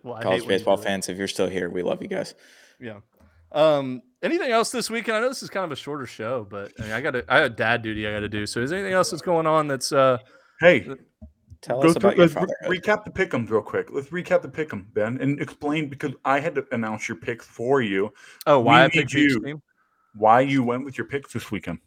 Well, 0.03 0.13
I 0.13 0.21
College 0.21 0.45
baseball 0.45 0.77
fans, 0.77 1.09
if 1.09 1.17
you're 1.17 1.27
still 1.27 1.49
here, 1.49 1.67
we 1.67 1.81
love 1.81 1.99
you 2.03 2.07
guys. 2.07 2.35
Yeah. 2.79 2.99
Um, 3.51 4.03
anything 4.21 4.51
else 4.51 4.69
this 4.69 4.87
weekend? 4.87 5.17
I 5.17 5.21
know 5.21 5.29
this 5.29 5.41
is 5.41 5.49
kind 5.49 5.65
of 5.65 5.71
a 5.71 5.75
shorter 5.75 6.05
show, 6.05 6.45
but 6.47 6.71
I, 6.79 6.83
mean, 6.83 6.91
I 6.91 7.01
got 7.01 7.11
to 7.11 7.25
I 7.27 7.39
have 7.39 7.55
dad 7.55 7.81
duty 7.81 8.07
I 8.07 8.11
got 8.11 8.19
to 8.19 8.29
do. 8.29 8.45
So 8.45 8.59
is 8.59 8.69
there 8.69 8.77
anything 8.77 8.93
else 8.93 9.09
that's 9.09 9.23
going 9.23 9.47
on 9.47 9.67
that's 9.67 9.91
uh 9.91 10.19
Hey, 10.59 10.87
Tell 11.61 11.81
go 11.81 11.87
us 11.87 11.93
through, 11.93 12.09
about 12.09 12.17
your 12.17 12.27
let's 12.27 12.35
re- 12.69 12.77
recap 12.77 13.03
the 13.03 13.09
pick'ems 13.09 13.49
real 13.49 13.61
quick. 13.61 13.87
Let's 13.89 14.09
recap 14.09 14.41
the 14.41 14.49
pick'em, 14.49 14.85
Ben, 14.93 15.17
and 15.19 15.41
explain 15.41 15.89
because 15.89 16.11
I 16.23 16.39
had 16.39 16.53
to 16.55 16.67
announce 16.71 17.07
your 17.07 17.17
picks 17.17 17.45
for 17.45 17.81
you. 17.81 18.13
oh 18.45 18.59
why 18.59 18.83
I 18.83 18.89
picked 18.89 19.13
you. 19.13 19.39
team? 19.39 19.61
Why 20.13 20.41
you 20.41 20.61
went 20.61 20.85
with 20.85 20.99
your 20.99 21.07
picks 21.07 21.33
this 21.33 21.49
weekend? 21.49 21.79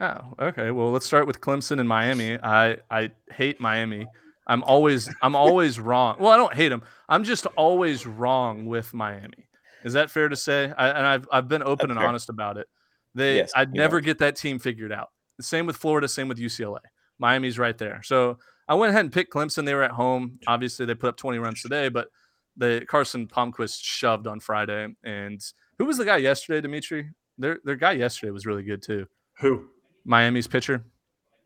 Oh, 0.00 0.34
okay. 0.40 0.72
Well, 0.72 0.90
let's 0.90 1.06
start 1.06 1.26
with 1.26 1.40
Clemson 1.40 1.78
and 1.78 1.88
Miami. 1.88 2.38
I 2.42 2.78
I 2.90 3.12
hate 3.30 3.60
Miami. 3.60 4.06
I'm 4.46 4.62
always 4.64 5.08
I'm 5.22 5.34
always 5.36 5.80
wrong. 5.80 6.16
Well, 6.18 6.32
I 6.32 6.36
don't 6.36 6.54
hate 6.54 6.68
them. 6.68 6.82
I'm 7.08 7.24
just 7.24 7.46
always 7.56 8.06
wrong 8.06 8.66
with 8.66 8.92
Miami. 8.92 9.48
Is 9.84 9.92
that 9.94 10.10
fair 10.10 10.28
to 10.28 10.36
say? 10.36 10.72
I, 10.76 10.88
and 10.88 11.06
I've 11.06 11.28
I've 11.32 11.48
been 11.48 11.62
open 11.62 11.88
That's 11.88 11.90
and 11.92 11.98
fair. 11.98 12.08
honest 12.08 12.28
about 12.28 12.56
it. 12.56 12.66
They 13.14 13.36
Yes, 13.36 13.52
I'd 13.54 13.72
never 13.72 14.00
get 14.00 14.18
that 14.18 14.36
team 14.36 14.58
figured 14.58 14.92
out. 14.92 15.08
Same 15.40 15.66
with 15.66 15.76
Florida. 15.76 16.08
Same 16.08 16.28
with 16.28 16.38
UCLA. 16.38 16.80
Miami's 17.18 17.58
right 17.58 17.76
there. 17.78 18.02
So 18.02 18.38
I 18.68 18.74
went 18.74 18.90
ahead 18.90 19.04
and 19.04 19.12
picked 19.12 19.32
Clemson. 19.32 19.64
They 19.64 19.74
were 19.74 19.82
at 19.82 19.90
home. 19.92 20.38
Obviously, 20.46 20.86
they 20.86 20.94
put 20.94 21.08
up 21.10 21.16
20 21.16 21.38
runs 21.38 21.60
today, 21.62 21.88
but 21.88 22.08
the 22.56 22.84
Carson 22.88 23.26
Palmquist 23.28 23.78
shoved 23.82 24.26
on 24.26 24.40
Friday. 24.40 24.88
And 25.04 25.40
who 25.78 25.84
was 25.84 25.98
the 25.98 26.04
guy 26.04 26.16
yesterday, 26.18 26.60
Dimitri? 26.60 27.10
Their 27.38 27.58
their 27.64 27.76
guy 27.76 27.92
yesterday 27.92 28.30
was 28.30 28.46
really 28.46 28.62
good 28.62 28.82
too. 28.82 29.06
Who? 29.40 29.66
Miami's 30.04 30.46
pitcher. 30.46 30.84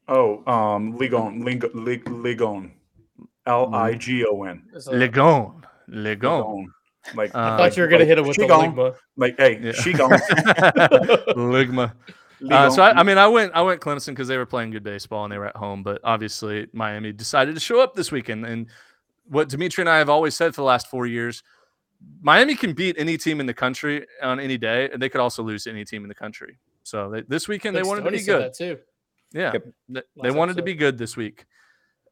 Oh, 0.09 0.43
um, 0.51 0.99
Ligon, 0.99 1.45
Lig- 1.45 1.75
Lig- 1.75 2.05
Ligon, 2.05 2.73
L 3.49 3.75
I 3.75 3.95
G 3.95 4.25
O 4.27 4.43
N. 4.45 4.63
It's 4.75 4.87
Legon. 4.89 5.63
Legon. 5.91 6.21
Ligon. 6.21 6.65
Like 7.15 7.35
Uh, 7.35 7.39
I 7.39 7.57
thought 7.57 7.77
you 7.77 7.83
were 7.83 7.89
gonna 7.89 8.05
hit 8.05 8.19
him 8.19 8.27
with 8.27 8.37
she 8.37 8.43
the 8.43 8.49
gone. 8.49 8.75
ligma. 8.75 8.95
Like, 9.17 9.37
hey, 9.39 9.59
Yeah. 9.63 9.73
she 9.73 9.93
gone. 9.95 10.11
Ligma. 11.37 11.93
Uh, 12.51 12.71
so 12.71 12.83
I, 12.83 13.01
I 13.01 13.03
mean, 13.03 13.19
I 13.19 13.27
went 13.27 13.53
I 13.55 13.63
went 13.63 13.81
Clemson 13.81 14.09
because 14.09 14.29
they 14.29 14.37
were 14.37 14.47
playing 14.47 14.71
good 14.71 14.85
baseball 14.85 15.25
and 15.25 15.33
they 15.33 15.39
were 15.39 15.47
at 15.47 15.57
home. 15.57 15.83
But 15.83 16.01
obviously, 16.05 16.67
Miami 16.73 17.13
decided 17.13 17.55
to 17.55 17.61
show 17.61 17.81
up 17.81 17.95
this 17.95 18.13
weekend. 18.13 18.45
And 18.47 18.67
what 19.27 19.49
Dimitri 19.49 19.83
and 19.83 19.89
I 19.89 19.99
have 19.99 20.09
always 20.09 20.37
said 20.37 20.55
for 20.55 20.61
the 20.61 20.67
last 20.67 20.87
four 20.89 21.07
years, 21.07 21.43
Miami 22.21 22.55
can 22.55 22.75
beat 22.75 22.95
any 22.99 23.17
team 23.17 23.41
in 23.41 23.47
the 23.47 23.55
country 23.55 24.07
on 24.23 24.39
any 24.39 24.57
day, 24.57 24.89
and 24.93 25.03
they 25.03 25.09
could 25.09 25.21
also 25.21 25.43
lose 25.43 25.65
to 25.65 25.71
any 25.71 25.85
team 25.85 26.03
in 26.05 26.09
the 26.09 26.15
country. 26.15 26.59
So 26.85 27.11
they, 27.11 27.23
this 27.23 27.49
weekend 27.49 27.75
they 27.75 27.81
Big 27.81 27.89
wanted 27.89 28.05
to 28.05 28.11
be 28.13 28.23
good. 28.23 28.43
that 28.43 28.55
too. 28.55 28.79
Yeah, 29.33 29.53
Yep. 29.55 29.65
th- 29.93 30.05
they 30.23 30.29
Last 30.29 30.37
wanted 30.39 30.57
to 30.57 30.63
be 30.63 30.75
good 30.75 30.97
this 30.97 31.17
week. 31.17 31.45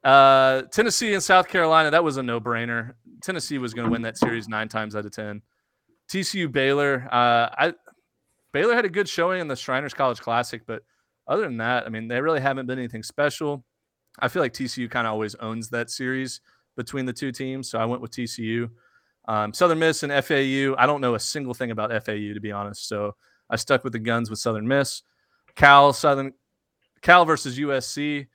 Uh, 0.07 0.63
Tennessee 0.71 1.15
and 1.15 1.23
South 1.23 1.49
Carolina, 1.49 1.91
that 1.91 2.05
was 2.05 2.17
a 2.17 2.23
no-brainer. 2.23 2.95
Tennessee 3.23 3.59
was 3.59 3.75
going 3.75 3.87
to 3.87 3.91
win 3.91 4.03
that 4.03 4.17
series 4.17 4.47
nine 4.47 4.69
times 4.69 4.95
out 4.95 5.05
of 5.05 5.11
ten. 5.11 5.43
TCU 6.09 6.51
Baylor, 6.51 7.09
uh, 7.11 7.49
I 7.59 7.75
Baylor 8.53 8.77
had 8.77 8.85
a 8.85 8.89
good 8.89 9.09
showing 9.09 9.41
in 9.41 9.49
the 9.49 9.57
Shriners 9.57 9.95
College 9.95 10.21
Classic, 10.21 10.63
but 10.65 10.85
other 11.27 11.43
than 11.43 11.57
that, 11.57 11.87
I 11.87 11.89
mean, 11.89 12.07
they 12.07 12.21
really 12.21 12.41
haven't 12.41 12.67
been 12.67 12.79
anything 12.79 13.03
special. 13.03 13.65
I 14.21 14.29
feel 14.29 14.43
like 14.43 14.53
TCU 14.53 14.89
kind 14.89 15.09
of 15.09 15.13
always 15.13 15.35
owns 15.35 15.71
that 15.71 15.91
series 15.91 16.41
between 16.77 17.05
the 17.05 17.13
two 17.13 17.33
teams, 17.33 17.69
so 17.69 17.81
I 17.81 17.85
went 17.85 18.01
with 18.01 18.13
TCU. 18.13 18.71
Um, 19.27 19.53
Southern 19.53 19.81
Miss 19.81 20.05
and 20.05 20.13
FAU, 20.25 20.77
I 20.79 20.87
don't 20.87 21.01
know 21.01 21.17
a 21.17 21.21
single 21.21 21.53
thing 21.53 21.73
about 21.73 21.91
FAU 22.05 22.33
to 22.33 22.41
be 22.41 22.53
honest, 22.53 22.87
so 22.87 23.17
I 23.51 23.57
stuck 23.57 23.83
with 23.83 23.93
the 23.93 23.99
guns 23.99 24.31
with 24.31 24.39
Southern 24.39 24.69
Miss. 24.69 25.03
Cal 25.57 25.93
Southern 25.93 26.33
Cal 27.03 27.25
versus 27.25 27.59
USC. 27.59 28.29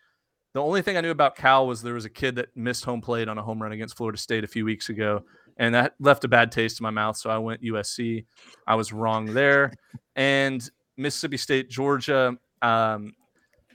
The 0.54 0.62
only 0.62 0.82
thing 0.82 0.98
I 0.98 1.02
knew 1.02 1.12
about 1.12 1.36
Cal 1.38 1.66
was 1.66 1.82
there 1.82 1.94
was 1.94 2.06
a 2.06 2.10
kid 2.10 2.36
that 2.36 2.56
missed 2.58 2.84
home 2.84 3.00
plate 3.02 3.28
on 3.30 3.38
a 3.38 3.42
home 3.44 3.62
run 3.62 3.72
against 3.72 3.96
Florida 3.96 4.18
State 4.18 4.44
a 4.44 4.48
few 4.48 4.66
weeks 4.66 4.90
ago, 4.90 5.24
and 5.58 5.74
that 5.76 5.94
left 6.00 6.24
a 6.26 6.28
bad 6.28 6.52
taste 6.52 6.80
in 6.80 6.84
my 6.84 6.90
mouth. 6.90 7.16
So 7.16 7.30
I 7.30 7.38
went 7.38 7.62
USC. 7.64 8.26
I 8.68 8.76
was 8.76 8.92
wrong 8.92 9.28
there. 9.34 9.72
And 10.16 10.68
Mississippi 10.98 11.38
State, 11.38 11.70
Georgia. 11.70 12.36
Um, 12.62 13.14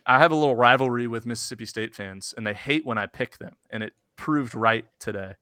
I 0.05 0.19
have 0.19 0.33
a 0.33 0.37
little 0.37 0.55
rivalry 0.55 1.07
with 1.07 1.25
Mississippi 1.27 1.65
State 1.67 1.95
fans, 1.95 2.35
and 2.37 2.47
they 2.47 2.55
hate 2.55 2.85
when 2.85 2.99
I 2.99 3.07
pick 3.07 3.39
them, 3.39 3.57
and 3.71 3.83
it 3.83 3.95
proved 4.17 4.55
right 4.55 4.85
today, 5.01 5.33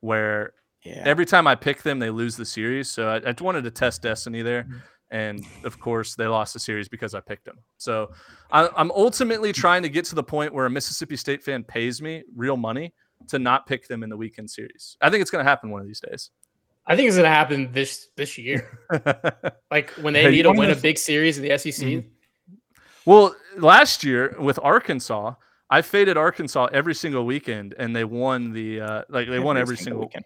where 0.00 0.52
Yeah. 0.84 1.02
every 1.04 1.26
time 1.26 1.46
I 1.48 1.56
pick 1.56 1.82
them, 1.82 1.98
they 1.98 2.10
lose 2.10 2.36
the 2.36 2.44
series. 2.46 2.88
So 2.88 3.08
I, 3.08 3.28
I 3.30 3.34
wanted 3.40 3.64
to 3.64 3.70
test 3.72 4.02
destiny 4.02 4.42
there. 4.42 4.66
Mm-hmm. 5.12 5.16
And 5.16 5.46
of 5.64 5.78
course, 5.78 6.14
they 6.14 6.26
lost 6.26 6.52
the 6.52 6.60
series 6.60 6.88
because 6.88 7.14
I 7.14 7.20
picked 7.20 7.44
them. 7.44 7.58
So 7.78 8.10
I, 8.50 8.68
I'm 8.76 8.90
ultimately 8.90 9.52
trying 9.52 9.82
to 9.82 9.88
get 9.88 10.04
to 10.06 10.14
the 10.14 10.22
point 10.22 10.52
where 10.52 10.66
a 10.66 10.70
Mississippi 10.70 11.16
State 11.16 11.42
fan 11.42 11.62
pays 11.64 12.02
me 12.02 12.24
real 12.34 12.56
money 12.56 12.92
to 13.28 13.38
not 13.38 13.66
pick 13.66 13.88
them 13.88 14.02
in 14.02 14.10
the 14.10 14.16
weekend 14.16 14.50
series. 14.50 14.96
I 15.00 15.10
think 15.10 15.22
it's 15.22 15.30
going 15.30 15.44
to 15.44 15.48
happen 15.48 15.70
one 15.70 15.80
of 15.80 15.86
these 15.86 16.00
days. 16.00 16.30
I 16.86 16.94
think 16.94 17.08
it's 17.08 17.16
gonna 17.16 17.28
happen 17.28 17.72
this 17.72 18.08
this 18.16 18.38
year. 18.38 18.78
Like 19.70 19.90
when 20.00 20.14
they 20.14 20.22
Hey, 20.22 20.30
need 20.30 20.42
to 20.42 20.52
win 20.52 20.70
a 20.70 20.76
big 20.76 20.96
series 20.96 21.36
in 21.38 21.42
the 21.42 21.58
SEC. 21.58 21.84
Mhm. 21.84 22.04
well, 23.04 23.34
last 23.58 24.04
year 24.04 24.36
with 24.38 24.60
Arkansas, 24.62 25.34
I 25.68 25.82
faded 25.82 26.16
Arkansas 26.16 26.66
every 26.66 26.94
single 26.94 27.26
weekend, 27.26 27.74
and 27.78 27.94
they 27.94 28.04
won 28.04 28.52
the 28.52 28.80
uh, 28.80 29.02
like 29.08 29.28
they 29.28 29.40
won 29.40 29.56
every 29.56 29.76
single 29.76 30.02
weekend. 30.02 30.24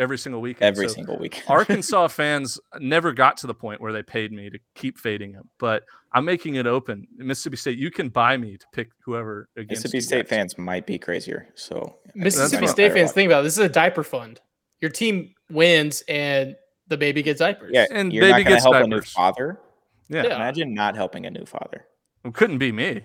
Every 0.00 0.18
single 0.18 0.40
weekend. 0.40 0.64
Every 0.64 0.88
So 0.88 0.94
single 0.94 1.18
week. 1.18 1.42
Arkansas 1.48 2.08
fans 2.08 2.58
never 2.80 3.12
got 3.12 3.36
to 3.38 3.46
the 3.46 3.54
point 3.54 3.80
where 3.80 3.92
they 3.92 4.02
paid 4.02 4.32
me 4.32 4.50
to 4.50 4.58
keep 4.74 4.98
fading 4.98 5.32
them, 5.32 5.48
but 5.60 5.84
I'm 6.12 6.24
making 6.24 6.56
it 6.56 6.66
open. 6.66 7.06
Mississippi 7.16 7.56
State, 7.56 7.78
you 7.78 7.90
can 7.92 8.08
buy 8.08 8.36
me 8.36 8.56
to 8.56 8.66
pick 8.72 8.88
whoever 9.04 9.48
against 9.56 9.84
Mississippi 9.84 10.00
State 10.00 10.22
guys. 10.24 10.28
fans 10.30 10.58
might 10.58 10.86
be 10.86 10.98
crazier. 10.98 11.46
So 11.54 11.96
Mississippi 12.16 12.66
State 12.66 12.92
fans, 12.92 13.12
think 13.12 13.28
about 13.28 13.40
it. 13.40 13.44
This 13.44 13.52
is 13.58 13.64
a 13.64 13.68
diaper 13.68 14.02
fund. 14.02 14.40
Your 14.80 14.90
team 14.90 15.34
wins 15.50 16.02
and 16.08 16.56
the 16.88 16.96
baby 16.96 17.22
gets 17.22 17.38
diapers. 17.38 17.70
Yeah, 17.72 17.86
And 17.92 18.12
you're 18.12 18.24
baby 18.24 18.42
not 18.44 18.48
gets 18.50 18.64
help 18.64 18.74
a 18.74 18.82
new 18.86 18.96
diapers. 18.96 19.12
father. 19.12 19.60
Yeah, 20.08 20.24
Yeah. 20.24 20.34
Imagine 20.36 20.74
not 20.74 20.96
helping 20.96 21.26
a 21.26 21.30
new 21.30 21.44
father. 21.46 21.84
it 22.24 22.34
couldn't 22.34 22.58
be 22.58 22.72
me. 22.72 23.02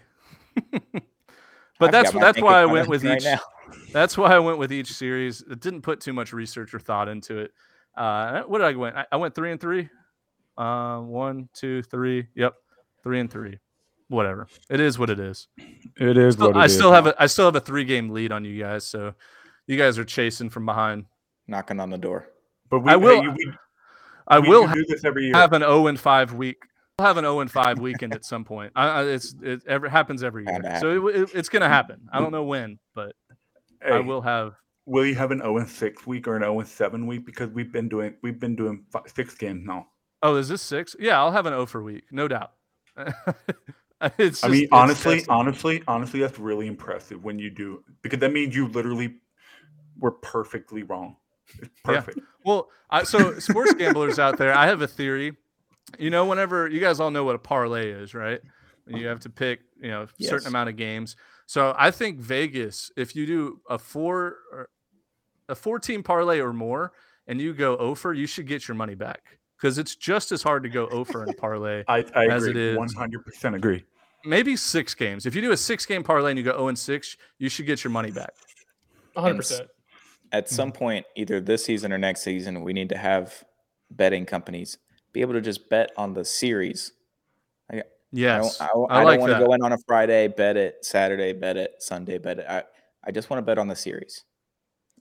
but 1.79 1.87
I've 1.87 1.91
that's 1.91 2.11
got 2.11 2.19
my 2.19 2.25
that's 2.25 2.41
why 2.41 2.61
I 2.61 2.65
went 2.65 2.87
with 2.87 3.03
right 3.03 3.17
each. 3.17 3.23
now. 3.23 3.39
That's 3.91 4.17
why 4.17 4.29
I 4.35 4.39
went 4.39 4.57
with 4.59 4.71
each 4.71 4.91
series. 4.93 5.41
It 5.49 5.59
didn't 5.59 5.81
put 5.81 5.99
too 5.99 6.13
much 6.13 6.33
research 6.33 6.73
or 6.73 6.79
thought 6.79 7.07
into 7.07 7.39
it. 7.39 7.51
Uh, 7.97 8.41
what 8.43 8.59
did 8.59 8.67
I 8.67 8.73
went? 8.73 8.95
I, 8.95 9.05
I 9.11 9.15
went 9.15 9.33
three 9.33 9.51
and 9.51 9.59
three. 9.59 9.89
Um, 10.57 11.07
one, 11.07 11.49
two, 11.53 11.81
three. 11.81 12.27
Yep, 12.35 12.53
three 13.03 13.19
and 13.19 13.31
three. 13.31 13.57
Whatever. 14.07 14.47
It 14.69 14.79
is 14.79 14.99
what 14.99 15.09
it 15.09 15.19
is. 15.19 15.47
It 15.97 16.17
is 16.17 16.35
Still- 16.35 16.47
what 16.47 16.57
it 16.57 16.59
I 16.59 16.65
is 16.65 16.73
still 16.75 16.89
now. 16.91 16.95
have 16.95 17.07
a 17.07 17.15
I 17.23 17.25
still 17.25 17.45
have 17.45 17.55
a 17.55 17.59
three 17.61 17.85
game 17.85 18.09
lead 18.11 18.31
on 18.31 18.45
you 18.45 18.61
guys. 18.61 18.85
So 18.85 19.13
you 19.65 19.77
guys 19.77 19.97
are 19.97 20.05
chasing 20.05 20.49
from 20.49 20.65
behind. 20.65 21.05
Knocking 21.47 21.79
on 21.79 21.89
the 21.89 21.97
door. 21.97 22.27
But 22.69 22.79
we, 22.81 22.91
I 22.91 22.95
will- 22.97 23.21
Hey, 23.23 23.27
we, 23.29 23.53
I 24.27 24.39
we 24.39 24.49
will 24.49 24.67
do 24.67 24.85
this 24.87 25.03
every 25.05 25.25
year. 25.25 25.35
have 25.35 25.53
an 25.53 25.61
0 25.61 25.87
and 25.87 25.99
5 25.99 26.33
week. 26.33 26.57
I'll 26.97 27.07
have 27.07 27.17
an 27.17 27.25
0 27.25 27.41
and 27.41 27.51
5 27.51 27.79
weekend 27.79 28.13
at 28.13 28.23
some 28.23 28.45
point. 28.45 28.71
I, 28.75 28.87
I, 28.87 29.03
it's 29.03 29.35
it 29.41 29.63
ever 29.67 29.89
happens 29.89 30.23
every 30.23 30.45
year. 30.45 30.61
Bound 30.61 30.75
to 30.75 30.79
So 30.79 31.07
it, 31.07 31.15
it- 31.15 31.29
it's 31.33 31.49
going 31.49 31.61
to 31.61 31.67
happen. 31.67 32.07
I 32.11 32.19
don't 32.21 32.31
know 32.31 32.43
when, 32.43 32.79
but 32.93 33.15
I 33.85 33.99
will 33.99 34.21
have. 34.21 34.53
Will 34.85 35.05
you 35.05 35.15
have 35.15 35.31
an 35.31 35.39
0 35.39 35.57
and 35.57 35.67
6 35.69 36.07
week 36.07 36.27
or 36.27 36.37
an 36.37 36.43
0 36.43 36.59
and 36.59 36.67
7 36.69 37.05
week? 37.07 37.25
Because 37.25 37.49
we've 37.49 37.71
been 37.71 37.89
doing 37.89 38.15
we've 38.21 38.39
been 38.39 38.55
doing 38.55 38.85
fi 38.93 39.01
six 39.07 39.35
games 39.35 39.63
now. 39.65 39.87
Oh, 40.23 40.35
is 40.37 40.47
this 40.47 40.61
six? 40.61 40.95
Yeah, 40.97 41.19
I'll 41.19 41.33
have 41.33 41.45
an 41.45 41.51
0 41.51 41.65
for 41.65 41.83
week, 41.83 42.05
no 42.11 42.29
doubt. 42.29 42.51
it's 44.17 44.43
I 44.43 44.47
mean, 44.47 44.63
it's 44.63 44.71
honestly, 44.71 45.15
testing. 45.17 45.33
honestly, 45.33 45.83
honestly, 45.89 46.19
that's 46.21 46.39
really 46.39 46.67
impressive 46.67 47.21
when 47.25 47.39
you 47.39 47.49
do 47.49 47.83
because 48.03 48.19
that 48.19 48.31
means 48.31 48.55
you 48.55 48.67
literally 48.69 49.15
were 49.99 50.11
perfectly 50.11 50.83
wrong. 50.83 51.17
It's 51.61 51.69
Yeah. 51.87 51.95
perfect. 52.01 52.19
Well, 52.45 52.69
I, 52.89 53.03
so 53.03 53.37
sports 53.39 53.73
gamblers 53.73 54.17
out 54.17 54.37
there, 54.37 54.55
I 54.57 54.67
have 54.67 54.81
a 54.81 54.87
theory. 54.87 55.35
You 55.99 56.09
know, 56.09 56.25
whenever 56.25 56.67
you 56.67 56.79
guys 56.79 56.99
all 56.99 57.11
know 57.11 57.23
what 57.23 57.35
a 57.35 57.39
parlay 57.39 57.91
is, 57.91 58.13
right? 58.13 58.41
You 58.87 59.07
have 59.07 59.19
to 59.21 59.29
pick, 59.29 59.61
you 59.81 59.89
know, 59.89 60.03
a 60.19 60.23
certain 60.23 60.47
amount 60.47 60.69
of 60.69 60.75
games. 60.75 61.15
So 61.47 61.75
I 61.77 61.91
think 61.91 62.19
Vegas, 62.19 62.91
if 62.95 63.15
you 63.15 63.25
do 63.25 63.61
a 63.69 63.77
four 63.77 64.37
a 65.49 65.55
four 65.55 65.79
team 65.79 66.03
parlay 66.03 66.39
or 66.39 66.53
more, 66.53 66.91
and 67.27 67.39
you 67.39 67.53
go 67.53 67.77
over, 67.77 68.13
you 68.13 68.27
should 68.27 68.47
get 68.47 68.67
your 68.67 68.75
money 68.75 68.95
back 68.95 69.39
because 69.57 69.77
it's 69.77 69.95
just 69.95 70.31
as 70.31 70.43
hard 70.43 70.63
to 70.63 70.69
go 70.69 70.87
over 70.87 71.23
in 71.23 71.29
a 71.29 71.33
parlay. 71.33 71.83
I, 71.87 72.05
I 72.15 72.27
As 72.27 72.45
agree. 72.45 72.69
is. 72.69 72.77
One 72.77 72.89
hundred 72.89 73.25
percent 73.25 73.55
agree. 73.55 73.83
Maybe 74.23 74.55
six 74.55 74.95
games. 74.95 75.25
If 75.25 75.35
you 75.35 75.41
do 75.41 75.51
a 75.51 75.57
six 75.57 75.85
game 75.85 76.03
parlay 76.03 76.31
and 76.31 76.37
you 76.37 76.43
go 76.43 76.51
0 76.51 76.69
and 76.69 76.79
6, 76.79 77.17
you 77.37 77.47
should 77.47 77.67
get 77.67 77.83
your 77.83 77.91
money 77.91 78.09
back. 78.09 78.31
100%. 79.15 79.67
At 80.31 80.49
some 80.49 80.69
mm-hmm. 80.69 80.77
point, 80.79 81.05
either 81.15 81.39
this 81.39 81.63
season 81.63 81.93
or 81.93 81.99
next 81.99 82.21
season, 82.21 82.63
we 82.63 82.73
need 82.73 82.89
to 82.89 82.97
have 82.97 83.43
betting 83.91 84.25
companies 84.25 84.79
be 85.15 85.21
able 85.21 85.33
to 85.33 85.41
just 85.41 85.69
bet 85.69 85.91
on 85.97 86.13
the 86.13 86.23
series. 86.25 86.91
Yes. 88.11 88.61
I 88.61 88.67
don't, 88.67 88.89
I, 88.91 88.95
I 88.95 88.99
I 88.99 89.03
like 89.03 89.19
don't 89.19 89.29
want 89.29 89.39
to 89.41 89.45
go 89.47 89.53
in 89.53 89.61
on 89.63 89.71
a 89.73 89.77
Friday, 89.85 90.27
bet 90.29 90.55
it, 90.55 90.77
Saturday, 90.85 91.33
bet 91.33 91.57
it, 91.57 91.75
Sunday, 91.79 92.17
bet 92.17 92.39
it. 92.39 92.45
I, 92.47 92.63
I 93.03 93.11
just 93.11 93.29
want 93.29 93.39
to 93.39 93.41
bet 93.45 93.57
on 93.57 93.67
the 93.67 93.75
series. 93.75 94.23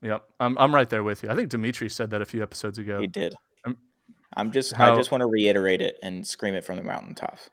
Yep. 0.03 0.25
I'm, 0.41 0.59
I'm 0.59 0.75
right 0.75 0.89
there 0.89 1.05
with 1.05 1.23
you. 1.23 1.31
I 1.31 1.37
think 1.37 1.51
Dimitri 1.51 1.89
said 1.89 2.11
that 2.11 2.23
a 2.23 2.25
few 2.25 2.43
episodes 2.43 2.79
ago. 2.79 3.01
He 3.01 3.07
did. 3.07 3.37
Um, 3.67 3.77
I'm 4.37 4.51
just, 4.51 4.73
how- 4.73 4.93
I 4.95 4.97
just 4.97 5.13
want 5.13 5.21
to 5.21 5.27
reiterate 5.27 5.81
it 5.81 5.97
and 6.03 6.27
scream 6.27 6.55
it 6.55 6.65
from 6.65 6.77
the 6.77 6.83
mountaintops. 6.83 7.51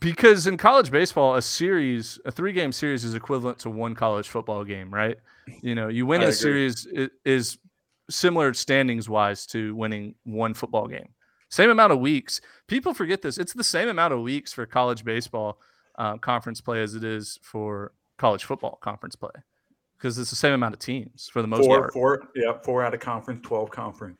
because 0.00 0.46
in 0.46 0.56
college 0.58 0.90
baseball 0.90 1.36
a 1.36 1.42
series 1.42 2.18
a 2.26 2.30
three 2.32 2.52
game 2.52 2.72
series 2.72 3.02
is 3.04 3.14
equivalent 3.14 3.58
to 3.60 3.70
one 3.70 3.94
college 3.94 4.28
football 4.28 4.62
game 4.64 4.92
right 4.92 5.18
you 5.62 5.74
know 5.74 5.88
you 5.88 6.04
win 6.06 6.20
I 6.20 6.24
a 6.24 6.26
agree. 6.28 6.34
series 6.36 6.86
is 7.24 7.56
similar 8.10 8.52
standings 8.54 9.08
wise 9.08 9.46
to 9.46 9.74
winning 9.74 10.14
one 10.24 10.52
football 10.54 10.86
game 10.88 11.08
same 11.48 11.70
amount 11.70 11.92
of 11.92 11.98
weeks 11.98 12.40
people 12.66 12.92
forget 12.94 13.22
this 13.22 13.38
it's 13.38 13.52
the 13.54 13.64
same 13.64 13.88
amount 13.88 14.12
of 14.12 14.20
weeks 14.20 14.52
for 14.52 14.66
college 14.66 15.04
baseball 15.04 15.58
uh, 15.98 16.16
conference 16.18 16.60
play 16.60 16.82
as 16.82 16.94
it 16.94 17.02
is 17.04 17.38
for 17.42 17.92
college 18.18 18.44
football 18.44 18.78
conference 18.82 19.16
play 19.16 19.30
because 19.96 20.18
it's 20.18 20.30
the 20.30 20.36
same 20.36 20.52
amount 20.52 20.74
of 20.74 20.78
teams 20.80 21.28
for 21.32 21.42
the 21.42 21.48
most 21.48 21.64
Four, 21.64 21.78
part 21.80 21.92
four, 21.92 22.22
yeah, 22.36 22.52
four 22.64 22.82
out 22.84 22.94
of 22.94 23.00
conference, 23.00 23.40
twelve 23.42 23.70
conference. 23.70 24.18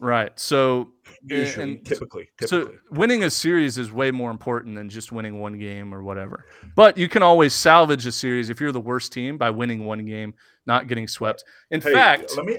right 0.00 0.32
so 0.38 0.90
Usually, 1.26 1.62
and- 1.74 1.86
typically, 1.86 2.28
So 2.46 2.72
winning 2.90 3.22
a 3.24 3.30
series 3.30 3.78
is 3.78 3.92
way 3.92 4.10
more 4.10 4.30
important 4.30 4.74
than 4.74 4.88
just 4.88 5.12
winning 5.12 5.38
one 5.40 5.58
game 5.58 5.94
or 5.94 6.02
whatever. 6.02 6.46
But 6.74 6.96
you 6.98 7.08
can 7.08 7.22
always 7.22 7.52
salvage 7.54 8.06
a 8.06 8.12
series 8.12 8.50
if 8.50 8.60
you're 8.60 8.72
the 8.72 8.80
worst 8.80 9.12
team 9.12 9.36
by 9.38 9.50
winning 9.50 9.84
one 9.84 10.04
game, 10.04 10.34
not 10.66 10.88
getting 10.88 11.06
swept. 11.06 11.44
In 11.70 11.80
Hey, 11.80 11.92
fact, 11.92 12.36
let 12.36 12.46
me. 12.46 12.58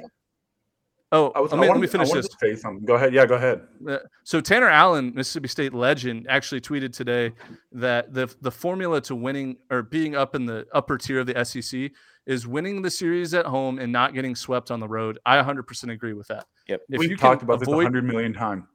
Oh, 1.16 1.32
I 1.36 1.40
was. 1.40 1.52
let 1.52 1.60
I 1.60 1.62
me, 1.64 1.70
let 1.70 1.80
me 1.80 1.88
finish 1.88 2.12
I 2.12 2.16
this. 2.16 2.28
to 2.28 2.38
say 2.40 2.56
something. 2.56 2.86
Go 2.86 2.96
ahead. 2.96 3.14
Yeah, 3.14 3.26
go 3.26 3.36
ahead. 3.36 3.62
Uh, 3.88 3.98
So 4.24 4.42
Tanner 4.42 4.70
Allen, 4.70 5.14
Mississippi 5.16 5.48
State 5.48 5.74
legend, 5.74 6.28
actually 6.30 6.62
tweeted 6.62 6.94
today 6.94 7.32
that 7.72 8.14
the 8.14 8.34
the 8.42 8.52
formula 8.52 9.02
to 9.02 9.16
winning 9.16 9.58
or 9.70 9.82
being 9.82 10.16
up 10.16 10.36
in 10.36 10.46
the 10.46 10.66
upper 10.74 10.98
tier 10.98 11.20
of 11.20 11.28
the 11.28 11.46
SEC 11.46 11.92
is 12.26 12.48
winning 12.48 12.82
the 12.82 12.90
series 12.92 13.34
at 13.34 13.46
home 13.46 13.80
and 13.80 13.92
not 13.92 14.14
getting 14.14 14.36
swept 14.36 14.72
on 14.72 14.80
the 14.80 14.88
road. 14.88 15.20
I 15.26 15.38
100% 15.38 15.92
agree 15.92 16.14
with 16.14 16.28
that. 16.28 16.46
Yep. 16.68 16.82
If 16.90 17.00
We've 17.00 17.12
you 17.12 17.18
talked 17.18 17.44
about 17.44 17.60
this 17.60 17.68
a 17.70 17.72
hundred 17.76 18.04
million 18.04 18.34
times. 18.34 18.66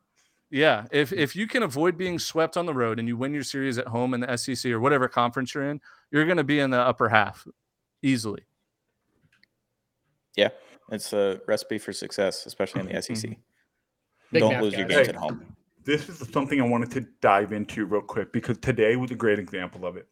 Yeah, 0.52 0.86
if 0.90 1.12
if 1.12 1.36
you 1.36 1.46
can 1.46 1.62
avoid 1.62 1.96
being 1.96 2.18
swept 2.18 2.56
on 2.56 2.66
the 2.66 2.74
road 2.74 2.98
and 2.98 3.06
you 3.06 3.16
win 3.16 3.32
your 3.32 3.44
series 3.44 3.78
at 3.78 3.86
home 3.86 4.14
in 4.14 4.20
the 4.20 4.36
SEC 4.36 4.70
or 4.72 4.80
whatever 4.80 5.06
conference 5.08 5.54
you're 5.54 5.68
in, 5.70 5.80
you're 6.10 6.24
going 6.24 6.38
to 6.38 6.44
be 6.44 6.58
in 6.58 6.70
the 6.70 6.78
upper 6.80 7.08
half 7.08 7.46
easily. 8.02 8.42
Yeah. 10.36 10.48
It's 10.90 11.12
a 11.12 11.40
recipe 11.46 11.78
for 11.78 11.92
success, 11.92 12.46
especially 12.46 12.80
in 12.80 12.86
the 12.88 13.02
SEC. 13.02 13.16
Mm-hmm. 13.16 13.32
Big 14.32 14.40
Don't 14.40 14.52
math 14.52 14.62
lose 14.62 14.74
your 14.74 14.86
guys. 14.86 14.96
games 14.96 15.06
Hey. 15.08 15.12
at 15.14 15.16
home. 15.16 15.56
This 15.84 16.08
is 16.08 16.18
something 16.32 16.60
I 16.60 16.64
wanted 16.66 16.90
to 16.92 17.00
dive 17.20 17.52
into 17.52 17.86
real 17.86 18.02
quick 18.02 18.32
because 18.32 18.58
today 18.58 18.96
was 18.96 19.10
a 19.10 19.14
great 19.14 19.38
example 19.38 19.86
of 19.86 19.96
it. 19.96 20.06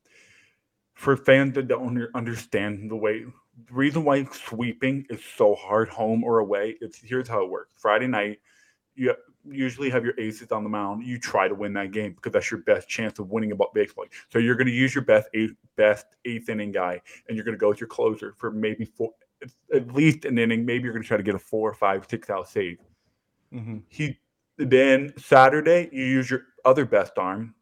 For 0.94 1.16
fans 1.16 1.54
that 1.54 1.68
don't 1.68 2.08
understand 2.14 2.90
the 2.90 2.96
way, 2.96 3.24
the 3.66 3.74
reason 3.74 4.02
why 4.04 4.24
sweeping 4.32 5.06
is 5.10 5.20
so 5.36 5.54
hard, 5.54 5.88
home 5.88 6.24
or 6.24 6.38
away, 6.38 6.76
it's 6.80 6.98
here's 7.00 7.28
how 7.28 7.44
it 7.44 7.50
works. 7.50 7.70
Friday 7.76 8.06
night, 8.06 8.38
you 8.96 9.14
usually 9.48 9.90
have 9.90 10.04
your 10.04 10.18
aces 10.18 10.50
on 10.50 10.64
the 10.64 10.70
mound. 10.70 11.04
You 11.06 11.18
try 11.20 11.46
to 11.46 11.54
win 11.54 11.72
that 11.74 11.92
game 11.92 12.14
because 12.14 12.32
that's 12.32 12.50
your 12.50 12.60
best 12.62 12.88
chance 12.88 13.18
of 13.20 13.30
winning 13.30 13.52
about 13.52 13.72
baseball. 13.74 14.06
So 14.32 14.38
you're 14.40 14.56
going 14.56 14.66
to 14.66 14.72
use 14.72 14.94
your 14.94 15.04
best 15.04 15.28
eighth, 15.34 15.54
best 15.76 16.06
eighth 16.24 16.48
inning 16.48 16.72
guy, 16.72 17.00
and 17.28 17.36
you're 17.36 17.44
going 17.44 17.54
to 17.56 17.60
go 17.60 17.68
with 17.68 17.80
your 17.80 17.88
closer 17.88 18.34
for 18.36 18.50
maybe 18.50 18.84
four, 18.84 19.12
at 19.74 19.92
least 19.94 20.24
an 20.24 20.38
inning. 20.38 20.64
Maybe 20.64 20.84
you're 20.84 20.92
going 20.92 21.02
to 21.02 21.08
try 21.08 21.16
to 21.16 21.22
get 21.22 21.34
a 21.34 21.38
four, 21.38 21.72
five, 21.74 22.06
six 22.08 22.30
out 22.30 22.48
save 22.48 22.78
he 23.88 24.18
then 24.58 25.12
Saturday 25.16 25.88
you 25.92 26.04
use 26.04 26.30
your 26.30 26.42
other 26.64 26.84
best 26.84 27.12
arm, 27.16 27.54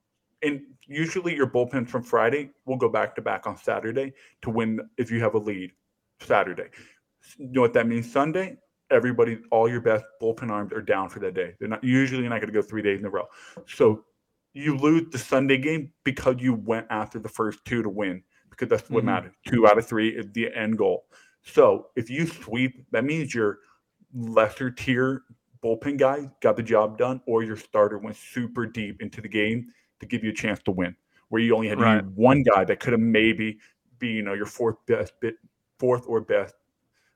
and 0.43 0.63
usually 0.87 1.35
your 1.35 1.47
bullpen 1.47 1.89
from 1.89 2.03
Friday 2.03 2.51
will 2.65 2.77
go 2.77 2.89
back 2.89 3.15
to 3.17 3.23
back 3.23 3.47
on 3.47 3.57
Saturday 3.57 4.13
to 4.43 4.51
win 4.51 4.81
if 4.97 5.11
you 5.11 5.21
have 5.21 5.35
a 5.35 5.39
lead. 5.39 5.73
Saturday, 6.21 6.69
you 7.37 7.49
know 7.49 7.61
what 7.61 7.75
that 7.75 7.87
means? 7.87 8.11
Sunday, 8.11 8.57
everybody, 8.91 9.39
all 9.51 9.69
your 9.69 9.83
best 9.83 10.05
bullpen 10.23 10.51
arms 10.51 10.73
are 10.73 10.81
down 10.81 11.11
for 11.11 11.19
that 11.21 11.35
day. 11.35 11.55
They're 11.59 11.69
not 11.69 11.85
usually 11.85 12.23
not 12.23 12.41
going 12.41 12.47
to 12.47 12.53
go 12.53 12.63
three 12.63 12.83
days 12.83 13.01
in 13.01 13.07
a 13.07 13.11
row. 13.11 13.27
So 13.67 14.05
you 14.55 14.79
lose 14.79 15.11
the 15.11 15.19
Sunday 15.19 15.59
game 15.59 15.93
because 16.05 16.37
you 16.39 16.55
went 16.55 16.87
after 16.89 17.19
the 17.19 17.29
first 17.29 17.63
two 17.67 17.83
to 17.83 17.91
win 17.91 18.23
because 18.49 18.69
that's 18.69 18.89
what 18.89 19.03
Mhm. 19.03 19.07
matters. 19.07 19.35
Two 19.47 19.67
out 19.69 19.77
of 19.77 19.87
three 19.87 20.09
is 20.09 20.33
the 20.33 20.51
end 20.55 20.79
goal. 20.79 21.07
So 21.47 21.89
if 21.97 22.11
you 22.11 22.27
sweep, 22.27 22.85
that 22.91 23.05
means 23.05 23.35
your 23.35 23.61
lesser 24.13 24.71
tier 24.71 25.23
bullpen 25.65 25.99
guy 25.99 26.31
got 26.43 26.57
the 26.57 26.63
job 26.63 26.99
done, 26.99 27.21
or 27.27 27.43
your 27.43 27.57
starter 27.57 27.99
went 27.99 28.17
super 28.17 28.67
deep 28.67 29.01
into 29.01 29.21
the 29.21 29.29
game 29.29 29.73
to 30.01 30.07
give 30.07 30.23
you 30.23 30.31
a 30.31 30.35
chance 30.35 30.61
to 30.65 30.71
win. 30.71 30.95
Where 31.29 31.41
you 31.41 31.55
only 31.55 31.69
had 31.69 31.79
Right. 31.79 32.05
one 32.05 32.43
guy 32.43 32.65
that 32.65 32.81
could 32.81 32.93
have 32.93 33.01
maybe 33.01 33.59
be, 33.99 34.09
you 34.09 34.23
know, 34.23 34.35
your 34.35 34.47
fourth 34.47 34.77
best 34.87 35.15
bit, 35.21 35.37
fourth 35.79 36.05
or 36.07 36.21
best 36.21 36.55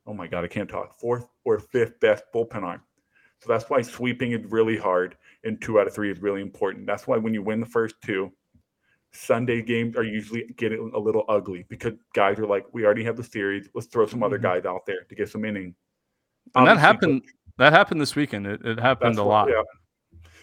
oh 0.07 0.14
my 0.14 0.26
god, 0.26 0.45
I 0.45 0.49
can't 0.49 0.68
talk. 0.68 0.99
Fourth 0.99 1.26
or 1.45 1.59
fifth 1.61 2.01
best 2.01 2.24
bullpen 2.35 2.62
arm. 2.62 2.83
So 3.39 3.49
that's 3.49 3.70
why 3.70 3.81
sweeping 3.81 4.33
is 4.33 4.45
really 4.51 4.76
hard, 4.76 5.16
and 5.45 5.61
two 5.61 5.81
out 5.81 5.87
of 5.87 5.95
three 5.95 6.11
is 6.11 6.20
really 6.20 6.43
important. 6.43 6.87
That's 6.87 7.07
why 7.07 7.16
when 7.16 7.33
you 7.33 7.43
win 7.43 7.61
the 7.61 7.66
first 7.66 7.95
two, 8.03 8.33
Sunday 9.13 9.61
games 9.63 9.97
are 9.97 10.05
usually 10.05 10.45
getting 10.57 10.93
a 10.95 10.99
little 10.99 11.25
ugly 11.29 11.65
because 11.69 11.95
guys 12.15 12.39
are 12.39 12.47
like, 12.47 12.65
we 12.73 12.85
already 12.85 13.03
have 13.05 13.17
the 13.17 13.25
series. 13.25 13.69
Let's 13.75 13.89
throw 13.89 14.07
some 14.07 14.23
other 14.23 14.39
Mhm. 14.39 14.43
guys 14.43 14.65
out 14.65 14.87
there 14.87 15.03
to 15.09 15.15
get 15.15 15.29
some 15.29 15.45
inning. 15.45 15.75
And 16.55 16.67
that 16.67 16.77
Obviously, 16.77 16.81
happened. 16.81 17.23
That 17.59 17.73
happened 17.73 18.01
this 18.01 18.15
weekend. 18.17 18.47
It, 18.47 18.65
it 18.65 18.79
happened 18.81 19.19
a 19.19 19.25
why- 19.25 19.43
lot. 19.45 19.49
yeah. 19.51 19.63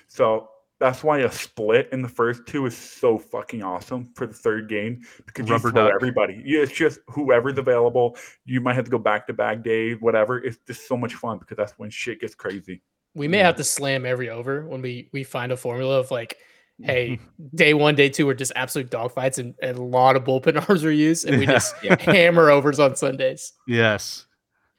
So 0.07 0.49
that's 0.79 1.03
why 1.03 1.19
a 1.19 1.31
split 1.31 1.89
in 1.91 2.01
the 2.01 2.07
first 2.09 2.45
two 2.45 2.65
is 2.65 2.77
so 2.77 3.17
fucking 3.17 3.63
awesome 3.63 4.11
for 4.15 4.27
the 4.27 4.33
third 4.33 4.69
game 4.69 5.01
because 5.25 5.49
you 5.49 5.57
throw 5.59 5.71
duck. 5.71 5.93
everybody. 5.95 6.41
Yeah, 6.45 6.59
it's 6.61 6.71
just 6.71 6.99
whoever's 7.09 7.57
available. 7.57 8.15
You 8.45 8.61
might 8.61 8.75
have 8.75 8.85
to 8.85 8.91
go 8.91 8.99
back 8.99 9.25
to 9.27 9.33
back 9.33 9.63
days, 9.63 9.97
whatever. 9.99 10.37
It's 10.43 10.59
just 10.67 10.87
so 10.87 10.95
much 10.95 11.15
fun 11.15 11.39
because 11.39 11.57
that's 11.57 11.73
when 11.79 11.89
shit 11.89 12.21
gets 12.21 12.35
crazy. 12.35 12.83
We 13.15 13.27
may 13.27 13.39
have 13.39 13.55
to 13.55 13.63
slam 13.63 14.05
every 14.05 14.29
over 14.29 14.67
when 14.67 14.81
we 14.81 15.09
we 15.13 15.23
find 15.23 15.51
a 15.51 15.57
formula 15.57 15.99
of 15.99 16.11
like, 16.11 16.37
hey, 16.81 17.19
day 17.55 17.73
one, 17.73 17.95
day 17.95 18.09
two 18.09 18.27
are 18.29 18.33
just 18.33 18.51
absolute 18.55 18.89
dogfights 18.89 19.37
and, 19.39 19.55
and 19.61 19.77
a 19.77 19.83
lot 19.83 20.15
of 20.15 20.23
bullpen 20.23 20.55
arms 20.69 20.83
are 20.85 20.91
used, 20.91 21.25
and 21.25 21.39
we 21.39 21.45
Yeah. 21.45 21.53
just 21.53 21.75
hammer 22.01 22.49
overs 22.49 22.79
on 22.79 22.95
Sundays. 22.95 23.53
Yes, 23.67 24.25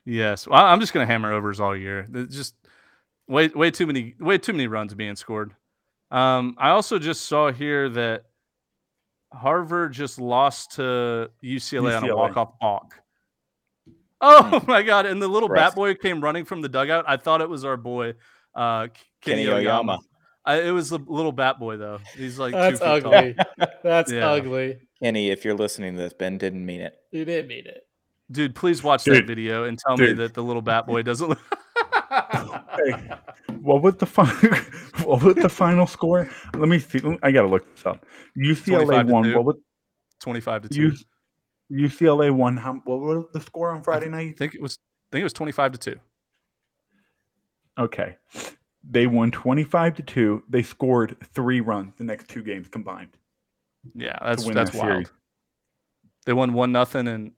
yes. 0.04 0.46
Well, 0.46 0.64
I'm 0.64 0.80
just 0.80 0.92
gonna 0.92 1.06
hammer 1.06 1.32
overs 1.32 1.60
all 1.60 1.76
year. 1.76 2.06
There's 2.08 2.28
just 2.34 2.54
way 3.28 3.48
way 3.48 3.70
too 3.70 3.86
many 3.86 4.14
way 4.18 4.38
too 4.38 4.52
many 4.52 4.66
runs 4.66 4.94
being 4.94 5.16
scored. 5.16 5.54
Um, 6.10 6.54
I 6.58 6.70
also 6.70 6.98
just 6.98 7.26
saw 7.26 7.52
here 7.52 7.88
that 7.90 8.24
Harvard 9.32 9.92
just 9.92 10.18
lost 10.18 10.72
to 10.76 11.30
UCLA, 11.44 11.96
on 12.00 12.08
a 12.08 12.16
walk 12.16 12.36
off 12.38 12.58
balk. 12.58 12.94
Oh 14.20 14.64
my 14.66 14.82
god! 14.82 15.04
And 15.06 15.20
the 15.20 15.28
little 15.28 15.48
bat 15.48 15.74
boy 15.74 15.94
came 15.94 16.22
running 16.24 16.44
from 16.44 16.62
the 16.62 16.68
dugout. 16.68 17.04
I 17.06 17.18
thought 17.18 17.40
it 17.42 17.48
was 17.48 17.64
our 17.64 17.76
boy, 17.76 18.14
uh, 18.54 18.88
Kenny, 19.20 19.44
Kenny 19.44 19.48
Oyama. 19.48 19.92
Oyama. 19.92 19.98
I, 20.48 20.62
it 20.62 20.70
was 20.70 20.88
the 20.88 20.98
little 20.98 21.32
bat 21.32 21.58
boy 21.60 21.76
though. 21.76 22.00
He's 22.16 22.38
like 22.38 22.52
That's 22.54 22.80
two 22.80 22.84
feet 22.86 23.02
tall. 23.02 23.14
ugly. 23.14 23.36
That's 23.84 24.10
Yeah. 24.10 24.30
ugly. 24.30 24.78
Kenny, 25.02 25.30
if 25.30 25.44
you're 25.44 25.54
listening 25.54 25.94
to 25.94 26.00
this, 26.02 26.12
Ben 26.14 26.38
didn't 26.38 26.64
mean 26.64 26.80
it. 26.80 26.96
You 27.12 27.24
didn't 27.24 27.48
mean 27.48 27.66
it. 27.66 27.86
Dude, 28.30 28.54
please 28.54 28.82
watch 28.82 29.04
that 29.04 29.26
video 29.26 29.64
and 29.64 29.78
tell 29.78 29.96
me 29.96 30.12
that 30.14 30.34
the 30.34 30.42
little 30.42 30.62
bat 30.62 30.86
boy 30.86 31.02
doesn't 31.02 31.28
look. 31.28 31.38
Hey, 32.10 32.92
what 33.60 33.82
was 33.82 33.96
the 33.96 34.06
final? 34.06 34.34
what 35.04 35.22
was 35.22 35.34
the 35.34 35.48
final 35.48 35.86
score? 35.86 36.30
Let 36.56 36.68
me 36.68 36.78
see. 36.78 37.00
I 37.22 37.32
gotta 37.32 37.48
look 37.48 37.74
this 37.74 37.84
up. 37.84 38.06
UCLA 38.36 39.04
to 39.06 39.12
won. 39.12 39.34
What 39.34 39.44
was 39.44 39.56
25 40.20 40.62
to 40.62 40.68
2. 40.68 40.92
U- 41.70 41.86
UCLA 41.88 42.30
won? 42.30 42.56
How? 42.56 42.74
What 42.84 43.00
was 43.00 43.24
the 43.32 43.40
score 43.40 43.70
on 43.72 43.82
Friday 43.82 44.08
night? 44.08 44.34
I 44.36 44.38
think 44.38 44.54
it 44.54 44.62
was 44.62 44.78
I 45.10 45.12
think 45.12 45.20
it 45.22 45.24
was 45.24 45.32
25 45.32 45.72
to 45.72 45.78
2. 45.78 45.96
Okay. 47.78 48.16
They 48.88 49.06
won 49.06 49.30
25 49.30 49.96
to 49.96 50.02
2. 50.02 50.44
They 50.48 50.62
scored 50.62 51.16
three 51.34 51.60
runs 51.60 51.94
the 51.96 52.04
next 52.04 52.28
two 52.28 52.42
games 52.42 52.68
combined. 52.68 53.10
Yeah, 53.94 54.18
that's 54.22 54.44
that's 54.44 54.70
that 54.72 54.78
wild. 54.78 54.92
series. 54.92 55.08
They 56.26 56.32
won 56.32 56.52
one 56.52 56.72
nothing 56.72 57.08
and 57.08 57.32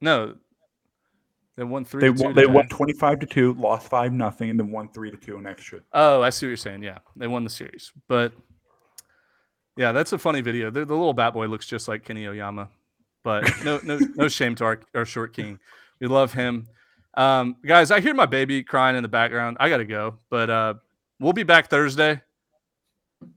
no, 0.00 0.34
they 1.56 1.64
won 1.64 1.84
three. 1.84 2.00
They 2.00 2.08
to 2.08 2.14
two 2.14 2.24
won, 2.24 2.34
they 2.34 2.46
won 2.46 2.68
25 2.68 3.20
to 3.20 3.26
2, 3.26 3.54
lost 3.54 3.88
5 3.88 4.12
nothing, 4.12 4.50
and 4.50 4.60
then 4.60 4.70
won 4.70 4.88
3 4.88 5.10
to 5.10 5.16
2 5.16 5.36
in 5.38 5.46
extra. 5.46 5.80
Oh, 5.92 6.22
I 6.22 6.30
see 6.30 6.46
what 6.46 6.48
you're 6.48 6.56
saying. 6.56 6.82
Yeah, 6.82 6.98
they 7.16 7.26
won 7.26 7.44
the 7.44 7.50
series, 7.50 7.92
but 8.08 8.32
yeah, 9.76 9.92
that's 9.92 10.12
a 10.12 10.18
funny 10.18 10.42
video. 10.42 10.70
The, 10.70 10.84
the 10.84 10.94
little 10.94 11.14
bat 11.14 11.32
boy 11.32 11.46
looks 11.46 11.66
just 11.66 11.88
like 11.88 12.04
Kenny 12.04 12.26
Oyama, 12.26 12.68
but 13.24 13.50
no, 13.64 13.80
no, 13.82 13.98
no 14.16 14.28
shame 14.28 14.54
to 14.56 14.64
our, 14.64 14.80
our 14.94 15.06
short 15.06 15.32
king. 15.32 15.58
We 15.98 16.08
love 16.08 16.34
him, 16.34 16.68
um, 17.16 17.56
guys. 17.64 17.90
I 17.90 18.00
hear 18.00 18.14
my 18.14 18.26
baby 18.26 18.62
crying 18.62 18.96
in 18.96 19.02
the 19.02 19.08
background. 19.08 19.56
I 19.60 19.68
gotta 19.68 19.84
go, 19.84 20.18
but 20.30 20.50
uh, 20.50 20.74
we'll 21.20 21.32
be 21.32 21.42
back 21.42 21.68
Thursday. 21.68 22.20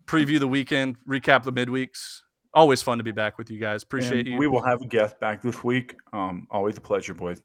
Preview 0.06 0.40
the 0.40 0.48
weekend, 0.48 0.98
recap 1.08 1.44
the 1.44 1.54
midweeks. 1.54 2.22
Always 2.54 2.82
fun 2.82 2.98
to 2.98 3.04
be 3.04 3.12
back 3.12 3.38
with 3.38 3.52
you 3.52 3.60
guys. 3.60 3.84
Appreciate 3.84 4.20
And 4.22 4.28
you. 4.28 4.38
We 4.38 4.48
will 4.48 4.64
have 4.64 4.82
a 4.82 4.88
guest 4.88 5.20
back 5.20 5.42
this 5.42 5.64
week. 5.64 5.96
Um, 6.14 6.48
always 6.50 6.78
a 6.78 6.82
pleasure, 6.82 7.14
boys. 7.14 7.42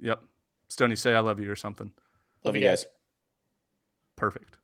Yep. 0.00 0.20
Stony, 0.68 0.96
say 0.96 1.14
I 1.14 1.20
love 1.20 1.40
you 1.40 1.50
or 1.50 1.56
something. 1.56 1.92
Love 2.44 2.56
you 2.56 2.62
guys. 2.62 2.86
Perfect. 4.16 4.56